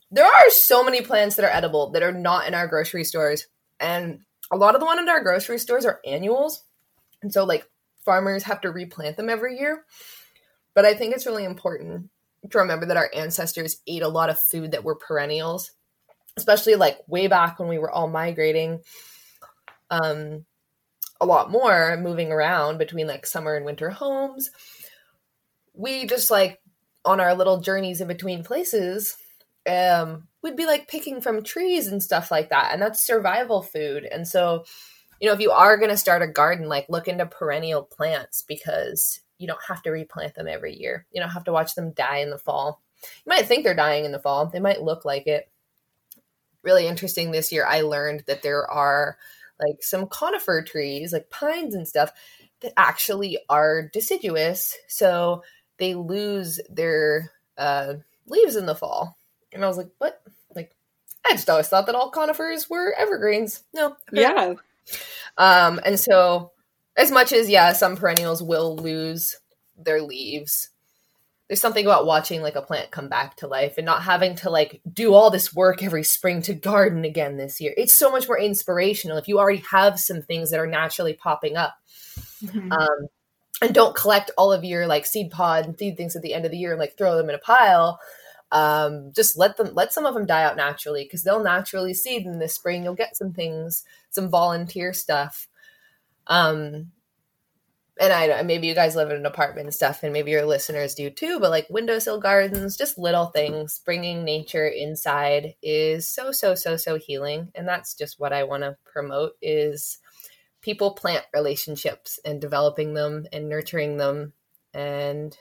[0.09, 3.47] there are so many plants that are edible that are not in our grocery stores,
[3.79, 4.21] and
[4.51, 6.63] a lot of the one in our grocery stores are annuals.
[7.21, 7.67] And so like
[8.05, 9.84] farmers have to replant them every year.
[10.73, 12.09] But I think it's really important
[12.49, 15.71] to remember that our ancestors ate a lot of food that were perennials,
[16.38, 18.80] especially like way back when we were all migrating
[19.89, 20.45] um,
[21.19, 24.51] a lot more, moving around between like summer and winter homes.
[25.73, 26.59] We just like
[27.03, 29.18] on our little journeys in between places,
[29.69, 32.72] um, we'd be like picking from trees and stuff like that.
[32.72, 34.05] And that's survival food.
[34.05, 34.64] And so
[35.19, 38.43] you know, if you are going to start a garden, like look into perennial plants
[38.47, 41.05] because you don't have to replant them every year.
[41.11, 42.81] You don't have to watch them die in the fall.
[43.03, 45.49] You might think they're dying in the fall, they might look like it.
[46.63, 49.17] Really interesting this year, I learned that there are
[49.59, 52.11] like some conifer trees, like pines and stuff,
[52.61, 54.75] that actually are deciduous.
[54.88, 55.43] So
[55.77, 57.95] they lose their uh,
[58.27, 59.17] leaves in the fall.
[59.53, 60.21] And I was like, what?
[60.55, 60.71] Like,
[61.25, 63.63] I just always thought that all conifers were evergreens.
[63.73, 63.95] No.
[64.11, 64.55] Yeah.
[65.38, 66.51] Um, and so,
[66.95, 69.35] as much as, yeah, some perennials will lose
[69.77, 70.69] their leaves,
[71.48, 74.49] there's something about watching like a plant come back to life and not having to
[74.49, 77.74] like do all this work every spring to garden again this year.
[77.78, 81.56] It's so much more inspirational if you already have some things that are naturally popping
[81.56, 81.76] up.
[82.44, 82.72] Mm-hmm.
[82.72, 83.07] Um,
[83.61, 86.45] and don't collect all of your like seed pod and seed things at the end
[86.45, 87.99] of the year and like throw them in a pile
[88.52, 92.26] um, just let them let some of them die out naturally because they'll naturally seed
[92.26, 92.84] in the spring.
[92.84, 95.48] You'll get some things, some volunteer stuff.
[96.28, 96.91] Um,
[97.99, 100.95] and I maybe you guys live in an apartment and stuff, and maybe your listeners
[100.95, 101.40] do too.
[101.40, 106.98] But like windowsill gardens, just little things, bringing nature inside is so so so so
[106.98, 109.99] healing, and that's just what I want to promote is
[110.61, 114.34] people plant relationships and developing them and nurturing them,
[114.74, 115.38] and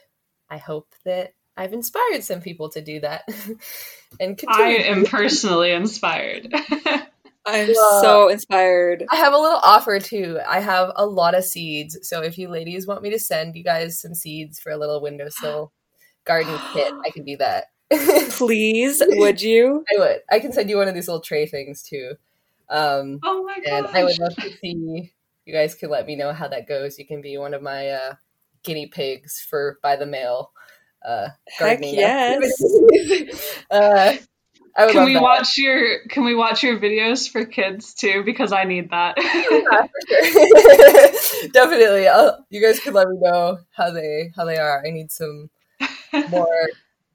[0.49, 3.23] I hope that I've inspired some people to do that.
[4.19, 6.53] and I am personally inspired.
[7.47, 9.05] I'm well, so inspired.
[9.09, 10.39] I have a little offer too.
[10.45, 11.97] I have a lot of seeds.
[12.01, 15.01] So if you ladies want me to send you guys some seeds for a little
[15.01, 15.71] windowsill
[16.25, 17.67] garden kit, I can do that.
[18.31, 19.85] Please, would you?
[19.95, 20.19] I would.
[20.29, 22.15] I can send you one of these little tray things too.
[22.69, 23.85] Um, oh my god!
[23.85, 25.13] And I would love to see.
[25.45, 26.99] You guys can let me know how that goes.
[26.99, 28.15] You can be one of my uh,
[28.63, 30.51] guinea pigs for by the mail.
[31.07, 32.61] Uh, Heck yes.
[33.71, 34.17] uh,
[34.77, 35.21] can we that.
[35.21, 38.23] watch your Can we watch your videos for kids too?
[38.23, 39.15] Because I need that.
[39.17, 39.87] yeah,
[41.53, 42.07] Definitely.
[42.07, 44.83] I'll, you guys can let me know how they how they are.
[44.85, 45.49] I need some
[46.29, 46.69] more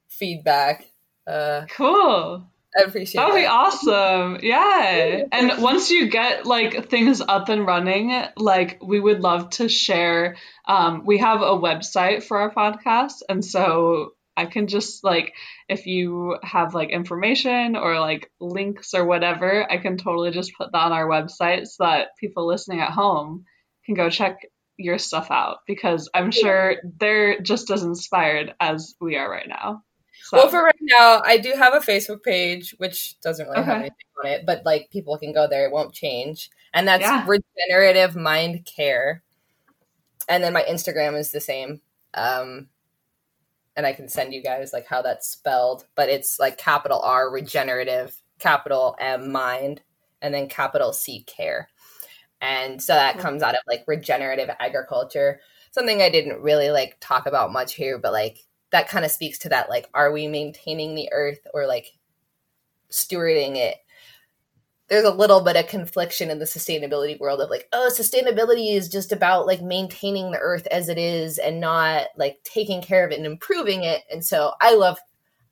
[0.09, 0.85] feedback.
[1.25, 2.45] Uh, cool.
[2.77, 3.31] I appreciate that.
[3.31, 4.39] Would be awesome.
[4.41, 5.23] Yeah.
[5.31, 10.35] and once you get like things up and running, like we would love to share.
[10.67, 13.21] Um, we have a website for our podcast.
[13.29, 15.33] And so I can just like
[15.69, 20.71] if you have like information or like links or whatever, I can totally just put
[20.71, 23.45] that on our website so that people listening at home
[23.85, 24.39] can go check
[24.77, 29.83] your stuff out because I'm sure they're just as inspired as we are right now.
[30.23, 30.37] So.
[30.37, 33.69] Well, for right now, I do have a Facebook page which doesn't really okay.
[33.69, 37.01] have anything on it, but like people can go there; it won't change, and that's
[37.01, 37.25] yeah.
[37.27, 39.21] Regenerative Mind Care.
[40.29, 41.81] And then my Instagram is the same.
[42.13, 42.69] Um,
[43.75, 47.29] and I can send you guys like how that's spelled, but it's like capital R
[47.31, 49.81] regenerative, capital M mind,
[50.21, 51.69] and then capital C care.
[52.41, 55.39] And so that comes out of like regenerative agriculture.
[55.71, 58.39] Something I didn't really like talk about much here, but like
[58.71, 61.93] that kind of speaks to that like are we maintaining the earth or like
[62.91, 63.77] stewarding it
[64.89, 68.89] there's a little bit of confliction in the sustainability world of like oh sustainability is
[68.89, 73.11] just about like maintaining the earth as it is and not like taking care of
[73.11, 74.99] it and improving it and so i love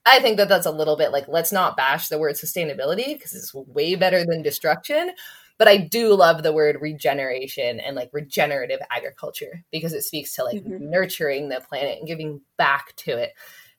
[0.05, 3.33] i think that that's a little bit like let's not bash the word sustainability because
[3.33, 5.11] it's way better than destruction
[5.57, 10.43] but i do love the word regeneration and like regenerative agriculture because it speaks to
[10.43, 10.89] like mm-hmm.
[10.89, 13.33] nurturing the planet and giving back to it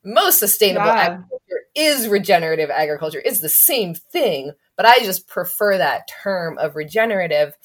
[0.04, 0.94] most sustainable yeah.
[0.94, 6.76] agriculture is regenerative agriculture it's the same thing but I just prefer that term of
[6.76, 7.56] regenerative.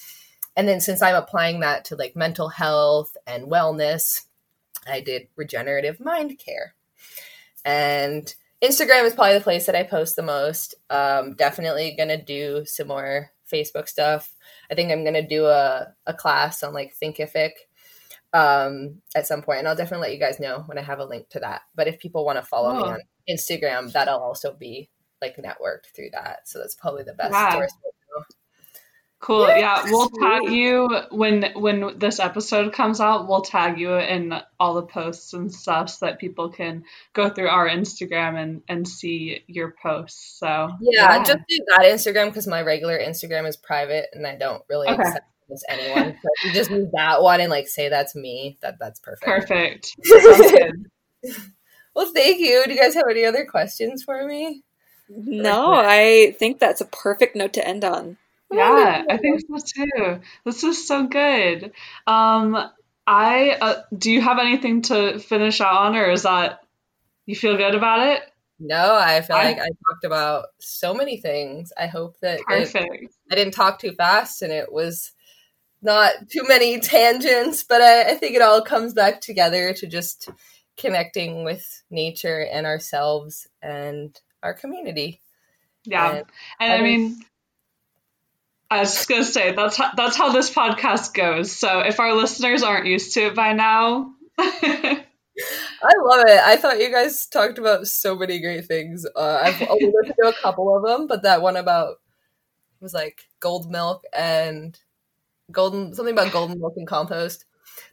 [0.55, 4.25] And then since I'm applying that to like mental health and wellness,
[4.87, 6.75] I did regenerative mind care.
[7.63, 10.75] And Instagram is probably the place that I post the most.
[10.89, 14.33] Um, definitely gonna do some more Facebook stuff.
[14.69, 17.51] I think I'm gonna do a, a class on like Thinkific
[18.33, 21.05] um, at some point, and I'll definitely let you guys know when I have a
[21.05, 21.61] link to that.
[21.75, 22.77] But if people want to follow oh.
[22.77, 22.99] me on
[23.29, 24.89] Instagram, that'll also be
[25.21, 26.47] like networked through that.
[26.47, 27.51] So that's probably the best wow.
[27.51, 27.73] source.
[29.19, 29.47] Cool.
[29.47, 33.27] Yeah, yeah, we'll tag you when when this episode comes out.
[33.27, 36.83] We'll tag you in all the posts and stuff so that people can
[37.13, 40.37] go through our Instagram and and see your posts.
[40.39, 41.23] So yeah, yeah.
[41.23, 45.01] just do that Instagram because my regular Instagram is private and I don't really okay.
[45.01, 46.17] accept this anyone.
[46.21, 49.25] So if you just use that one and like say that's me, that that's perfect.
[49.25, 49.95] Perfect.
[51.95, 52.63] well, thank you.
[52.65, 54.63] Do you guys have any other questions for me?
[55.09, 58.17] No, I think that's a perfect note to end on.
[58.51, 60.19] Yeah, I think so too.
[60.45, 61.71] This is so good.
[62.05, 62.57] Um,
[63.05, 66.61] I uh, do you have anything to finish out on, or is that
[67.25, 68.21] you feel good about it?
[68.59, 71.71] No, I feel I, like I talked about so many things.
[71.77, 72.39] I hope that.
[72.49, 75.11] It, I didn't talk too fast, and it was
[75.87, 77.63] not too many tangents.
[77.63, 80.29] But I, I think it all comes back together to just
[80.77, 85.21] connecting with nature and ourselves and our community.
[85.85, 86.25] Yeah, and,
[86.59, 87.17] and I, mean,
[88.69, 91.51] I was just gonna say that's how, that's how this podcast goes.
[91.51, 94.13] So if our listeners aren't used to it by now.
[95.39, 96.39] I love it.
[96.39, 99.05] I thought you guys talked about so many great things.
[99.15, 101.97] Uh, I've only listened to a couple of them, but that one about
[102.79, 104.77] was like gold milk and
[105.51, 107.45] golden something about golden milk and compost.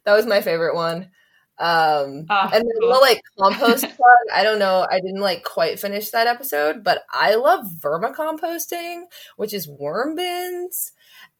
[0.04, 1.10] That was my favorite one.
[1.56, 3.00] Um, oh, and then cool.
[3.00, 4.16] like compost plug.
[4.32, 4.86] I don't know.
[4.90, 9.04] I didn't like quite finish that episode, but I love vermicomposting,
[9.36, 10.92] which is worm bins.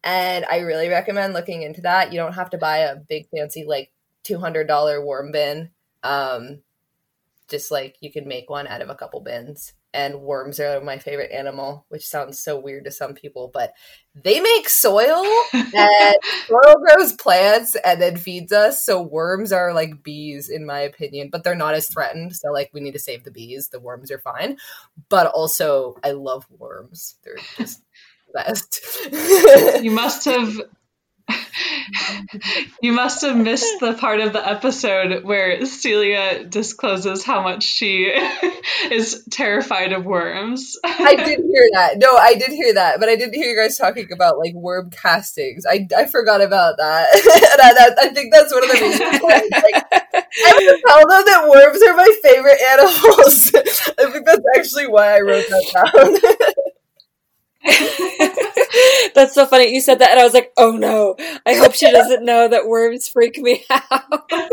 [0.05, 2.13] And I really recommend looking into that.
[2.13, 3.91] You don't have to buy a big fancy like
[4.25, 5.71] $200 worm bin.
[6.03, 6.61] Um,
[7.49, 10.99] just like you can make one out of a couple bins and worms are my
[10.99, 13.73] favorite animal, which sounds so weird to some people, but
[14.15, 16.15] they make soil and
[16.47, 18.85] soil grows plants and then feeds us.
[18.85, 22.35] So worms are like bees, in my opinion, but they're not as threatened.
[22.37, 23.69] So like we need to save the bees.
[23.69, 24.59] The worms are fine,
[25.09, 27.17] but also I love worms.
[27.23, 27.83] They're just
[28.35, 28.81] best.
[29.83, 30.61] you must have
[32.83, 38.05] you must have missed the part of the episode where Celia discloses how much she
[38.91, 40.77] is terrified of worms.
[40.85, 41.99] I did hear that.
[41.99, 44.91] No, I did hear that, but I didn't hear you guys talking about like worm
[44.91, 45.65] castings.
[45.69, 49.23] I, I forgot about that, and I, I, think that's one of the reasons.
[49.23, 49.51] Like,
[50.45, 53.51] I tell them that worms are my favorite animals.
[53.99, 56.19] I think that's actually why I wrote that down.
[59.15, 59.73] That's so funny.
[59.73, 61.17] You said that, and I was like, "Oh no!
[61.47, 64.51] I hope she doesn't know that worms freak me out." I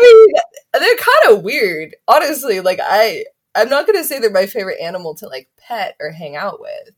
[0.00, 0.34] mean,
[0.72, 2.60] they're kind of weird, honestly.
[2.60, 3.24] Like, I,
[3.54, 6.90] I'm not gonna say they're my favorite animal to like pet or hang out with.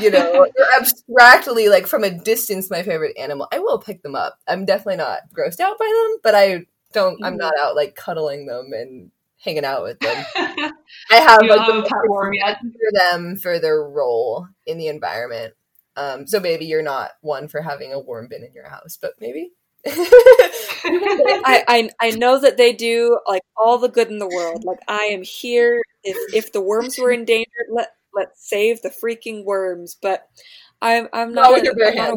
[0.00, 0.46] You know,
[0.78, 3.48] abstractly, like from a distance, my favorite animal.
[3.52, 4.38] I will pick them up.
[4.46, 7.24] I'm definitely not grossed out by them, but I don't.
[7.24, 7.40] I'm mm-hmm.
[7.40, 9.10] not out like cuddling them and
[9.42, 10.24] hanging out with them.
[11.10, 14.78] I have you like have a pet worm yet for them for their role in
[14.78, 15.54] the environment.
[15.96, 19.14] Um, so maybe you're not one for having a worm bin in your house, but
[19.20, 19.52] maybe.
[19.86, 24.64] I, I I know that they do like all the good in the world.
[24.64, 25.80] Like I am here.
[26.04, 29.96] If if the worms were endangered, let let's save the freaking worms.
[30.00, 30.26] But
[30.82, 32.16] I'm I'm not, not, a, I'm not a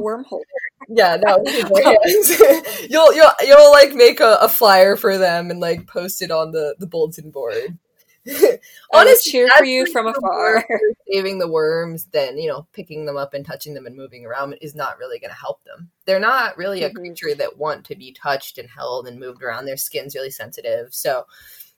[0.89, 1.43] Yeah, no,
[2.89, 6.51] you'll you'll you'll like make a, a, flyer for them and like post it on
[6.51, 7.77] the the bulletin board.
[8.93, 10.65] Honestly, cheer for you from afar.
[11.11, 14.53] Saving the worms, then you know, picking them up and touching them and moving around
[14.61, 15.89] is not really going to help them.
[16.05, 16.97] They're not really a mm-hmm.
[16.97, 19.65] creature that want to be touched and held and moved around.
[19.65, 21.25] Their skin's really sensitive, so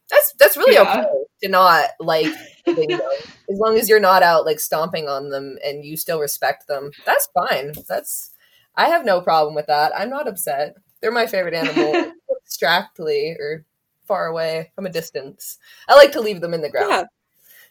[0.09, 0.99] that's that's really yeah.
[0.99, 1.07] okay
[1.43, 2.33] to not like
[2.67, 6.91] as long as you're not out like stomping on them and you still respect them.
[7.05, 7.73] That's fine.
[7.87, 8.32] That's
[8.75, 9.91] I have no problem with that.
[9.95, 10.75] I'm not upset.
[11.01, 12.11] They're my favorite animal
[12.43, 13.65] abstractly or
[14.05, 15.57] far away from a distance.
[15.87, 16.89] I like to leave them in the ground.
[16.91, 17.03] Yeah.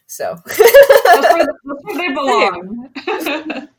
[0.07, 2.89] So that's, where, that's where they belong.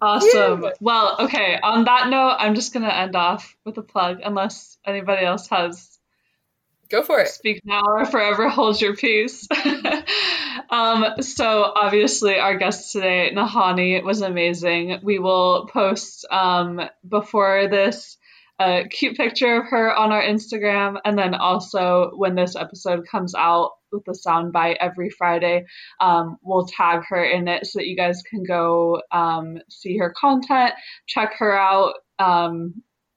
[0.00, 0.62] awesome.
[0.62, 0.70] Yeah.
[0.80, 1.58] Well, okay.
[1.62, 5.91] On that note, I'm just gonna end off with a plug, unless anybody else has
[6.92, 7.28] Go for it.
[7.28, 9.48] Speak now or forever hold your peace.
[10.70, 15.00] um, so obviously our guest today, Nahani, was amazing.
[15.02, 18.18] We will post um, before this
[18.60, 23.34] a cute picture of her on our Instagram, and then also when this episode comes
[23.34, 25.64] out with the soundbite every Friday,
[25.98, 30.14] um, we'll tag her in it so that you guys can go um, see her
[30.14, 30.74] content,
[31.06, 31.94] check her out.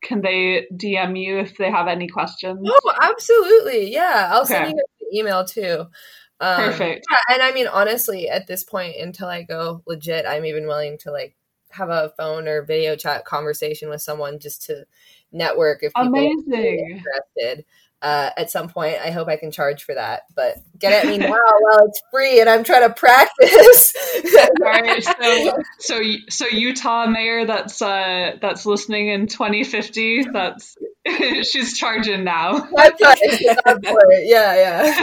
[0.05, 2.59] Can they DM you if they have any questions?
[2.63, 3.91] Oh, absolutely.
[3.91, 4.29] Yeah.
[4.31, 4.53] I'll okay.
[4.53, 5.85] send you an email too.
[6.39, 7.05] Um, Perfect.
[7.09, 10.97] Yeah, and I mean, honestly, at this point, until I go legit, I'm even willing
[10.99, 11.35] to like
[11.71, 14.85] have a phone or video chat conversation with someone just to
[15.31, 16.45] network if people Amazing.
[16.53, 17.65] are interested
[18.05, 18.97] uh, at some point.
[19.03, 22.39] I hope I can charge for that, but get at me now while it's free
[22.39, 23.93] and I'm trying to practice.
[24.59, 30.25] Right, so so so Utah mayor that's uh, that's listening in 2050.
[30.31, 30.75] That's
[31.43, 32.67] she's charging now.
[32.75, 33.17] That's right.
[34.23, 34.93] Yeah, yeah.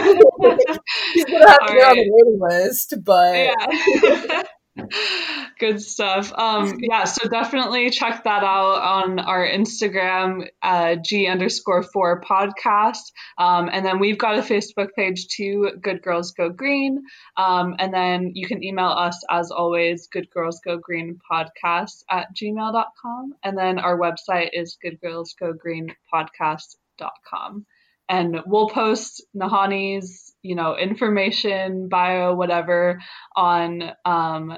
[1.12, 1.90] She's gonna have to All get right.
[1.90, 4.42] on the waiting list, but yeah.
[5.58, 6.32] Good stuff.
[6.32, 13.12] Um, yeah, so definitely check that out on our Instagram, uh, G underscore four podcast.
[13.36, 17.02] Um, and then we've got a Facebook page too, Good Girls Go Green.
[17.36, 22.28] Um, and then you can email us as always, Good Girls Go Green podcast at
[22.34, 23.34] gmail.com.
[23.42, 27.66] And then our website is Good Girls Go Green podcast.com.
[28.08, 33.00] And we'll post Nahani's you know, information, bio, whatever
[33.36, 34.56] on, um,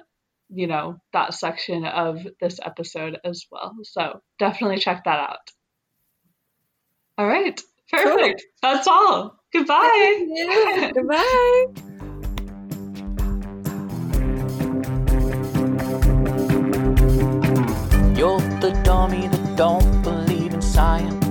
[0.48, 3.74] you know, that section of this episode as well.
[3.82, 5.50] So definitely check that out.
[7.18, 7.60] All right.
[7.90, 8.44] Perfect.
[8.62, 8.72] Cool.
[8.72, 9.38] That's all.
[9.52, 10.92] Goodbye.
[10.94, 11.66] Goodbye.
[18.16, 21.26] You're the dummy that don't believe in science.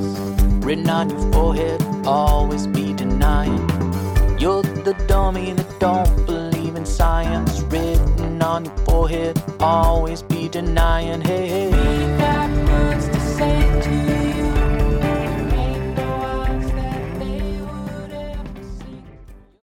[0.64, 3.73] Written on your forehead, always be denying.
[4.44, 7.61] You're the dummy that don't believe in science.
[7.61, 11.22] Written on your forehead, always be denying.
[11.22, 11.68] Hey, hey.
[11.68, 14.12] We got words to say to